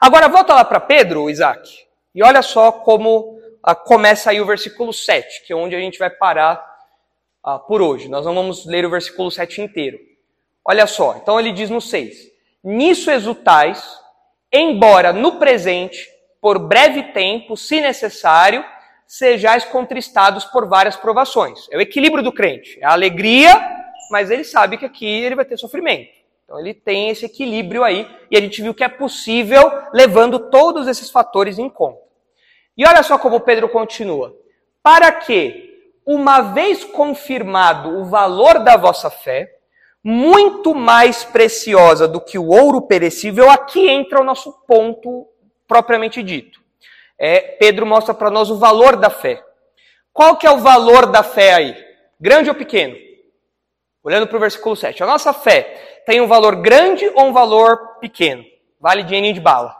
Agora, 0.00 0.28
volta 0.28 0.54
lá 0.54 0.64
para 0.64 0.78
Pedro, 0.78 1.28
Isaac, 1.28 1.86
e 2.14 2.22
olha 2.22 2.42
só 2.42 2.70
como 2.70 3.40
ah, 3.62 3.74
começa 3.74 4.30
aí 4.30 4.40
o 4.40 4.46
versículo 4.46 4.92
7, 4.92 5.44
que 5.44 5.52
é 5.52 5.56
onde 5.56 5.74
a 5.74 5.80
gente 5.80 5.98
vai 5.98 6.10
parar 6.10 6.64
ah, 7.42 7.58
por 7.58 7.82
hoje. 7.82 8.08
Nós 8.08 8.24
não 8.24 8.34
vamos 8.34 8.64
ler 8.66 8.86
o 8.86 8.90
versículo 8.90 9.30
7 9.30 9.62
inteiro. 9.62 9.98
Olha 10.64 10.86
só, 10.86 11.16
então 11.16 11.40
ele 11.40 11.50
diz 11.50 11.70
no 11.70 11.80
6: 11.80 12.16
Nisso 12.62 13.10
exultais, 13.10 13.98
embora 14.52 15.12
no 15.12 15.38
presente 15.38 16.15
por 16.40 16.58
breve 16.58 17.12
tempo, 17.12 17.56
se 17.56 17.80
necessário, 17.80 18.64
sejais 19.06 19.64
contristados 19.64 20.44
por 20.44 20.68
várias 20.68 20.96
provações. 20.96 21.68
É 21.70 21.76
o 21.76 21.80
equilíbrio 21.80 22.22
do 22.22 22.32
crente. 22.32 22.78
É 22.80 22.86
a 22.86 22.92
alegria, 22.92 23.52
mas 24.10 24.30
ele 24.30 24.44
sabe 24.44 24.76
que 24.76 24.84
aqui 24.84 25.06
ele 25.06 25.34
vai 25.34 25.44
ter 25.44 25.56
sofrimento. 25.56 26.10
Então 26.44 26.60
ele 26.60 26.74
tem 26.74 27.08
esse 27.08 27.26
equilíbrio 27.26 27.82
aí, 27.82 28.08
e 28.30 28.36
a 28.36 28.40
gente 28.40 28.62
viu 28.62 28.72
que 28.72 28.84
é 28.84 28.88
possível 28.88 29.70
levando 29.92 30.50
todos 30.50 30.86
esses 30.86 31.10
fatores 31.10 31.58
em 31.58 31.68
conta. 31.68 32.00
E 32.76 32.86
olha 32.86 33.02
só 33.02 33.18
como 33.18 33.40
Pedro 33.40 33.68
continua. 33.68 34.32
Para 34.82 35.10
que, 35.10 35.90
uma 36.06 36.40
vez 36.40 36.84
confirmado 36.84 37.98
o 37.98 38.04
valor 38.04 38.60
da 38.60 38.76
vossa 38.76 39.10
fé, 39.10 39.50
muito 40.04 40.72
mais 40.72 41.24
preciosa 41.24 42.06
do 42.06 42.20
que 42.20 42.38
o 42.38 42.46
ouro 42.46 42.82
perecível, 42.82 43.50
aqui 43.50 43.88
entra 43.88 44.20
o 44.20 44.24
nosso 44.24 44.52
ponto 44.64 45.26
propriamente 45.66 46.22
dito. 46.22 46.60
É, 47.18 47.40
Pedro 47.40 47.86
mostra 47.86 48.14
para 48.14 48.30
nós 48.30 48.50
o 48.50 48.58
valor 48.58 48.96
da 48.96 49.10
fé. 49.10 49.42
Qual 50.12 50.36
que 50.36 50.46
é 50.46 50.50
o 50.50 50.58
valor 50.58 51.06
da 51.06 51.22
fé 51.22 51.54
aí? 51.54 51.86
Grande 52.20 52.48
ou 52.48 52.54
pequeno? 52.54 52.96
Olhando 54.02 54.26
para 54.26 54.36
o 54.36 54.40
versículo 54.40 54.76
7. 54.76 55.02
A 55.02 55.06
nossa 55.06 55.32
fé 55.32 56.02
tem 56.06 56.20
um 56.20 56.26
valor 56.26 56.56
grande 56.56 57.08
ou 57.14 57.26
um 57.26 57.32
valor 57.32 57.98
pequeno? 58.00 58.44
Vale 58.80 59.02
dinheirinho 59.02 59.34
de 59.34 59.40
bala? 59.40 59.74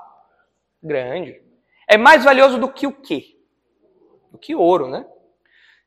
Grande. 0.82 1.41
É 1.89 1.97
mais 1.97 2.24
valioso 2.24 2.59
do 2.59 2.68
que 2.68 2.87
o 2.87 2.93
quê? 2.93 3.37
Do 4.32 4.39
que 4.39 4.55
ouro, 4.55 4.89
né? 4.89 5.07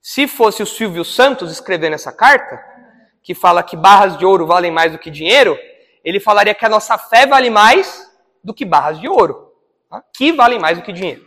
Se 0.02 0.28
fosse 0.28 0.64
o 0.64 0.66
Silvio 0.66 1.04
Santos 1.04 1.52
escrevendo 1.52 1.94
essa 1.94 2.12
carta, 2.12 2.64
que 3.22 3.36
fala 3.36 3.62
que 3.62 3.76
barras 3.76 4.18
de 4.18 4.26
ouro 4.26 4.48
valem 4.48 4.72
mais 4.72 4.94
do 4.94 4.98
que 4.98 5.12
dinheiro, 5.12 5.60
ele 6.04 6.20
falaria 6.20 6.56
que 6.56 6.66
a 6.66 6.70
nossa 6.70 6.98
fé 6.98 7.28
vale 7.28 7.50
mais 7.50 8.10
do 8.42 8.54
que 8.54 8.64
barras 8.64 9.00
de 9.00 9.10
ouro 9.10 9.49
que 10.14 10.32
valem 10.32 10.60
mais 10.60 10.78
do 10.78 10.84
que 10.84 10.94
dinheiro. 10.94 11.26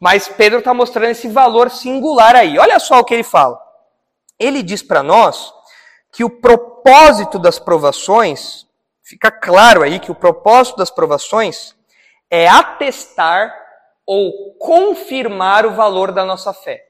Mas 0.00 0.26
Pedro 0.26 0.58
está 0.58 0.74
mostrando 0.74 1.10
esse 1.10 1.28
valor 1.28 1.70
singular 1.70 2.34
aí. 2.34 2.58
Olha 2.58 2.80
só 2.80 2.98
o 2.98 3.04
que 3.04 3.14
ele 3.14 3.22
fala. 3.22 3.60
Ele 4.38 4.62
diz 4.62 4.82
para 4.82 5.02
nós 5.02 5.52
que 6.12 6.24
o 6.24 6.40
propósito 6.40 7.38
das 7.38 7.58
provações, 7.58 8.66
fica 9.02 9.30
claro 9.30 9.82
aí 9.82 10.00
que 10.00 10.10
o 10.10 10.14
propósito 10.14 10.76
das 10.76 10.90
provações 10.90 11.76
é 12.28 12.48
atestar 12.48 13.54
ou 14.04 14.54
confirmar 14.58 15.64
o 15.64 15.70
valor 15.74 16.10
da 16.10 16.24
nossa 16.24 16.52
fé. 16.52 16.84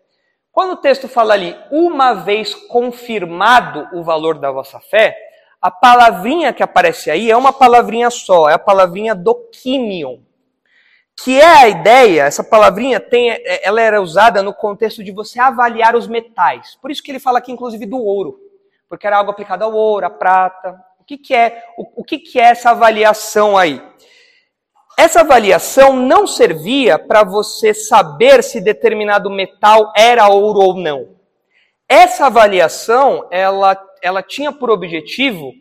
Quando 0.51 0.73
o 0.73 0.77
texto 0.77 1.07
fala 1.07 1.35
ali, 1.35 1.55
uma 1.70 2.14
vez 2.14 2.55
confirmado 2.55 3.89
o 3.93 4.03
valor 4.03 4.39
da 4.39 4.51
vossa 4.51 4.81
fé, 4.81 5.16
a 5.61 5.70
palavrinha 5.70 6.53
que 6.53 6.62
aparece 6.62 7.11
aí 7.11 7.31
é 7.31 7.37
uma 7.37 7.53
palavrinha 7.53 8.11
só, 8.11 8.49
é 8.49 8.55
a 8.55 8.59
palavrinha 8.59 9.14
doquimion 9.14 10.18
que 11.17 11.41
é 11.41 11.47
a 11.47 11.69
ideia, 11.69 12.23
essa 12.25 12.43
palavrinha 12.43 12.99
tem, 12.99 13.31
é, 13.31 13.67
ela 13.67 13.81
era 13.81 14.01
usada 14.01 14.43
no 14.43 14.53
contexto 14.53 15.05
de 15.05 15.13
você 15.13 15.39
avaliar 15.39 15.95
os 15.95 16.07
metais. 16.07 16.77
Por 16.81 16.91
isso 16.91 17.03
que 17.03 17.11
ele 17.11 17.21
fala 17.21 17.39
aqui, 17.39 17.53
inclusive, 17.53 17.87
do 17.87 17.99
ouro, 17.99 18.39
porque 18.89 19.07
era 19.07 19.19
algo 19.19 19.31
aplicado 19.31 19.65
ao 19.65 19.73
ouro, 19.73 20.07
à 20.07 20.11
prata. 20.11 20.79
O 20.99 21.05
que, 21.05 21.19
que 21.19 21.35
é 21.35 21.65
o, 21.77 22.03
o 22.03 22.05
que, 22.05 22.19
que 22.19 22.41
é 22.41 22.45
essa 22.45 22.71
avaliação 22.71 23.57
aí? 23.57 23.83
Essa 24.99 25.21
avaliação 25.21 25.97
não 25.97 26.27
servia 26.27 26.99
para 26.99 27.25
você 27.25 27.73
saber 27.73 28.43
se 28.43 28.61
determinado 28.61 29.31
metal 29.31 29.93
era 29.97 30.29
ouro 30.29 30.61
ou 30.61 30.75
não. 30.75 31.17
Essa 31.89 32.27
avaliação, 32.27 33.27
ela, 33.31 33.77
ela 34.03 34.23
tinha 34.23 34.53
por 34.53 34.71
objetivo 34.71 35.53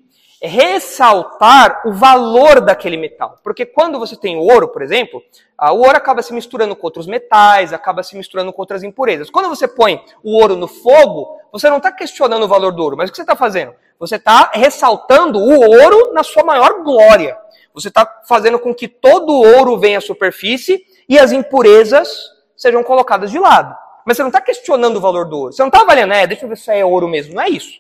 ressaltar 0.42 1.84
o 1.86 1.94
valor 1.94 2.62
daquele 2.62 2.98
metal. 2.98 3.38
Porque 3.44 3.66
quando 3.66 4.00
você 4.00 4.16
tem 4.16 4.38
ouro, 4.38 4.68
por 4.70 4.82
exemplo, 4.82 5.22
o 5.60 5.78
ouro 5.78 5.96
acaba 5.96 6.22
se 6.22 6.34
misturando 6.34 6.76
com 6.76 6.88
outros 6.88 7.06
metais, 7.06 7.74
acaba 7.74 8.02
se 8.02 8.18
misturando 8.18 8.52
com 8.52 8.62
outras 8.62 8.84
impurezas. 8.84 9.30
Quando 9.30 9.50
você 9.50 9.68
põe 9.68 10.04
o 10.24 10.36
ouro 10.40 10.56
no 10.56 10.68
fogo, 10.68 11.38
você 11.52 11.70
não 11.70 11.78
está 11.78 11.92
questionando 11.92 12.44
o 12.44 12.48
valor 12.48 12.72
do 12.72 12.82
ouro, 12.82 12.98
mas 12.98 13.10
o 13.10 13.14
que 13.14 13.18
você 13.18 13.22
está 13.22 13.36
fazendo? 13.36 13.74
Você 14.00 14.16
está 14.16 14.50
ressaltando 14.54 15.38
o 15.38 15.60
ouro 15.60 16.12
na 16.14 16.24
sua 16.24 16.44
maior 16.44 16.82
glória. 16.82 17.38
Você 17.74 17.90
está 17.90 18.22
fazendo 18.28 18.58
com 18.58 18.74
que 18.74 18.88
todo 18.88 19.32
o 19.32 19.58
ouro 19.58 19.78
venha 19.78 20.00
à 20.00 20.02
superfície 20.02 20.84
e 21.08 21.20
as 21.20 21.32
impurezas 21.32 22.32
sejam 22.58 22.84
colocadas 22.84 23.30
de 23.30 23.38
lado. 23.38 23.76
Mas 24.06 24.18
você 24.18 24.24
não 24.24 24.30
está 24.30 24.42
questionando 24.42 24.98
o 24.98 25.02
valor 25.02 25.26
do 25.26 25.38
ouro. 25.38 25.54
Você 25.54 25.62
não 25.62 25.70
está 25.70 25.82
avaliando, 25.82 26.14
é, 26.14 26.26
deixa 26.26 26.46
eu 26.46 26.50
ver 26.50 26.58
se 26.58 26.72
é 26.72 26.84
ouro 26.84 27.08
mesmo. 27.08 27.36
Não 27.36 27.44
é 27.44 27.50
isso. 27.50 27.80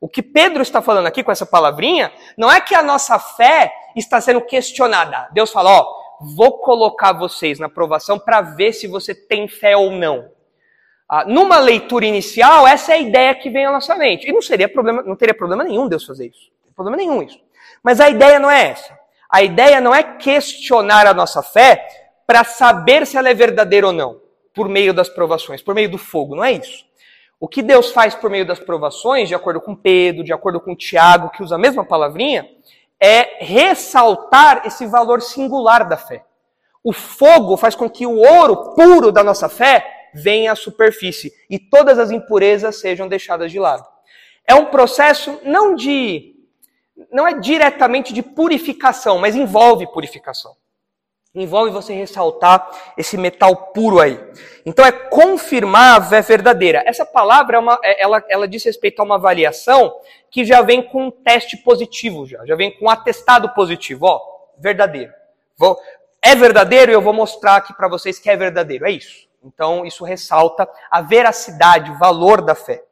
O 0.00 0.08
que 0.08 0.22
Pedro 0.22 0.62
está 0.62 0.82
falando 0.82 1.06
aqui 1.06 1.22
com 1.22 1.32
essa 1.32 1.46
palavrinha 1.46 2.12
não 2.36 2.50
é 2.50 2.60
que 2.60 2.74
a 2.74 2.82
nossa 2.82 3.18
fé 3.18 3.72
está 3.96 4.20
sendo 4.20 4.40
questionada. 4.40 5.28
Deus 5.32 5.50
fala, 5.50 5.70
ó, 5.70 5.86
vou 6.20 6.58
colocar 6.58 7.12
vocês 7.12 7.58
na 7.58 7.68
provação 7.68 8.18
para 8.18 8.40
ver 8.40 8.72
se 8.72 8.86
você 8.86 9.14
tem 9.14 9.48
fé 9.48 9.76
ou 9.76 9.90
não. 9.90 10.30
Ah, 11.08 11.24
numa 11.24 11.58
leitura 11.58 12.06
inicial, 12.06 12.66
essa 12.66 12.92
é 12.92 12.96
a 12.96 12.98
ideia 12.98 13.34
que 13.34 13.50
vem 13.50 13.66
à 13.66 13.72
nossa 13.72 13.94
mente. 13.94 14.28
E 14.28 14.32
não 14.32 14.42
seria 14.42 14.68
problema, 14.68 15.02
não 15.02 15.16
teria 15.16 15.34
problema 15.34 15.62
nenhum 15.62 15.86
Deus 15.86 16.04
fazer 16.04 16.28
isso. 16.28 16.50
Não 16.58 16.64
tem 16.64 16.72
problema 16.72 16.96
nenhum 16.96 17.22
isso. 17.22 17.38
Mas 17.82 18.00
a 18.00 18.08
ideia 18.08 18.38
não 18.38 18.50
é 18.50 18.70
essa. 18.70 18.98
A 19.30 19.42
ideia 19.42 19.80
não 19.80 19.94
é 19.94 20.02
questionar 20.02 21.06
a 21.06 21.14
nossa 21.14 21.42
fé 21.42 21.86
para 22.26 22.42
saber 22.44 23.06
se 23.06 23.16
ela 23.16 23.28
é 23.28 23.34
verdadeira 23.34 23.86
ou 23.88 23.92
não, 23.92 24.20
por 24.54 24.68
meio 24.68 24.94
das 24.94 25.08
provações, 25.08 25.60
por 25.60 25.74
meio 25.74 25.90
do 25.90 25.98
fogo, 25.98 26.34
não 26.34 26.44
é 26.44 26.52
isso. 26.52 26.84
O 27.44 27.46
que 27.46 27.62
Deus 27.62 27.90
faz 27.90 28.14
por 28.14 28.30
meio 28.30 28.46
das 28.46 28.58
provações, 28.58 29.28
de 29.28 29.34
acordo 29.34 29.60
com 29.60 29.76
Pedro, 29.76 30.24
de 30.24 30.32
acordo 30.32 30.58
com 30.58 30.74
Tiago, 30.74 31.28
que 31.28 31.42
usa 31.42 31.56
a 31.56 31.58
mesma 31.58 31.84
palavrinha, 31.84 32.48
é 32.98 33.44
ressaltar 33.44 34.62
esse 34.66 34.86
valor 34.86 35.20
singular 35.20 35.86
da 35.86 35.98
fé. 35.98 36.24
O 36.82 36.90
fogo 36.90 37.58
faz 37.58 37.74
com 37.74 37.86
que 37.86 38.06
o 38.06 38.16
ouro 38.16 38.72
puro 38.74 39.12
da 39.12 39.22
nossa 39.22 39.46
fé 39.50 40.08
venha 40.14 40.52
à 40.52 40.56
superfície 40.56 41.34
e 41.50 41.58
todas 41.58 41.98
as 41.98 42.10
impurezas 42.10 42.80
sejam 42.80 43.08
deixadas 43.08 43.52
de 43.52 43.58
lado. 43.58 43.84
É 44.48 44.54
um 44.54 44.64
processo 44.64 45.38
não 45.44 45.74
de 45.74 46.34
não 47.12 47.28
é 47.28 47.38
diretamente 47.38 48.14
de 48.14 48.22
purificação, 48.22 49.18
mas 49.18 49.36
envolve 49.36 49.86
purificação. 49.92 50.56
Envolve 51.34 51.72
você 51.72 51.92
ressaltar 51.92 52.70
esse 52.96 53.18
metal 53.18 53.72
puro 53.72 53.98
aí. 53.98 54.20
Então 54.64 54.86
é 54.86 54.92
confirmar 54.92 55.98
a 55.98 56.02
fé 56.02 56.20
verdadeira. 56.22 56.84
Essa 56.86 57.04
palavra 57.04 57.56
é 57.56 57.58
uma, 57.58 57.78
é, 57.82 58.02
ela, 58.02 58.24
ela 58.28 58.46
diz 58.46 58.62
respeito 58.64 59.00
a 59.00 59.04
uma 59.04 59.16
avaliação 59.16 59.92
que 60.30 60.44
já 60.44 60.62
vem 60.62 60.80
com 60.80 61.06
um 61.06 61.10
teste 61.10 61.56
positivo, 61.56 62.24
já, 62.24 62.46
já 62.46 62.54
vem 62.54 62.70
com 62.70 62.84
um 62.84 62.90
atestado 62.90 63.48
positivo. 63.48 64.06
Ó, 64.06 64.20
verdadeiro. 64.58 65.12
Vou, 65.58 65.76
é 66.22 66.36
verdadeiro 66.36 66.92
e 66.92 66.94
eu 66.94 67.02
vou 67.02 67.12
mostrar 67.12 67.56
aqui 67.56 67.74
para 67.74 67.88
vocês 67.88 68.18
que 68.18 68.30
é 68.30 68.36
verdadeiro. 68.36 68.86
É 68.86 68.92
isso. 68.92 69.28
Então 69.42 69.84
isso 69.84 70.04
ressalta 70.04 70.68
a 70.88 71.02
veracidade, 71.02 71.90
o 71.90 71.98
valor 71.98 72.42
da 72.42 72.54
fé. 72.54 72.82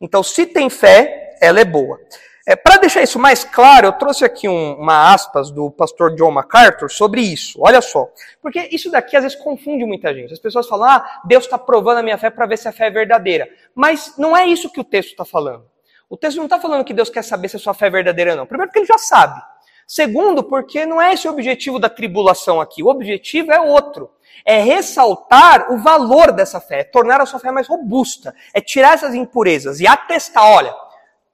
Então 0.00 0.20
se 0.20 0.46
tem 0.46 0.68
fé, 0.68 1.36
ela 1.40 1.60
é 1.60 1.64
boa. 1.64 2.00
É, 2.46 2.54
Para 2.54 2.76
deixar 2.76 3.02
isso 3.02 3.18
mais 3.18 3.42
claro, 3.42 3.86
eu 3.86 3.92
trouxe 3.92 4.22
aqui 4.24 4.46
um, 4.46 4.74
uma 4.74 5.14
aspas 5.14 5.50
do 5.50 5.70
pastor 5.70 6.14
John 6.14 6.30
MacArthur 6.30 6.90
sobre 6.90 7.22
isso. 7.22 7.58
Olha 7.60 7.80
só. 7.80 8.10
Porque 8.42 8.68
isso 8.70 8.90
daqui 8.90 9.16
às 9.16 9.22
vezes 9.22 9.38
confunde 9.38 9.84
muita 9.84 10.12
gente. 10.14 10.32
As 10.32 10.38
pessoas 10.38 10.68
falam, 10.68 10.90
ah, 10.90 11.22
Deus 11.24 11.44
está 11.44 11.56
provando 11.56 11.98
a 11.98 12.02
minha 12.02 12.18
fé 12.18 12.28
para 12.28 12.44
ver 12.46 12.58
se 12.58 12.68
a 12.68 12.72
fé 12.72 12.88
é 12.88 12.90
verdadeira. 12.90 13.48
Mas 13.74 14.14
não 14.18 14.36
é 14.36 14.46
isso 14.46 14.70
que 14.70 14.80
o 14.80 14.84
texto 14.84 15.10
está 15.10 15.24
falando. 15.24 15.64
O 16.08 16.18
texto 16.18 16.36
não 16.36 16.44
está 16.44 16.60
falando 16.60 16.84
que 16.84 16.92
Deus 16.92 17.08
quer 17.08 17.24
saber 17.24 17.48
se 17.48 17.56
a 17.56 17.58
sua 17.58 17.72
fé 17.72 17.86
é 17.86 17.90
verdadeira 17.90 18.32
ou 18.32 18.36
não. 18.36 18.46
Primeiro, 18.46 18.68
porque 18.70 18.80
ele 18.80 18.86
já 18.86 18.98
sabe. 18.98 19.40
Segundo, 19.86 20.42
porque 20.42 20.84
não 20.84 21.00
é 21.00 21.14
esse 21.14 21.26
o 21.26 21.30
objetivo 21.30 21.78
da 21.78 21.88
tribulação 21.88 22.60
aqui. 22.60 22.82
O 22.82 22.88
objetivo 22.88 23.52
é 23.52 23.60
outro. 23.60 24.10
É 24.44 24.60
ressaltar 24.60 25.72
o 25.72 25.78
valor 25.78 26.30
dessa 26.30 26.60
fé, 26.60 26.80
é 26.80 26.84
tornar 26.84 27.20
a 27.20 27.26
sua 27.26 27.38
fé 27.38 27.50
mais 27.50 27.66
robusta, 27.66 28.34
é 28.52 28.60
tirar 28.60 28.94
essas 28.94 29.14
impurezas 29.14 29.80
e 29.80 29.86
atestar, 29.86 30.44
olha, 30.44 30.74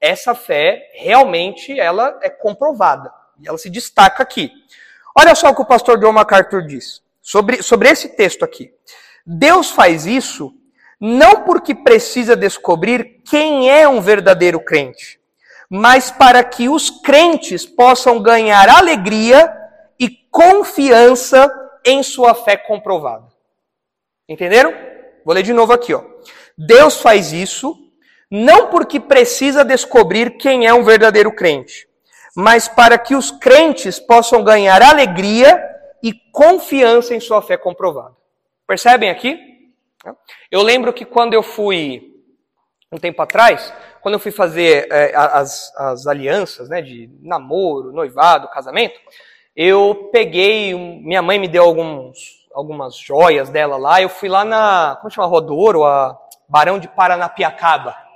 essa 0.00 0.34
fé 0.34 0.90
realmente 0.94 1.78
ela 1.78 2.18
é 2.22 2.30
comprovada. 2.30 3.12
E 3.40 3.48
ela 3.48 3.58
se 3.58 3.68
destaca 3.68 4.22
aqui. 4.22 4.50
Olha 5.16 5.34
só 5.34 5.50
o 5.50 5.54
que 5.54 5.62
o 5.62 5.66
pastor 5.66 5.98
John 5.98 6.12
MacArthur 6.12 6.66
diz 6.66 7.02
sobre, 7.20 7.62
sobre 7.62 7.88
esse 7.88 8.08
texto 8.10 8.44
aqui. 8.44 8.72
Deus 9.26 9.70
faz 9.70 10.06
isso 10.06 10.54
não 10.98 11.44
porque 11.44 11.74
precisa 11.74 12.36
descobrir 12.36 13.22
quem 13.24 13.70
é 13.70 13.88
um 13.88 14.00
verdadeiro 14.00 14.60
crente, 14.60 15.18
mas 15.68 16.10
para 16.10 16.44
que 16.44 16.68
os 16.68 16.90
crentes 16.90 17.64
possam 17.64 18.20
ganhar 18.20 18.68
alegria 18.68 19.50
e 19.98 20.10
confiança 20.30 21.50
em 21.84 22.02
sua 22.02 22.34
fé 22.34 22.56
comprovada. 22.56 23.28
Entenderam? 24.28 24.72
Vou 25.24 25.34
ler 25.34 25.42
de 25.42 25.52
novo 25.52 25.72
aqui, 25.72 25.94
ó. 25.94 26.04
Deus 26.56 27.00
faz 27.00 27.32
isso 27.32 27.89
não 28.30 28.68
porque 28.68 29.00
precisa 29.00 29.64
descobrir 29.64 30.36
quem 30.36 30.66
é 30.66 30.72
um 30.72 30.84
verdadeiro 30.84 31.32
crente, 31.32 31.88
mas 32.36 32.68
para 32.68 32.96
que 32.96 33.14
os 33.14 33.30
crentes 33.30 33.98
possam 33.98 34.44
ganhar 34.44 34.80
alegria 34.82 35.60
e 36.02 36.12
confiança 36.32 37.14
em 37.14 37.20
sua 37.20 37.42
fé 37.42 37.56
comprovada. 37.56 38.14
Percebem 38.66 39.10
aqui? 39.10 39.38
Eu 40.50 40.62
lembro 40.62 40.92
que 40.92 41.04
quando 41.04 41.34
eu 41.34 41.42
fui, 41.42 42.14
um 42.92 42.98
tempo 42.98 43.20
atrás, 43.20 43.72
quando 44.00 44.14
eu 44.14 44.20
fui 44.20 44.30
fazer 44.30 44.86
é, 44.90 45.14
as, 45.14 45.74
as 45.76 46.06
alianças 46.06 46.68
né, 46.68 46.80
de 46.80 47.10
namoro, 47.20 47.92
noivado, 47.92 48.48
casamento, 48.48 48.98
eu 49.54 50.08
peguei, 50.12 50.74
minha 50.74 51.20
mãe 51.20 51.38
me 51.38 51.48
deu 51.48 51.64
alguns, 51.64 52.46
algumas 52.54 52.96
joias 52.96 53.50
dela 53.50 53.76
lá, 53.76 54.00
eu 54.00 54.08
fui 54.08 54.28
lá 54.28 54.44
na, 54.44 54.96
como 55.00 55.10
chama, 55.10 55.26
Rodouro, 55.26 55.84
a 55.84 56.16
Barão 56.48 56.78
de 56.78 56.88
Paranapiacaba. 56.88 58.09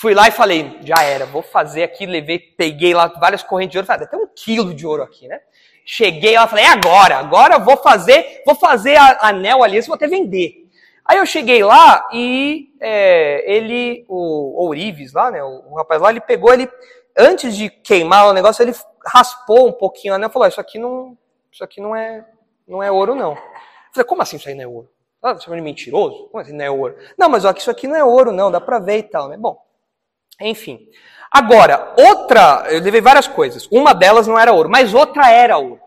Fui 0.00 0.14
lá 0.14 0.28
e 0.28 0.30
falei, 0.30 0.78
já 0.84 1.02
era, 1.02 1.26
vou 1.26 1.42
fazer 1.42 1.82
aqui, 1.82 2.06
levei, 2.06 2.38
peguei 2.38 2.94
lá 2.94 3.08
várias 3.08 3.42
correntes 3.42 3.72
de 3.72 3.78
ouro, 3.78 3.86
falei, 3.88 4.06
até 4.06 4.16
um 4.16 4.28
quilo 4.28 4.72
de 4.72 4.86
ouro 4.86 5.02
aqui, 5.02 5.26
né? 5.26 5.40
Cheguei 5.84 6.36
lá, 6.36 6.46
falei, 6.46 6.66
é 6.66 6.68
agora, 6.68 7.16
agora 7.16 7.58
vou 7.58 7.76
fazer, 7.76 8.44
vou 8.46 8.54
fazer 8.54 8.94
a 8.94 9.26
anel 9.26 9.60
ali, 9.60 9.80
vou 9.80 9.96
até 9.96 10.06
vender. 10.06 10.68
Aí 11.04 11.18
eu 11.18 11.26
cheguei 11.26 11.64
lá 11.64 12.08
e 12.12 12.72
é, 12.80 13.52
ele, 13.52 14.04
o 14.08 14.66
Ourives 14.66 15.12
lá, 15.12 15.32
né, 15.32 15.42
o, 15.42 15.64
o, 15.68 15.74
rapaz 15.74 16.00
lá, 16.00 16.10
ele 16.10 16.20
pegou, 16.20 16.52
ele, 16.52 16.70
antes 17.18 17.56
de 17.56 17.68
queimar 17.68 18.28
o 18.28 18.32
negócio, 18.32 18.62
ele 18.62 18.76
raspou 19.04 19.66
um 19.66 19.72
pouquinho 19.72 20.12
o 20.12 20.16
anel 20.16 20.28
e 20.28 20.32
falou, 20.32 20.46
isso 20.46 20.60
aqui 20.60 20.78
não, 20.78 21.18
isso 21.50 21.64
aqui 21.64 21.80
não 21.80 21.96
é, 21.96 22.24
não 22.68 22.80
é 22.80 22.88
ouro 22.88 23.16
não. 23.16 23.32
Eu 23.32 23.38
falei, 23.94 24.06
como 24.06 24.22
assim 24.22 24.36
isso 24.36 24.48
aí 24.48 24.54
não 24.54 24.62
é 24.62 24.68
ouro? 24.68 24.88
Ah, 25.20 25.34
tá 25.34 25.40
chamando 25.40 25.58
de 25.58 25.64
mentiroso? 25.64 26.28
Como 26.28 26.40
assim 26.40 26.52
não 26.52 26.64
é 26.64 26.70
ouro? 26.70 26.96
Não, 27.18 27.28
mas 27.28 27.44
ó, 27.44 27.50
isso 27.50 27.68
aqui 27.68 27.88
não 27.88 27.96
é 27.96 28.04
ouro, 28.04 28.30
não, 28.30 28.48
dá 28.48 28.60
pra 28.60 28.78
ver 28.78 28.98
e 28.98 29.02
tal, 29.02 29.28
né? 29.28 29.36
Bom, 29.36 29.66
enfim. 30.40 30.88
Agora, 31.30 31.94
outra, 31.98 32.64
eu 32.68 32.80
levei 32.80 33.00
várias 33.00 33.26
coisas. 33.26 33.68
Uma 33.70 33.92
delas 33.92 34.26
não 34.26 34.38
era 34.38 34.52
ouro, 34.52 34.68
mas 34.68 34.94
outra 34.94 35.30
era 35.30 35.58
ouro. 35.58 35.80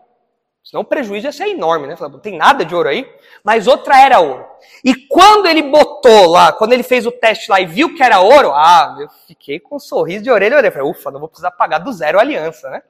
Senão 0.62 0.82
o 0.82 0.84
prejuízo 0.84 1.26
ia 1.26 1.32
ser 1.32 1.48
enorme, 1.48 1.88
né? 1.88 1.96
Não 1.98 2.20
tem 2.20 2.36
nada 2.36 2.64
de 2.64 2.72
ouro 2.72 2.88
aí, 2.88 3.04
mas 3.42 3.66
outra 3.66 4.00
era 4.00 4.20
ouro. 4.20 4.46
E 4.84 4.94
quando 4.94 5.46
ele 5.46 5.62
botou 5.62 6.30
lá, 6.30 6.52
quando 6.52 6.72
ele 6.72 6.84
fez 6.84 7.04
o 7.04 7.10
teste 7.10 7.50
lá 7.50 7.60
e 7.60 7.66
viu 7.66 7.96
que 7.96 8.02
era 8.02 8.20
ouro, 8.20 8.52
ah, 8.52 8.96
eu 9.00 9.08
fiquei 9.26 9.58
com 9.58 9.76
um 9.76 9.80
sorriso 9.80 10.22
de 10.22 10.30
orelha 10.30 10.54
a 10.54 10.58
orelha. 10.58 10.72
Falei, 10.72 10.88
ufa, 10.88 11.10
não 11.10 11.18
vou 11.18 11.28
precisar 11.28 11.50
pagar 11.50 11.78
do 11.78 11.92
zero 11.92 12.18
a 12.18 12.22
aliança, 12.22 12.70
né? 12.70 12.82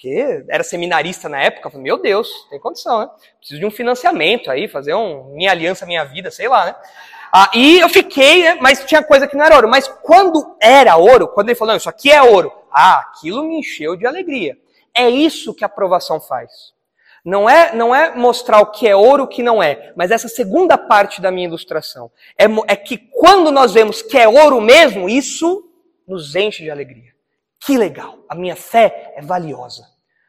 porque 0.00 0.46
era 0.48 0.64
seminarista 0.64 1.28
na 1.28 1.42
época, 1.42 1.68
falei, 1.68 1.84
meu 1.84 2.00
Deus, 2.00 2.46
tem 2.48 2.58
condição, 2.58 3.00
né? 3.00 3.10
Preciso 3.38 3.60
de 3.60 3.66
um 3.66 3.70
financiamento 3.70 4.50
aí, 4.50 4.66
fazer 4.66 4.94
um 4.94 5.24
Minha 5.34 5.50
Aliança 5.50 5.84
Minha 5.84 6.04
Vida, 6.04 6.30
sei 6.30 6.48
lá, 6.48 6.64
né? 6.64 6.74
Ah, 7.32 7.50
e 7.54 7.78
eu 7.78 7.88
fiquei, 7.88 8.42
né, 8.42 8.58
mas 8.60 8.84
tinha 8.84 9.02
coisa 9.02 9.26
que 9.26 9.36
não 9.36 9.44
era 9.44 9.54
ouro. 9.54 9.68
Mas 9.68 9.86
quando 9.86 10.56
era 10.60 10.96
ouro, 10.96 11.28
quando 11.28 11.48
ele 11.48 11.58
falou, 11.58 11.72
não, 11.72 11.78
isso 11.78 11.88
aqui 11.88 12.10
é 12.10 12.22
ouro, 12.22 12.52
ah, 12.72 12.98
aquilo 13.00 13.44
me 13.44 13.58
encheu 13.58 13.96
de 13.96 14.06
alegria. 14.06 14.58
É 14.94 15.08
isso 15.08 15.54
que 15.54 15.64
a 15.64 15.66
aprovação 15.66 16.20
faz. 16.20 16.50
Não 17.24 17.48
é, 17.48 17.74
não 17.74 17.94
é 17.94 18.14
mostrar 18.14 18.60
o 18.60 18.66
que 18.66 18.88
é 18.88 18.96
ouro 18.96 19.22
e 19.22 19.24
o 19.24 19.28
que 19.28 19.42
não 19.42 19.62
é, 19.62 19.92
mas 19.94 20.10
essa 20.10 20.26
segunda 20.26 20.78
parte 20.78 21.20
da 21.20 21.30
minha 21.30 21.46
ilustração. 21.46 22.10
É, 22.36 22.46
é 22.66 22.76
que 22.76 22.96
quando 22.96 23.52
nós 23.52 23.74
vemos 23.74 24.00
que 24.00 24.16
é 24.16 24.26
ouro 24.26 24.60
mesmo, 24.60 25.08
isso 25.08 25.70
nos 26.08 26.34
enche 26.34 26.62
de 26.64 26.70
alegria. 26.70 27.10
Que 27.60 27.76
legal! 27.76 28.18
A 28.28 28.34
minha 28.34 28.56
fé 28.56 29.12
é 29.16 29.22
valiosa. 29.22 29.86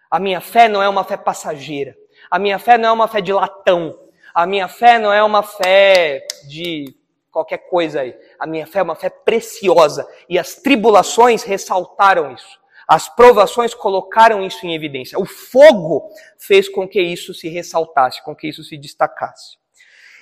A 0.10 0.20
minha 0.20 0.42
fé 0.42 0.68
não 0.68 0.84
é 0.84 0.90
uma 0.90 1.06
fé 1.06 1.16
passageira. 1.16 1.96
A 2.30 2.38
minha 2.38 2.60
fé 2.60 2.78
não 2.78 2.90
é 2.90 2.92
uma 2.92 3.08
fé 3.08 3.22
de 3.22 3.32
latão. 3.32 3.98
A 4.34 4.46
minha 4.46 4.68
fé 4.68 4.98
não 4.98 5.12
é 5.12 5.24
uma 5.24 5.44
fé 5.44 6.26
de 6.48 6.96
qualquer 7.32 7.60
coisa 7.70 8.02
aí. 8.02 8.16
A 8.40 8.46
minha 8.46 8.68
fé 8.68 8.80
é 8.80 8.84
uma 8.84 8.96
fé 8.96 9.10
preciosa. 9.10 10.08
E 10.30 10.38
as 10.38 10.56
tribulações 10.56 11.44
ressaltaram 11.44 12.34
isso. 12.34 12.60
As 12.88 13.08
provações 13.08 13.74
colocaram 13.74 14.46
isso 14.46 14.66
em 14.66 14.76
evidência. 14.76 15.20
O 15.20 15.26
fogo 15.26 16.10
fez 16.38 16.68
com 16.68 16.88
que 16.88 17.02
isso 17.02 17.34
se 17.34 17.48
ressaltasse, 17.48 18.24
com 18.24 18.36
que 18.36 18.48
isso 18.48 18.64
se 18.64 18.78
destacasse. 18.78 19.58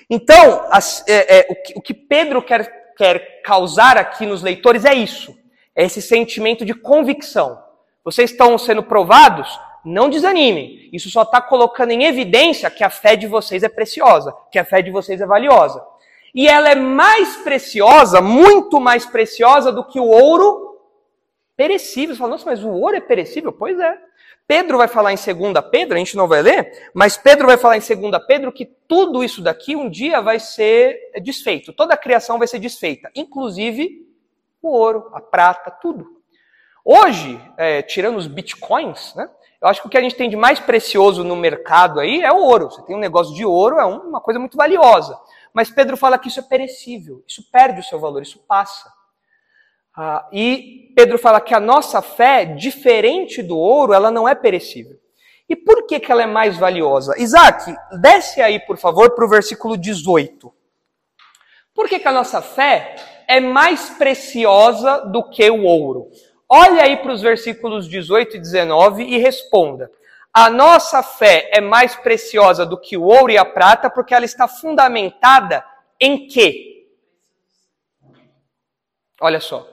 Então, 0.08 0.66
as, 0.70 1.06
é, 1.08 1.38
é, 1.38 1.46
o, 1.48 1.54
que, 1.54 1.72
o 1.76 1.82
que 1.82 1.94
Pedro 1.94 2.42
quer, 2.42 2.94
quer 2.96 3.42
causar 3.42 3.96
aqui 3.96 4.26
nos 4.26 4.42
leitores 4.42 4.84
é 4.84 4.94
isso 4.94 5.40
é 5.74 5.84
esse 5.84 6.02
sentimento 6.02 6.64
de 6.64 6.74
convicção. 6.74 7.62
Vocês 8.04 8.30
estão 8.30 8.56
sendo 8.58 8.82
provados? 8.82 9.48
Não 9.84 10.10
desanimem. 10.10 10.88
Isso 10.92 11.10
só 11.10 11.22
está 11.22 11.40
colocando 11.40 11.90
em 11.90 12.04
evidência 12.04 12.70
que 12.70 12.84
a 12.84 12.90
fé 12.90 13.16
de 13.16 13.26
vocês 13.26 13.62
é 13.62 13.68
preciosa, 13.68 14.34
que 14.50 14.58
a 14.58 14.64
fé 14.64 14.82
de 14.82 14.90
vocês 14.90 15.20
é 15.20 15.26
valiosa. 15.26 15.84
E 16.34 16.46
ela 16.46 16.70
é 16.70 16.74
mais 16.74 17.36
preciosa, 17.38 18.20
muito 18.20 18.80
mais 18.80 19.04
preciosa 19.04 19.72
do 19.72 19.84
que 19.84 19.98
o 19.98 20.06
ouro 20.06 20.78
perecível. 21.56 22.14
Você 22.14 22.18
fala, 22.18 22.30
nossa, 22.30 22.46
mas 22.46 22.62
o 22.62 22.70
ouro 22.70 22.96
é 22.96 23.00
perecível? 23.00 23.52
Pois 23.52 23.78
é. 23.78 23.98
Pedro 24.46 24.78
vai 24.78 24.88
falar 24.88 25.12
em 25.12 25.16
2 25.16 25.64
Pedro, 25.70 25.94
a 25.94 25.98
gente 25.98 26.16
não 26.16 26.26
vai 26.26 26.42
ler, 26.42 26.90
mas 26.92 27.16
Pedro 27.16 27.46
vai 27.46 27.56
falar 27.56 27.76
em 27.76 27.80
2 27.80 28.26
Pedro 28.26 28.50
que 28.50 28.66
tudo 28.66 29.22
isso 29.22 29.40
daqui 29.40 29.76
um 29.76 29.88
dia 29.88 30.20
vai 30.20 30.40
ser 30.40 31.12
desfeito. 31.22 31.72
Toda 31.72 31.94
a 31.94 31.96
criação 31.96 32.36
vai 32.36 32.48
ser 32.48 32.58
desfeita, 32.58 33.12
inclusive 33.14 34.08
o 34.60 34.70
ouro, 34.70 35.08
a 35.14 35.20
prata, 35.20 35.70
tudo. 35.70 36.20
Hoje, 36.84 37.40
é, 37.56 37.80
tirando 37.82 38.16
os 38.16 38.26
bitcoins, 38.26 39.14
né, 39.14 39.30
eu 39.60 39.68
acho 39.68 39.82
que 39.82 39.86
o 39.86 39.90
que 39.90 39.98
a 39.98 40.00
gente 40.00 40.14
tem 40.14 40.30
de 40.30 40.36
mais 40.36 40.58
precioso 40.58 41.22
no 41.22 41.36
mercado 41.36 42.00
aí 42.00 42.22
é 42.22 42.32
o 42.32 42.38
ouro. 42.38 42.70
Você 42.70 42.82
tem 42.82 42.96
um 42.96 43.00
negócio 43.00 43.34
de 43.34 43.44
ouro, 43.44 43.78
é 43.78 43.84
uma 43.84 44.20
coisa 44.20 44.40
muito 44.40 44.56
valiosa. 44.56 45.18
Mas 45.52 45.70
Pedro 45.70 45.96
fala 45.96 46.18
que 46.18 46.28
isso 46.28 46.40
é 46.40 46.42
perecível, 46.42 47.22
isso 47.26 47.44
perde 47.50 47.80
o 47.80 47.84
seu 47.84 47.98
valor, 47.98 48.22
isso 48.22 48.38
passa. 48.48 48.90
Ah, 49.94 50.26
e 50.32 50.92
Pedro 50.96 51.18
fala 51.18 51.40
que 51.40 51.52
a 51.52 51.60
nossa 51.60 52.00
fé, 52.00 52.44
diferente 52.44 53.42
do 53.42 53.58
ouro, 53.58 53.92
ela 53.92 54.10
não 54.10 54.28
é 54.28 54.34
perecível. 54.34 54.98
E 55.48 55.56
por 55.56 55.86
que, 55.86 55.98
que 55.98 56.10
ela 56.10 56.22
é 56.22 56.26
mais 56.26 56.56
valiosa? 56.56 57.20
Isaac, 57.20 57.74
desce 58.00 58.40
aí, 58.40 58.60
por 58.60 58.78
favor, 58.78 59.14
para 59.14 59.24
o 59.24 59.28
versículo 59.28 59.76
18. 59.76 60.54
Por 61.74 61.88
que, 61.88 61.98
que 61.98 62.08
a 62.08 62.12
nossa 62.12 62.40
fé 62.40 62.94
é 63.26 63.40
mais 63.40 63.90
preciosa 63.90 65.00
do 65.06 65.28
que 65.28 65.50
o 65.50 65.64
ouro? 65.64 66.08
Olhe 66.52 66.80
aí 66.80 66.96
para 66.96 67.12
os 67.12 67.22
versículos 67.22 67.88
18 67.88 68.36
e 68.36 68.40
19 68.40 69.04
e 69.04 69.18
responda. 69.18 69.88
A 70.34 70.50
nossa 70.50 71.00
fé 71.00 71.48
é 71.52 71.60
mais 71.60 71.94
preciosa 71.94 72.66
do 72.66 72.76
que 72.76 72.96
o 72.96 73.04
ouro 73.04 73.30
e 73.30 73.38
a 73.38 73.44
prata 73.44 73.88
porque 73.88 74.12
ela 74.12 74.24
está 74.24 74.48
fundamentada 74.48 75.64
em 76.00 76.26
quê? 76.26 76.88
Olha 79.20 79.38
só. 79.38 79.64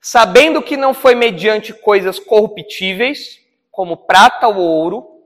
Sabendo 0.00 0.62
que 0.62 0.76
não 0.76 0.94
foi 0.94 1.14
mediante 1.14 1.74
coisas 1.74 2.18
corruptíveis, 2.18 3.38
como 3.70 3.98
prata 3.98 4.48
ou 4.48 4.56
ouro, 4.56 5.22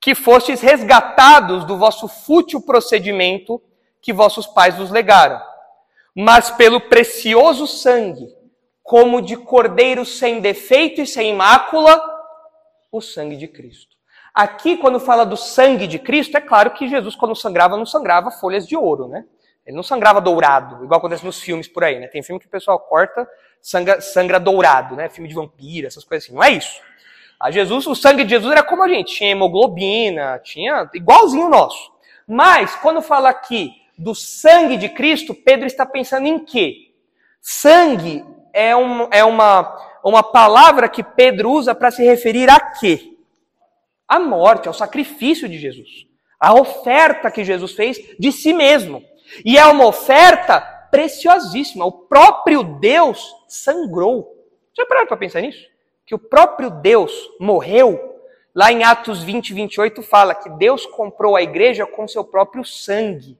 que 0.00 0.14
fostes 0.14 0.60
resgatados 0.60 1.64
do 1.64 1.76
vosso 1.76 2.06
fútil 2.06 2.60
procedimento 2.60 3.60
que 4.00 4.12
vossos 4.12 4.46
pais 4.46 4.76
vos 4.76 4.90
legaram, 4.90 5.42
mas 6.14 6.48
pelo 6.48 6.80
precioso 6.80 7.66
sangue, 7.66 8.35
como 8.86 9.20
de 9.20 9.36
cordeiro 9.36 10.04
sem 10.04 10.40
defeito 10.40 11.00
e 11.00 11.06
sem 11.06 11.34
mácula, 11.34 12.00
o 12.92 13.00
sangue 13.00 13.36
de 13.36 13.48
Cristo. 13.48 13.96
Aqui, 14.32 14.76
quando 14.76 15.00
fala 15.00 15.26
do 15.26 15.36
sangue 15.36 15.88
de 15.88 15.98
Cristo, 15.98 16.36
é 16.36 16.40
claro 16.40 16.70
que 16.70 16.86
Jesus, 16.86 17.16
quando 17.16 17.34
sangrava, 17.34 17.76
não 17.76 17.84
sangrava 17.84 18.30
folhas 18.30 18.64
de 18.66 18.76
ouro, 18.76 19.08
né? 19.08 19.24
Ele 19.66 19.74
não 19.74 19.82
sangrava 19.82 20.20
dourado, 20.20 20.84
igual 20.84 20.98
acontece 20.98 21.26
nos 21.26 21.40
filmes 21.40 21.66
por 21.66 21.82
aí, 21.82 21.98
né? 21.98 22.06
Tem 22.06 22.22
filme 22.22 22.38
que 22.38 22.46
o 22.46 22.50
pessoal 22.50 22.78
corta, 22.78 23.28
sangra, 23.60 24.00
sangra 24.00 24.38
dourado, 24.38 24.94
né? 24.94 25.08
Filme 25.08 25.28
de 25.28 25.34
vampiro, 25.34 25.88
essas 25.88 26.04
coisas 26.04 26.24
assim. 26.24 26.36
Não 26.36 26.44
é 26.44 26.52
isso. 26.52 26.80
A 27.40 27.50
Jesus, 27.50 27.88
o 27.88 27.94
sangue 27.96 28.22
de 28.22 28.30
Jesus 28.30 28.52
era 28.52 28.62
como 28.62 28.84
a 28.84 28.88
gente, 28.88 29.16
tinha 29.16 29.30
hemoglobina, 29.30 30.38
tinha 30.44 30.88
igualzinho 30.94 31.46
o 31.46 31.50
nosso. 31.50 31.90
Mas 32.24 32.76
quando 32.76 33.02
fala 33.02 33.30
aqui 33.30 33.72
do 33.98 34.14
sangue 34.14 34.76
de 34.76 34.88
Cristo, 34.90 35.34
Pedro 35.34 35.66
está 35.66 35.84
pensando 35.84 36.28
em 36.28 36.44
quê? 36.44 36.94
Sangue 37.40 38.24
é, 38.56 38.74
um, 38.76 39.08
é 39.10 39.24
uma, 39.24 39.76
uma 40.02 40.22
palavra 40.22 40.88
que 40.88 41.02
Pedro 41.02 41.50
usa 41.50 41.74
para 41.74 41.90
se 41.90 42.02
referir 42.02 42.48
a 42.50 42.58
quê? 42.58 43.16
A 44.08 44.18
morte, 44.18 44.68
ao 44.68 44.74
sacrifício 44.74 45.48
de 45.48 45.58
Jesus. 45.58 46.06
A 46.40 46.54
oferta 46.54 47.30
que 47.30 47.44
Jesus 47.44 47.72
fez 47.72 47.98
de 48.18 48.32
si 48.32 48.52
mesmo. 48.52 49.02
E 49.44 49.58
é 49.58 49.66
uma 49.66 49.86
oferta 49.86 50.60
preciosíssima. 50.90 51.84
O 51.84 51.92
próprio 51.92 52.62
Deus 52.62 53.34
sangrou. 53.46 54.34
Já 54.76 54.86
pararam 54.86 55.06
para 55.06 55.16
pensar 55.16 55.40
nisso? 55.40 55.76
que 56.06 56.14
o 56.14 56.18
próprio 56.18 56.70
Deus 56.70 57.12
morreu, 57.40 58.22
lá 58.54 58.70
em 58.70 58.84
Atos 58.84 59.24
20, 59.24 59.52
28 59.52 60.02
fala 60.02 60.36
que 60.36 60.48
Deus 60.50 60.86
comprou 60.86 61.34
a 61.34 61.42
igreja 61.42 61.84
com 61.84 62.06
seu 62.06 62.22
próprio 62.22 62.64
sangue. 62.64 63.36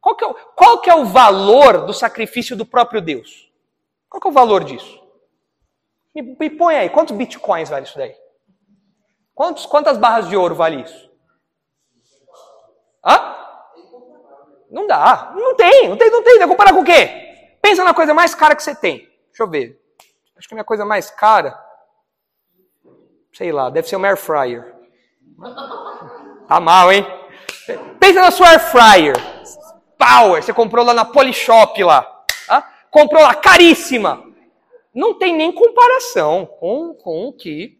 Qual 0.00 0.16
que 0.16 0.24
é 0.24 0.26
o, 0.26 0.34
qual 0.34 0.80
que 0.80 0.90
é 0.90 0.94
o 0.94 1.04
valor 1.04 1.84
do 1.84 1.92
sacrifício 1.92 2.56
do 2.56 2.64
próprio 2.64 3.02
Deus? 3.02 3.45
Qual 4.20 4.22
é 4.24 4.28
o 4.28 4.32
valor 4.32 4.64
disso? 4.64 5.02
Me, 6.14 6.22
me 6.22 6.50
põe 6.50 6.76
aí, 6.76 6.90
quantos 6.90 7.16
bitcoins 7.16 7.68
vale 7.68 7.84
isso 7.84 7.98
daí? 7.98 8.14
Quantos, 9.34 9.66
quantas 9.66 9.98
barras 9.98 10.28
de 10.28 10.36
ouro 10.36 10.54
vale 10.54 10.82
isso? 10.82 11.10
Hã? 13.04 13.36
Não 14.70 14.86
dá. 14.86 15.32
Não 15.34 15.54
tem, 15.54 15.88
não 15.88 15.96
tem, 15.96 16.10
não 16.10 16.22
tem. 16.22 16.38
Vai 16.38 16.48
comparar 16.48 16.72
com 16.72 16.80
o 16.80 16.84
quê? 16.84 17.56
Pensa 17.60 17.84
na 17.84 17.94
coisa 17.94 18.14
mais 18.14 18.34
cara 18.34 18.56
que 18.56 18.62
você 18.62 18.74
tem. 18.74 18.98
Deixa 19.28 19.42
eu 19.42 19.48
ver. 19.48 19.80
Acho 20.36 20.48
que 20.48 20.54
a 20.54 20.56
minha 20.56 20.64
coisa 20.64 20.84
mais 20.84 21.10
cara 21.10 21.66
Sei 23.36 23.52
lá, 23.52 23.68
deve 23.68 23.86
ser 23.86 23.96
uma 23.96 24.08
air 24.08 24.16
fryer. 24.16 24.74
Tá 26.48 26.60
mal, 26.60 26.92
hein? 26.92 27.04
Pensa 27.98 28.20
na 28.20 28.30
sua 28.30 28.50
air 28.50 28.60
fryer. 28.60 29.16
Power, 29.98 30.40
você 30.40 30.52
comprou 30.52 30.84
lá 30.84 30.94
na 30.94 31.04
Polishop 31.04 31.82
lá. 31.82 32.15
Comprou 32.96 33.22
lá, 33.22 33.34
caríssima. 33.34 34.24
Não 34.94 35.18
tem 35.18 35.36
nem 35.36 35.52
comparação 35.52 36.46
com, 36.46 36.94
com 36.94 37.28
o 37.28 37.32
que 37.34 37.78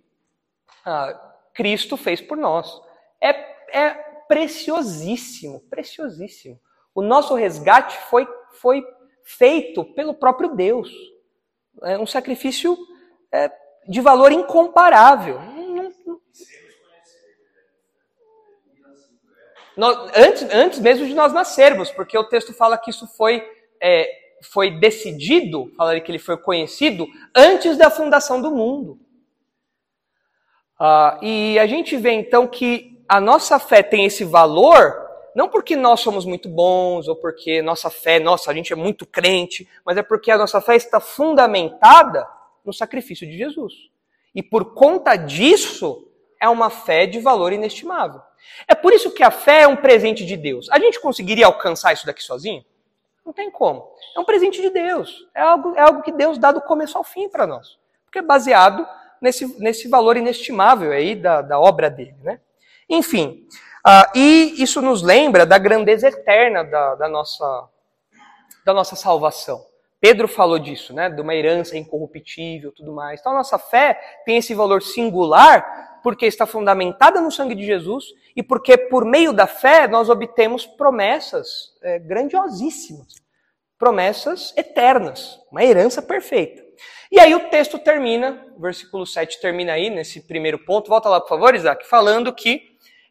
ah, 0.84 1.32
Cristo 1.54 1.96
fez 1.96 2.20
por 2.20 2.36
nós. 2.36 2.82
É, 3.18 3.30
é 3.72 3.90
preciosíssimo, 4.28 5.60
preciosíssimo. 5.70 6.60
O 6.94 7.00
nosso 7.00 7.34
resgate 7.34 7.96
foi, 8.10 8.28
foi 8.60 8.86
feito 9.24 9.86
pelo 9.94 10.12
próprio 10.12 10.54
Deus. 10.54 10.92
É 11.82 11.98
um 11.98 12.06
sacrifício 12.06 12.76
é, 13.32 13.50
de 13.88 14.02
valor 14.02 14.30
incomparável. 14.32 15.40
antes, 20.14 20.42
antes 20.52 20.78
mesmo 20.78 21.06
de 21.06 21.14
nós 21.14 21.32
nascermos, 21.32 21.90
porque 21.90 22.18
o 22.18 22.28
texto 22.28 22.52
fala 22.52 22.76
que 22.76 22.90
isso 22.90 23.06
foi, 23.16 23.42
é, 23.80 24.25
foi 24.42 24.70
decidido, 24.70 25.72
fala 25.76 25.98
que 26.00 26.10
ele 26.10 26.18
foi 26.18 26.36
conhecido 26.36 27.06
antes 27.34 27.76
da 27.76 27.90
fundação 27.90 28.40
do 28.40 28.50
mundo. 28.50 28.98
Ah, 30.78 31.18
e 31.22 31.58
a 31.58 31.66
gente 31.66 31.96
vê 31.96 32.12
então 32.12 32.46
que 32.46 33.02
a 33.08 33.20
nossa 33.20 33.58
fé 33.58 33.82
tem 33.82 34.04
esse 34.04 34.24
valor, 34.24 34.94
não 35.34 35.48
porque 35.48 35.76
nós 35.76 36.00
somos 36.00 36.24
muito 36.24 36.48
bons, 36.48 37.08
ou 37.08 37.16
porque 37.16 37.62
nossa 37.62 37.90
fé, 37.90 38.18
nossa, 38.18 38.50
a 38.50 38.54
gente 38.54 38.72
é 38.72 38.76
muito 38.76 39.06
crente, 39.06 39.68
mas 39.84 39.96
é 39.96 40.02
porque 40.02 40.30
a 40.30 40.38
nossa 40.38 40.60
fé 40.60 40.76
está 40.76 41.00
fundamentada 41.00 42.26
no 42.64 42.72
sacrifício 42.72 43.26
de 43.26 43.36
Jesus. 43.36 43.72
E 44.34 44.42
por 44.42 44.74
conta 44.74 45.16
disso, 45.16 46.06
é 46.40 46.48
uma 46.48 46.68
fé 46.68 47.06
de 47.06 47.18
valor 47.20 47.52
inestimável. 47.52 48.20
É 48.68 48.74
por 48.74 48.92
isso 48.92 49.10
que 49.10 49.22
a 49.22 49.30
fé 49.30 49.62
é 49.62 49.68
um 49.68 49.76
presente 49.76 50.24
de 50.24 50.36
Deus. 50.36 50.68
A 50.70 50.78
gente 50.78 51.00
conseguiria 51.00 51.46
alcançar 51.46 51.92
isso 51.92 52.06
daqui 52.06 52.22
sozinho? 52.22 52.64
Não 53.26 53.32
tem 53.32 53.50
como. 53.50 53.90
É 54.16 54.20
um 54.20 54.24
presente 54.24 54.62
de 54.62 54.70
Deus. 54.70 55.26
É 55.34 55.40
algo, 55.40 55.74
é 55.74 55.80
algo 55.80 56.02
que 56.02 56.12
Deus 56.12 56.38
dá 56.38 56.52
do 56.52 56.60
começo 56.60 56.96
ao 56.96 57.02
fim 57.02 57.28
para 57.28 57.44
nós. 57.44 57.76
Porque 58.04 58.20
é 58.20 58.22
baseado 58.22 58.86
nesse, 59.20 59.60
nesse 59.60 59.88
valor 59.88 60.16
inestimável 60.16 60.92
aí 60.92 61.16
da, 61.16 61.42
da 61.42 61.58
obra 61.58 61.90
dele. 61.90 62.14
Né? 62.22 62.38
Enfim, 62.88 63.44
uh, 63.84 64.16
e 64.16 64.62
isso 64.62 64.80
nos 64.80 65.02
lembra 65.02 65.44
da 65.44 65.58
grandeza 65.58 66.06
eterna 66.06 66.62
da, 66.62 66.94
da, 66.94 67.08
nossa, 67.08 67.68
da 68.64 68.72
nossa 68.72 68.94
salvação. 68.94 69.60
Pedro 70.00 70.28
falou 70.28 70.58
disso, 70.58 70.92
né? 70.92 71.08
De 71.08 71.20
uma 71.20 71.34
herança 71.34 71.76
incorruptível, 71.76 72.72
tudo 72.72 72.92
mais. 72.92 73.20
Então 73.20 73.32
a 73.32 73.36
nossa 73.36 73.58
fé 73.58 73.98
tem 74.24 74.36
esse 74.36 74.54
valor 74.54 74.82
singular 74.82 76.00
porque 76.02 76.26
está 76.26 76.46
fundamentada 76.46 77.20
no 77.20 77.32
sangue 77.32 77.54
de 77.54 77.64
Jesus 77.64 78.04
e 78.36 78.42
porque 78.42 78.76
por 78.76 79.04
meio 79.04 79.32
da 79.32 79.46
fé 79.46 79.88
nós 79.88 80.08
obtemos 80.08 80.66
promessas 80.66 81.74
é, 81.82 81.98
grandiosíssimas, 81.98 83.14
promessas 83.78 84.54
eternas, 84.56 85.40
uma 85.50 85.64
herança 85.64 86.00
perfeita. 86.00 86.64
E 87.10 87.18
aí 87.18 87.34
o 87.34 87.48
texto 87.48 87.78
termina, 87.78 88.46
o 88.56 88.60
versículo 88.60 89.06
7 89.06 89.40
termina 89.40 89.72
aí 89.72 89.90
nesse 89.90 90.26
primeiro 90.26 90.58
ponto. 90.58 90.88
Volta 90.88 91.08
lá, 91.08 91.20
por 91.20 91.28
favor, 91.28 91.54
Isaac, 91.54 91.86
falando 91.86 92.32
que 92.32 92.62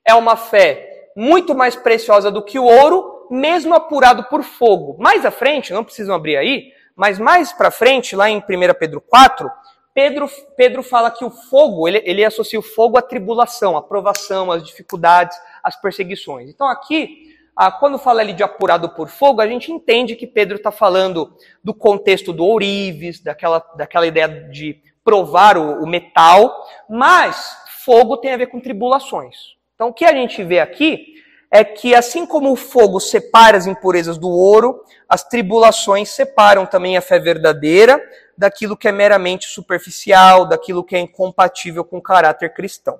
é 0.06 0.14
uma 0.14 0.36
fé 0.36 1.10
muito 1.16 1.56
mais 1.56 1.76
preciosa 1.76 2.30
do 2.30 2.44
que 2.44 2.60
o 2.60 2.66
ouro, 2.66 3.28
mesmo 3.32 3.74
apurado 3.74 4.26
por 4.26 4.44
fogo. 4.44 4.98
Mais 5.00 5.26
à 5.26 5.32
frente, 5.32 5.74
não 5.74 5.84
precisam 5.84 6.16
abrir 6.16 6.38
aí, 6.38 6.72
mas 6.96 7.20
mais 7.20 7.52
para 7.52 7.70
frente, 7.70 8.16
lá 8.16 8.30
em 8.30 8.38
1 8.38 8.42
Pedro 8.80 9.02
4, 9.02 9.52
Pedro, 9.94 10.30
Pedro 10.58 10.84
fala 10.84 11.10
que 11.10 11.24
o 11.24 11.30
fogo, 11.30 11.88
ele, 11.88 12.02
ele 12.06 12.24
associa 12.24 12.60
o 12.60 12.64
fogo 12.64 12.98
à 12.98 13.02
tribulação, 13.02 13.78
à 13.78 13.82
provação, 13.82 14.52
às 14.52 14.64
dificuldades, 14.64 15.38
às 15.64 15.80
perseguições. 15.80 16.50
Então 16.50 16.68
aqui, 16.68 17.34
ah, 17.56 17.72
quando 17.72 17.98
fala 17.98 18.20
ali 18.20 18.34
de 18.34 18.44
apurado 18.44 18.90
por 18.90 19.08
fogo, 19.08 19.40
a 19.40 19.48
gente 19.48 19.72
entende 19.72 20.16
que 20.16 20.28
Pedro 20.28 20.58
está 20.58 20.72
falando 20.72 21.34
do 21.64 21.74
contexto 21.74 22.34
do 22.34 22.46
ourives, 22.46 23.22
daquela, 23.22 23.60
daquela 23.78 24.06
ideia 24.06 24.28
de 24.28 24.82
provar 25.04 25.58
o, 25.58 25.84
o 25.84 25.88
metal, 25.88 26.66
mas 26.90 27.58
fogo 27.86 28.18
tem 28.18 28.34
a 28.34 28.38
ver 28.38 28.48
com 28.48 28.60
tribulações. 28.60 29.56
Então 29.76 29.90
o 29.90 29.94
que 29.94 30.04
a 30.04 30.14
gente 30.14 30.44
vê 30.44 30.60
aqui 30.60 31.16
é 31.56 31.64
que 31.64 31.96
assim 31.96 32.26
como 32.26 32.52
o 32.52 32.56
fogo 32.56 33.00
separa 33.00 33.58
as 33.58 33.66
impurezas 33.66 34.18
do 34.18 34.30
ouro, 34.30 34.84
as 35.08 35.24
tribulações 35.24 36.10
separam 36.10 36.66
também 36.66 36.98
a 36.98 37.02
fé 37.02 37.18
verdadeira 37.18 38.04
daquilo 38.38 38.76
que 38.76 38.90
é 38.90 38.92
meramente 38.92 39.48
superficial, 39.48 40.46
daquilo 40.46 40.84
que 40.84 40.98
é 40.98 41.00
incompatível 41.00 41.86
com 41.86 41.98
o 41.98 42.02
caráter 42.02 42.54
cristão. 42.54 43.00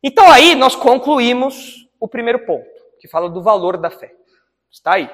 Então 0.00 0.30
aí 0.30 0.54
nós 0.54 0.76
concluímos 0.76 1.88
o 1.98 2.06
primeiro 2.06 2.46
ponto, 2.46 2.68
que 3.00 3.08
fala 3.08 3.28
do 3.28 3.42
valor 3.42 3.76
da 3.76 3.90
fé. 3.90 4.12
Está 4.70 4.94
aí. 4.94 5.10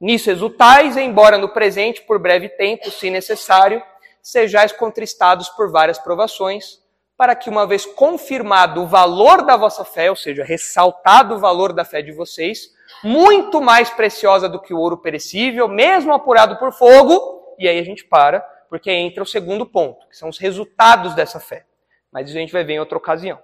Nisso 0.00 0.30
exultais, 0.30 0.96
embora 0.96 1.36
no 1.36 1.48
presente, 1.48 2.02
por 2.02 2.20
breve 2.20 2.48
tempo, 2.50 2.88
se 2.90 3.10
necessário, 3.10 3.82
sejais 4.22 4.70
contristados 4.70 5.48
por 5.48 5.70
várias 5.72 5.98
provações, 5.98 6.79
para 7.20 7.34
que, 7.34 7.50
uma 7.50 7.66
vez 7.66 7.84
confirmado 7.84 8.80
o 8.80 8.86
valor 8.86 9.44
da 9.44 9.54
vossa 9.54 9.84
fé, 9.84 10.08
ou 10.08 10.16
seja, 10.16 10.42
ressaltado 10.42 11.34
o 11.34 11.38
valor 11.38 11.70
da 11.70 11.84
fé 11.84 12.00
de 12.00 12.12
vocês, 12.12 12.74
muito 13.04 13.60
mais 13.60 13.90
preciosa 13.90 14.48
do 14.48 14.58
que 14.58 14.72
o 14.72 14.78
ouro 14.78 14.96
perecível, 14.96 15.68
mesmo 15.68 16.14
apurado 16.14 16.56
por 16.56 16.72
fogo, 16.72 17.54
e 17.58 17.68
aí 17.68 17.78
a 17.78 17.82
gente 17.82 18.06
para, 18.06 18.40
porque 18.70 18.90
entra 18.90 19.22
o 19.22 19.26
segundo 19.26 19.66
ponto, 19.66 20.08
que 20.08 20.16
são 20.16 20.30
os 20.30 20.38
resultados 20.38 21.14
dessa 21.14 21.38
fé. 21.38 21.66
Mas 22.10 22.26
isso 22.26 22.38
a 22.38 22.40
gente 22.40 22.54
vai 22.54 22.64
ver 22.64 22.72
em 22.72 22.80
outra 22.80 22.96
ocasião. 22.96 23.38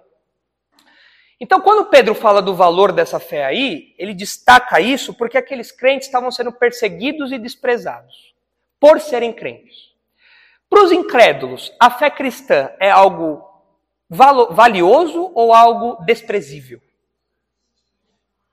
Então, 1.39 1.61
quando 1.61 1.85
Pedro 1.85 2.15
fala 2.15 2.41
do 2.41 2.55
valor 2.55 2.91
dessa 2.91 3.19
fé 3.19 3.45
aí, 3.45 3.93
ele 3.99 4.15
destaca 4.15 4.81
isso 4.81 5.13
porque 5.13 5.37
aqueles 5.37 5.71
crentes 5.71 6.07
estavam 6.07 6.31
sendo 6.31 6.51
perseguidos 6.51 7.31
e 7.31 7.37
desprezados 7.37 8.33
por 8.79 8.99
serem 8.99 9.31
crentes. 9.31 9.93
Para 10.67 10.81
os 10.81 10.91
incrédulos, 10.91 11.71
a 11.79 11.91
fé 11.91 12.09
cristã 12.09 12.71
é 12.79 12.89
algo 12.89 13.45
valioso 14.09 15.31
ou 15.33 15.53
algo 15.53 16.03
desprezível? 16.05 16.81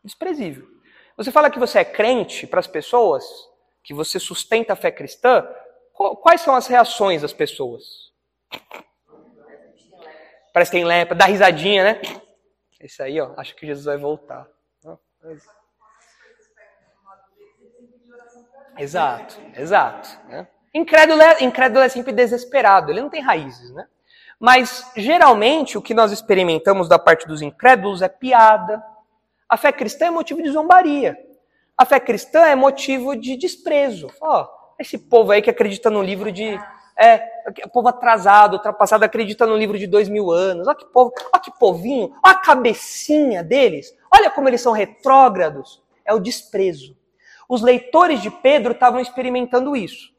Desprezível. 0.02 0.68
Você 1.16 1.30
fala 1.30 1.50
que 1.50 1.58
você 1.58 1.78
é 1.78 1.84
crente 1.84 2.46
para 2.46 2.60
as 2.60 2.66
pessoas, 2.66 3.24
que 3.82 3.94
você 3.94 4.18
sustenta 4.18 4.72
a 4.72 4.76
fé 4.76 4.90
cristã, 4.90 5.46
quais 5.92 6.40
são 6.40 6.54
as 6.54 6.66
reações 6.66 7.22
das 7.22 7.32
pessoas? 7.32 8.12
Parece 10.52 10.70
que 10.70 10.76
tem 10.76 10.84
lepra, 10.84 11.14
dá 11.14 11.26
risadinha, 11.26 11.84
né? 11.84 12.02
Esse 12.80 13.02
aí, 13.02 13.20
ó, 13.20 13.32
acho 13.36 13.54
que 13.56 13.66
Jesus 13.66 13.86
vai 13.86 13.96
voltar. 13.96 14.46
Exato, 18.76 19.40
exato. 19.56 20.08
Né? 20.28 20.48
Incrédulo, 20.72 21.22
é, 21.22 21.44
incrédulo 21.44 21.84
é 21.84 21.88
sempre 21.88 22.12
desesperado, 22.12 22.90
ele 22.90 23.00
não 23.00 23.08
tem 23.08 23.20
raízes, 23.20 23.70
né? 23.72 23.88
Mas, 24.38 24.90
geralmente, 24.96 25.78
o 25.78 25.82
que 25.82 25.94
nós 25.94 26.12
experimentamos 26.12 26.88
da 26.88 26.98
parte 26.98 27.26
dos 27.26 27.42
incrédulos 27.42 28.02
é 28.02 28.08
piada. 28.08 28.82
A 29.48 29.56
fé 29.56 29.72
cristã 29.72 30.06
é 30.06 30.10
motivo 30.10 30.42
de 30.42 30.50
zombaria. 30.50 31.16
A 31.76 31.84
fé 31.84 31.98
cristã 31.98 32.44
é 32.46 32.54
motivo 32.54 33.16
de 33.16 33.36
desprezo. 33.36 34.08
Ó, 34.20 34.42
oh, 34.42 34.48
esse 34.78 34.98
povo 34.98 35.32
aí 35.32 35.42
que 35.42 35.50
acredita 35.50 35.90
no 35.90 36.02
livro 36.02 36.30
de. 36.30 36.58
É, 36.96 37.18
povo 37.72 37.88
atrasado, 37.88 38.54
ultrapassado, 38.54 39.04
acredita 39.04 39.44
no 39.46 39.56
livro 39.56 39.76
de 39.76 39.86
dois 39.86 40.08
mil 40.08 40.30
anos. 40.30 40.68
Olha 40.68 40.76
que 40.76 40.86
povo, 40.86 41.12
olha 41.32 41.42
que 41.42 41.50
povinho, 41.58 42.14
olha 42.24 42.34
a 42.36 42.40
cabecinha 42.40 43.42
deles. 43.42 43.92
Olha 44.12 44.30
como 44.30 44.48
eles 44.48 44.60
são 44.60 44.72
retrógrados. 44.72 45.82
É 46.04 46.14
o 46.14 46.20
desprezo. 46.20 46.96
Os 47.48 47.62
leitores 47.62 48.20
de 48.22 48.30
Pedro 48.30 48.72
estavam 48.72 49.00
experimentando 49.00 49.74
isso. 49.74 50.12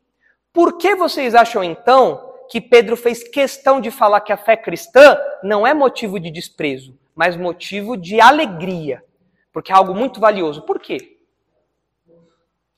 Por 0.52 0.78
que 0.78 0.96
vocês 0.96 1.34
acham 1.34 1.64
então 1.64 2.34
que 2.50 2.62
Pedro 2.62 2.96
fez 2.96 3.24
questão 3.24 3.80
de 3.82 3.92
falar 3.92 4.22
que 4.22 4.32
a 4.32 4.38
fé 4.38 4.56
cristã 4.56 5.18
não 5.44 5.66
é 5.66 5.74
motivo 5.74 6.20
de 6.20 6.32
desprezo, 6.32 6.98
mas 7.16 7.36
motivo 7.36 7.98
de 7.98 8.20
alegria, 8.22 9.04
porque 9.52 9.72
é 9.72 9.76
algo 9.76 9.94
muito 9.94 10.20
valioso. 10.20 10.62
Por 10.62 10.80
quê? 10.80 11.18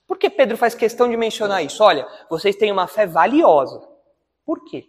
Por 0.07 0.17
que 0.17 0.29
Pedro 0.29 0.55
faz 0.55 0.73
questão 0.73 1.09
de 1.09 1.17
mencionar 1.17 1.63
isso? 1.63 1.83
Olha, 1.83 2.07
vocês 2.29 2.55
têm 2.55 2.71
uma 2.71 2.87
fé 2.87 3.05
valiosa. 3.05 3.85
Por 4.45 4.63
quê? 4.63 4.85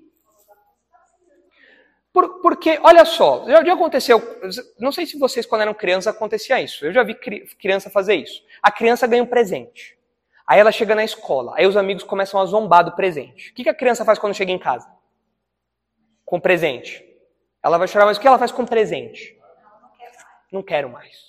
Por, 2.12 2.40
porque, 2.40 2.78
olha 2.82 3.04
só, 3.04 3.44
já, 3.46 3.64
já, 3.64 3.74
aconteceu, 3.74 4.20
não 4.78 4.90
sei 4.90 5.06
se 5.06 5.18
vocês 5.18 5.44
quando 5.44 5.62
eram 5.62 5.74
crianças 5.74 6.14
acontecia 6.14 6.60
isso, 6.60 6.86
eu 6.86 6.92
já 6.92 7.02
vi 7.02 7.14
criança 7.14 7.90
fazer 7.90 8.14
isso. 8.14 8.42
A 8.62 8.72
criança 8.72 9.06
ganha 9.06 9.22
um 9.22 9.26
presente. 9.26 9.97
Aí 10.48 10.58
ela 10.58 10.72
chega 10.72 10.94
na 10.94 11.04
escola, 11.04 11.52
aí 11.56 11.66
os 11.66 11.76
amigos 11.76 12.02
começam 12.02 12.40
a 12.40 12.46
zombar 12.46 12.82
do 12.82 12.92
presente. 12.92 13.50
O 13.50 13.54
que, 13.54 13.68
a 13.68 13.74
criança 13.74 14.02
faz 14.02 14.18
quando 14.18 14.32
chega 14.32 14.50
em 14.50 14.58
casa? 14.58 14.88
Com 16.24 16.40
presente. 16.40 17.04
Ela 17.62 17.76
vai 17.76 17.86
chorar, 17.86 18.06
mas 18.06 18.16
o 18.16 18.20
que 18.20 18.26
ela 18.26 18.38
faz 18.38 18.50
com 18.50 18.64
presente? 18.64 19.36
Não 20.50 20.62
quero 20.62 20.88
mais. 20.88 21.28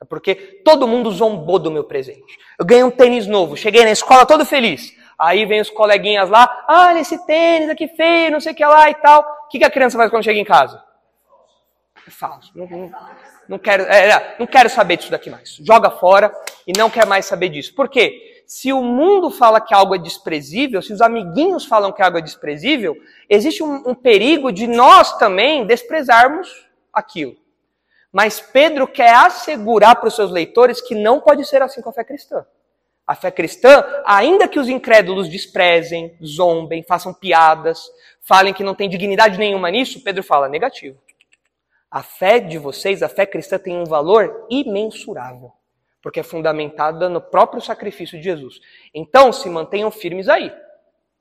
É 0.00 0.04
porque 0.04 0.36
todo 0.64 0.86
mundo 0.86 1.10
zombou 1.10 1.58
do 1.58 1.68
meu 1.68 1.82
presente. 1.82 2.38
Eu 2.56 2.64
ganhei 2.64 2.84
um 2.84 2.92
tênis 2.92 3.26
novo, 3.26 3.56
cheguei 3.56 3.82
na 3.82 3.90
escola 3.90 4.24
todo 4.24 4.46
feliz. 4.46 4.96
Aí 5.18 5.44
vem 5.44 5.60
os 5.60 5.68
coleguinhas 5.68 6.30
lá, 6.30 6.64
ah, 6.68 6.94
esse 6.98 7.26
tênis 7.26 7.68
aqui 7.68 7.88
feio, 7.88 8.30
não 8.30 8.40
sei 8.40 8.52
o 8.52 8.54
que 8.54 8.64
lá 8.64 8.88
e 8.88 8.94
tal. 8.94 9.20
O 9.46 9.48
que, 9.48 9.64
a 9.64 9.70
criança 9.70 9.98
faz 9.98 10.08
quando 10.10 10.22
chega 10.22 10.38
em 10.38 10.44
casa? 10.44 10.80
É 12.06 12.10
falso. 12.10 12.52
Não, 12.54 12.66
não, 12.66 12.92
não 13.48 13.58
quero, 13.58 13.82
é, 13.82 14.36
não 14.38 14.46
quero 14.46 14.70
saber 14.70 14.96
disso 14.96 15.10
daqui 15.10 15.28
mais. 15.28 15.56
Joga 15.56 15.90
fora 15.90 16.32
e 16.64 16.72
não 16.78 16.88
quer 16.88 17.04
mais 17.04 17.26
saber 17.26 17.48
disso. 17.48 17.74
Por 17.74 17.88
quê? 17.88 18.39
Se 18.50 18.72
o 18.72 18.82
mundo 18.82 19.30
fala 19.30 19.60
que 19.60 19.72
algo 19.72 19.94
é 19.94 19.98
desprezível, 19.98 20.82
se 20.82 20.92
os 20.92 21.00
amiguinhos 21.00 21.66
falam 21.66 21.92
que 21.92 22.02
algo 22.02 22.18
é 22.18 22.20
desprezível, 22.20 22.96
existe 23.28 23.62
um, 23.62 23.90
um 23.90 23.94
perigo 23.94 24.50
de 24.50 24.66
nós 24.66 25.16
também 25.18 25.64
desprezarmos 25.64 26.66
aquilo. 26.92 27.36
Mas 28.12 28.40
Pedro 28.40 28.88
quer 28.88 29.14
assegurar 29.14 29.94
para 29.94 30.08
os 30.08 30.16
seus 30.16 30.32
leitores 30.32 30.80
que 30.80 30.96
não 30.96 31.20
pode 31.20 31.44
ser 31.44 31.62
assim 31.62 31.80
com 31.80 31.90
a 31.90 31.92
fé 31.92 32.02
cristã. 32.02 32.44
A 33.06 33.14
fé 33.14 33.30
cristã, 33.30 33.84
ainda 34.04 34.48
que 34.48 34.58
os 34.58 34.68
incrédulos 34.68 35.28
desprezem, 35.28 36.18
zombem, 36.20 36.82
façam 36.82 37.14
piadas, 37.14 37.88
falem 38.20 38.52
que 38.52 38.64
não 38.64 38.74
tem 38.74 38.88
dignidade 38.88 39.38
nenhuma 39.38 39.70
nisso, 39.70 40.02
Pedro 40.02 40.24
fala 40.24 40.48
negativo. 40.48 40.98
A 41.88 42.02
fé 42.02 42.40
de 42.40 42.58
vocês, 42.58 43.00
a 43.00 43.08
fé 43.08 43.26
cristã, 43.26 43.60
tem 43.60 43.76
um 43.76 43.84
valor 43.84 44.44
imensurável 44.50 45.52
porque 46.02 46.20
é 46.20 46.22
fundamentada 46.22 47.08
no 47.08 47.20
próprio 47.20 47.62
sacrifício 47.62 48.18
de 48.18 48.24
Jesus. 48.24 48.60
Então, 48.94 49.32
se 49.32 49.48
mantenham 49.48 49.90
firmes 49.90 50.28
aí. 50.28 50.52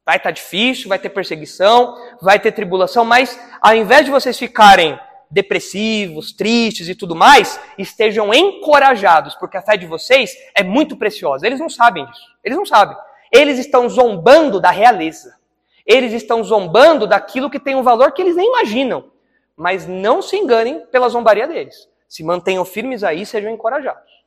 Vai 0.05 0.17
estar 0.17 0.29
tá 0.29 0.31
difícil, 0.31 0.89
vai 0.89 0.97
ter 0.97 1.09
perseguição, 1.09 1.95
vai 2.21 2.39
ter 2.39 2.51
tribulação, 2.51 3.05
mas 3.05 3.39
ao 3.61 3.75
invés 3.75 4.05
de 4.05 4.11
vocês 4.11 4.37
ficarem 4.37 4.99
depressivos, 5.29 6.33
tristes 6.33 6.89
e 6.89 6.95
tudo 6.95 7.15
mais, 7.15 7.59
estejam 7.77 8.33
encorajados, 8.33 9.35
porque 9.35 9.57
a 9.57 9.61
fé 9.61 9.77
de 9.77 9.85
vocês 9.85 10.35
é 10.55 10.63
muito 10.63 10.97
preciosa. 10.97 11.45
Eles 11.45 11.59
não 11.59 11.69
sabem 11.69 12.05
disso. 12.05 12.25
Eles 12.43 12.57
não 12.57 12.65
sabem. 12.65 12.97
Eles 13.31 13.59
estão 13.59 13.87
zombando 13.87 14.59
da 14.59 14.71
realeza. 14.71 15.37
Eles 15.85 16.13
estão 16.13 16.43
zombando 16.43 17.05
daquilo 17.05 17.49
que 17.49 17.59
tem 17.59 17.75
um 17.75 17.83
valor 17.83 18.11
que 18.11 18.21
eles 18.21 18.35
nem 18.35 18.47
imaginam. 18.47 19.11
Mas 19.55 19.87
não 19.87 20.21
se 20.21 20.35
enganem 20.37 20.85
pela 20.87 21.09
zombaria 21.09 21.47
deles. 21.47 21.87
Se 22.07 22.23
mantenham 22.23 22.65
firmes 22.65 23.03
aí, 23.03 23.25
sejam 23.25 23.51
encorajados. 23.51 24.18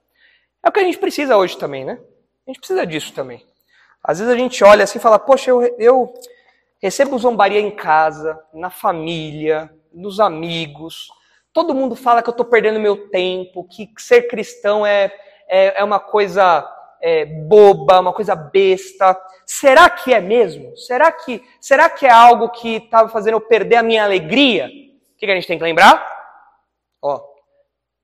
É 0.64 0.68
o 0.68 0.72
que 0.72 0.80
a 0.80 0.84
gente 0.84 0.98
precisa 0.98 1.36
hoje 1.36 1.58
também, 1.58 1.84
né? 1.84 1.98
A 2.46 2.50
gente 2.50 2.58
precisa 2.58 2.86
disso 2.86 3.12
também. 3.12 3.44
Às 4.02 4.18
vezes 4.18 4.32
a 4.32 4.36
gente 4.36 4.62
olha 4.64 4.84
assim 4.84 4.98
e 4.98 5.02
fala, 5.02 5.18
poxa, 5.18 5.50
eu, 5.50 5.62
eu 5.78 6.14
recebo 6.80 7.18
zombaria 7.18 7.60
em 7.60 7.70
casa, 7.70 8.38
na 8.52 8.70
família, 8.70 9.72
nos 9.92 10.20
amigos. 10.20 11.08
Todo 11.52 11.74
mundo 11.74 11.94
fala 11.94 12.22
que 12.22 12.28
eu 12.28 12.32
estou 12.32 12.46
perdendo 12.46 12.80
meu 12.80 13.08
tempo, 13.08 13.64
que 13.64 13.88
ser 13.98 14.22
cristão 14.22 14.84
é, 14.86 15.12
é, 15.48 15.80
é 15.80 15.84
uma 15.84 16.00
coisa 16.00 16.68
é, 17.00 17.24
boba, 17.24 18.00
uma 18.00 18.12
coisa 18.12 18.34
besta. 18.34 19.20
Será 19.44 19.90
que 19.90 20.14
é 20.14 20.20
mesmo? 20.20 20.76
Será 20.76 21.10
que, 21.12 21.42
será 21.60 21.90
que 21.90 22.06
é 22.06 22.10
algo 22.10 22.48
que 22.50 22.76
estava 22.76 23.08
fazendo 23.08 23.34
eu 23.34 23.40
perder 23.40 23.76
a 23.76 23.82
minha 23.82 24.04
alegria? 24.04 24.66
O 24.66 25.18
que, 25.18 25.26
que 25.26 25.30
a 25.30 25.34
gente 25.34 25.46
tem 25.46 25.58
que 25.58 25.64
lembrar? 25.64 26.04
Ó, 27.00 27.20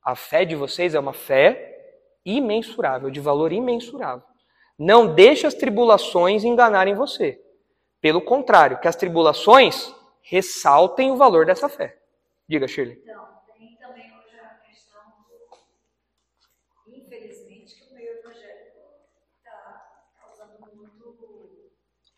a 0.04 0.14
fé 0.14 0.44
de 0.44 0.54
vocês 0.54 0.94
é 0.94 1.00
uma 1.00 1.12
fé 1.12 1.77
imensurável, 2.24 3.10
de 3.10 3.20
valor 3.20 3.52
imensurável. 3.52 4.26
Não 4.78 5.14
deixe 5.14 5.46
as 5.46 5.54
tribulações 5.54 6.44
enganarem 6.44 6.94
você. 6.94 7.42
Pelo 8.00 8.22
contrário, 8.22 8.78
que 8.80 8.86
as 8.86 8.94
tribulações 8.94 9.92
ressaltem 10.22 11.10
o 11.10 11.16
valor 11.16 11.44
dessa 11.44 11.68
fé. 11.68 11.98
Diga, 12.48 12.68
Shirley. 12.68 13.00
Então, 13.02 13.28
tem 13.58 13.76
também 13.76 14.04
hoje 14.04 14.38
a 14.38 14.54
questão, 14.66 15.00
infelizmente, 16.86 17.74
que 17.74 17.90
o 17.90 17.94
meio 17.94 18.18
evangélico 18.18 18.78
está 19.38 19.84
causando 20.20 20.76
muito 20.76 21.70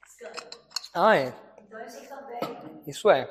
escândalo. 0.06 0.50
Ah, 0.94 1.16
é. 1.16 1.32
Então 1.58 1.84
isso 1.86 2.08
também. 2.08 2.40
Isso 2.86 3.10
é. 3.10 3.22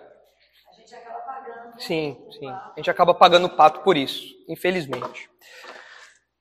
A 0.67 0.73
gente 0.73 0.95
acaba 0.95 1.19
pagando. 1.19 1.81
Sim, 1.81 2.27
sim. 2.31 2.47
A 2.47 2.73
gente 2.77 2.89
acaba 2.89 3.13
pagando 3.13 3.49
pato 3.49 3.81
por 3.81 3.95
isso, 3.95 4.25
infelizmente. 4.47 5.29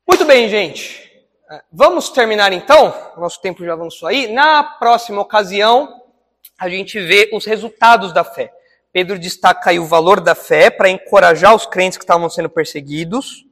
Muito 0.08 0.24
bem, 0.24 0.48
gente. 0.48 1.06
Vamos 1.70 2.08
terminar 2.08 2.50
então. 2.50 2.94
Nosso 3.18 3.42
tempo 3.42 3.62
já 3.62 3.74
avançou 3.74 4.08
aí. 4.08 4.32
Na 4.32 4.62
próxima 4.62 5.20
ocasião, 5.20 6.02
a 6.58 6.66
gente 6.66 6.98
vê 6.98 7.28
os 7.30 7.44
resultados 7.44 8.10
da 8.10 8.24
fé. 8.24 8.50
Pedro 8.90 9.18
destaca 9.18 9.68
aí 9.68 9.78
o 9.78 9.84
valor 9.84 10.18
da 10.18 10.34
fé 10.34 10.70
para 10.70 10.88
encorajar 10.88 11.54
os 11.54 11.66
crentes 11.66 11.98
que 11.98 12.04
estavam 12.04 12.30
sendo 12.30 12.48
perseguidos. 12.48 13.44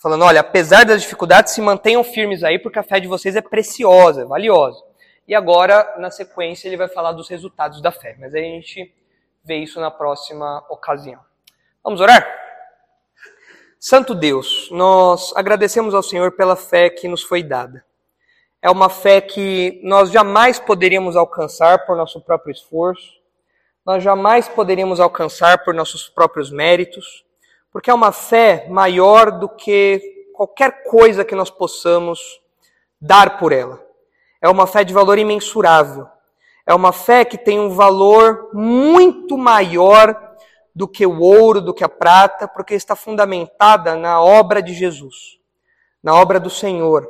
Falando, 0.00 0.24
olha, 0.24 0.40
apesar 0.40 0.86
das 0.86 1.02
dificuldades, 1.02 1.52
se 1.52 1.60
mantenham 1.60 2.02
firmes 2.02 2.42
aí, 2.42 2.58
porque 2.58 2.78
a 2.78 2.82
fé 2.82 2.98
de 2.98 3.06
vocês 3.06 3.36
é 3.36 3.42
preciosa, 3.42 4.22
é 4.22 4.24
valiosa. 4.24 4.82
E 5.28 5.34
agora, 5.34 5.96
na 5.98 6.10
sequência, 6.10 6.66
ele 6.66 6.78
vai 6.78 6.88
falar 6.88 7.12
dos 7.12 7.28
resultados 7.28 7.82
da 7.82 7.92
fé. 7.92 8.16
Mas 8.18 8.34
aí 8.34 8.40
a 8.40 8.54
gente 8.54 8.90
vê 9.44 9.56
isso 9.56 9.78
na 9.78 9.90
próxima 9.90 10.64
ocasião. 10.70 11.20
Vamos 11.82 12.00
orar? 12.00 12.43
Santo 13.86 14.14
Deus, 14.14 14.70
nós 14.70 15.30
agradecemos 15.36 15.92
ao 15.92 16.02
Senhor 16.02 16.32
pela 16.32 16.56
fé 16.56 16.88
que 16.88 17.06
nos 17.06 17.22
foi 17.22 17.42
dada. 17.42 17.84
É 18.62 18.70
uma 18.70 18.88
fé 18.88 19.20
que 19.20 19.78
nós 19.84 20.10
jamais 20.10 20.58
poderíamos 20.58 21.16
alcançar 21.16 21.84
por 21.84 21.94
nosso 21.94 22.18
próprio 22.18 22.50
esforço, 22.50 23.12
nós 23.84 24.02
jamais 24.02 24.48
poderíamos 24.48 25.00
alcançar 25.00 25.62
por 25.66 25.74
nossos 25.74 26.08
próprios 26.08 26.50
méritos, 26.50 27.26
porque 27.70 27.90
é 27.90 27.94
uma 27.94 28.10
fé 28.10 28.66
maior 28.70 29.30
do 29.30 29.50
que 29.50 30.30
qualquer 30.32 30.84
coisa 30.84 31.22
que 31.22 31.34
nós 31.34 31.50
possamos 31.50 32.40
dar 32.98 33.38
por 33.38 33.52
ela. 33.52 33.84
É 34.40 34.48
uma 34.48 34.66
fé 34.66 34.82
de 34.82 34.94
valor 34.94 35.18
imensurável. 35.18 36.08
É 36.66 36.72
uma 36.72 36.90
fé 36.90 37.22
que 37.22 37.36
tem 37.36 37.60
um 37.60 37.68
valor 37.68 38.48
muito 38.54 39.36
maior 39.36 40.24
do 40.74 40.88
que 40.88 41.06
o 41.06 41.20
ouro, 41.20 41.60
do 41.60 41.72
que 41.72 41.84
a 41.84 41.88
prata, 41.88 42.48
porque 42.48 42.74
está 42.74 42.96
fundamentada 42.96 43.94
na 43.94 44.20
obra 44.20 44.60
de 44.60 44.74
Jesus, 44.74 45.38
na 46.02 46.14
obra 46.14 46.40
do 46.40 46.50
Senhor, 46.50 47.08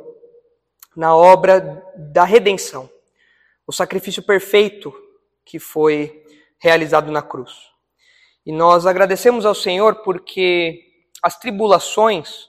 na 0.95 1.15
obra 1.15 1.83
da 1.97 2.23
redenção. 2.23 2.89
O 3.65 3.73
sacrifício 3.73 4.21
perfeito 4.21 4.93
que 5.43 5.57
foi 5.57 6.23
realizado 6.59 7.11
na 7.11 7.21
cruz. 7.21 7.71
E 8.45 8.51
nós 8.51 8.85
agradecemos 8.85 9.45
ao 9.45 9.55
Senhor 9.55 10.03
porque 10.03 10.83
as 11.21 11.37
tribulações 11.37 12.47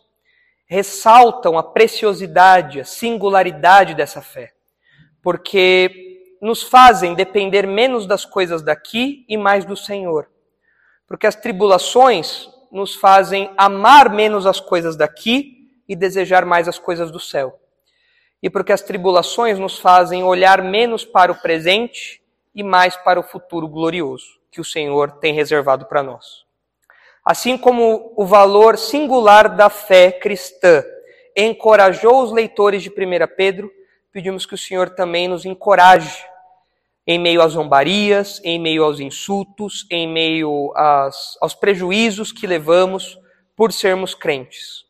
ressaltam 0.66 1.56
a 1.56 1.62
preciosidade, 1.62 2.80
a 2.80 2.84
singularidade 2.84 3.94
dessa 3.94 4.20
fé. 4.20 4.52
Porque 5.22 6.36
nos 6.42 6.62
fazem 6.62 7.14
depender 7.14 7.66
menos 7.66 8.06
das 8.06 8.24
coisas 8.24 8.62
daqui 8.62 9.24
e 9.28 9.36
mais 9.36 9.64
do 9.64 9.76
Senhor. 9.76 10.28
Porque 11.06 11.26
as 11.26 11.36
tribulações 11.36 12.48
nos 12.70 12.94
fazem 12.94 13.50
amar 13.56 14.10
menos 14.10 14.46
as 14.46 14.60
coisas 14.60 14.96
daqui 14.96 15.70
e 15.88 15.94
desejar 15.94 16.44
mais 16.44 16.68
as 16.68 16.78
coisas 16.78 17.10
do 17.10 17.20
céu. 17.20 17.58
E 18.42 18.50
porque 18.50 18.72
as 18.72 18.82
tribulações 18.82 19.58
nos 19.58 19.78
fazem 19.78 20.24
olhar 20.24 20.62
menos 20.62 21.04
para 21.04 21.32
o 21.32 21.34
presente 21.34 22.22
e 22.54 22.62
mais 22.62 22.96
para 22.96 23.20
o 23.20 23.22
futuro 23.22 23.68
glorioso 23.68 24.38
que 24.50 24.60
o 24.60 24.64
Senhor 24.64 25.12
tem 25.12 25.34
reservado 25.34 25.86
para 25.86 26.02
nós. 26.02 26.44
Assim 27.24 27.58
como 27.58 28.12
o 28.16 28.24
valor 28.24 28.78
singular 28.78 29.54
da 29.54 29.68
fé 29.68 30.12
cristã 30.12 30.84
encorajou 31.36 32.22
os 32.22 32.32
leitores 32.32 32.82
de 32.82 32.88
1 32.88 32.92
Pedro, 33.36 33.70
pedimos 34.12 34.46
que 34.46 34.54
o 34.54 34.58
Senhor 34.58 34.90
também 34.90 35.28
nos 35.28 35.44
encoraje 35.44 36.24
em 37.06 37.18
meio 37.18 37.40
às 37.40 37.52
zombarias, 37.52 38.40
em 38.42 38.58
meio 38.58 38.82
aos 38.82 38.98
insultos, 38.98 39.86
em 39.90 40.08
meio 40.08 40.72
às, 40.74 41.38
aos 41.40 41.54
prejuízos 41.54 42.32
que 42.32 42.46
levamos 42.46 43.18
por 43.54 43.72
sermos 43.72 44.14
crentes. 44.14 44.84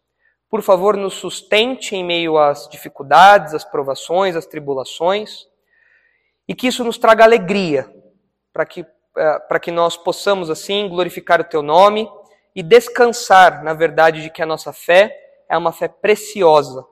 Por 0.49 0.63
favor, 0.63 0.97
nos 0.97 1.15
sustente 1.15 1.95
em 1.95 2.03
meio 2.03 2.39
às 2.39 2.69
dificuldades, 2.69 3.53
às 3.53 3.65
provações, 3.65 4.35
às 4.35 4.47
tribulações 4.47 5.47
e 6.49 6.55
que 6.55 6.69
isso 6.69 6.85
nos 6.85 6.97
traga 6.97 7.25
alegria, 7.25 7.93
para 8.53 8.65
que, 8.65 8.83
uh, 8.83 8.87
para 9.49 9.59
que 9.59 9.71
nós 9.71 9.97
possamos, 9.97 10.49
assim, 10.49 10.89
glorificar 10.89 11.41
o 11.41 11.45
Teu 11.45 11.63
nome 11.63 12.09
e 12.55 12.63
descansar 12.63 13.63
na 13.63 13.75
verdade 13.75 14.23
de 14.23 14.31
que 14.31 14.41
a 14.41 14.47
nossa 14.47 14.73
fé 14.73 15.15
é 15.49 15.59
uma 15.59 15.73
fé 15.73 15.89
preciosa, 15.89 16.87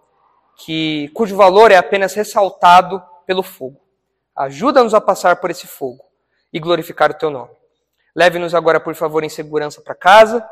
que, 0.59 1.09
cujo 1.15 1.37
valor 1.37 1.71
é 1.71 1.77
apenas 1.77 2.15
ressaltado 2.15 3.03
pelo 3.27 3.43
fogo. 3.43 3.84
Ajuda-nos 4.37 4.95
a 4.95 5.01
passar 5.01 5.37
por 5.37 5.51
esse 5.51 5.67
fogo 5.67 6.05
e 6.53 6.59
glorificar 6.59 7.11
o 7.11 7.15
Teu 7.15 7.31
nome. 7.31 7.55
Leve-nos 8.15 8.55
agora, 8.55 8.81
por 8.81 8.95
favor, 8.95 9.25
em 9.25 9.29
segurança 9.29 9.81
para 9.81 9.95
casa 9.95 10.49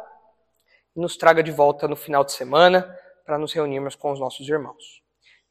e 0.97 1.01
nos 1.01 1.17
traga 1.17 1.43
de 1.43 1.51
volta 1.51 1.89
no 1.89 1.97
final 1.97 2.25
de 2.25 2.33
semana 2.33 2.97
para 3.25 3.39
nos 3.39 3.53
reunirmos 3.53 3.95
com 3.95 4.13
os 4.13 4.21
nossos 4.21 4.49
irmãos. 4.49 5.03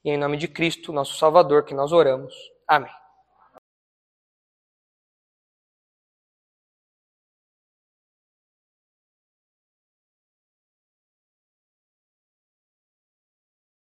E 0.03 0.09
em 0.11 0.17
nome 0.17 0.37
de 0.37 0.47
Cristo, 0.47 0.91
nosso 0.91 1.17
Salvador, 1.17 1.63
que 1.63 1.73
nós 1.73 1.91
oramos. 1.91 2.33
Amém. 2.67 3.00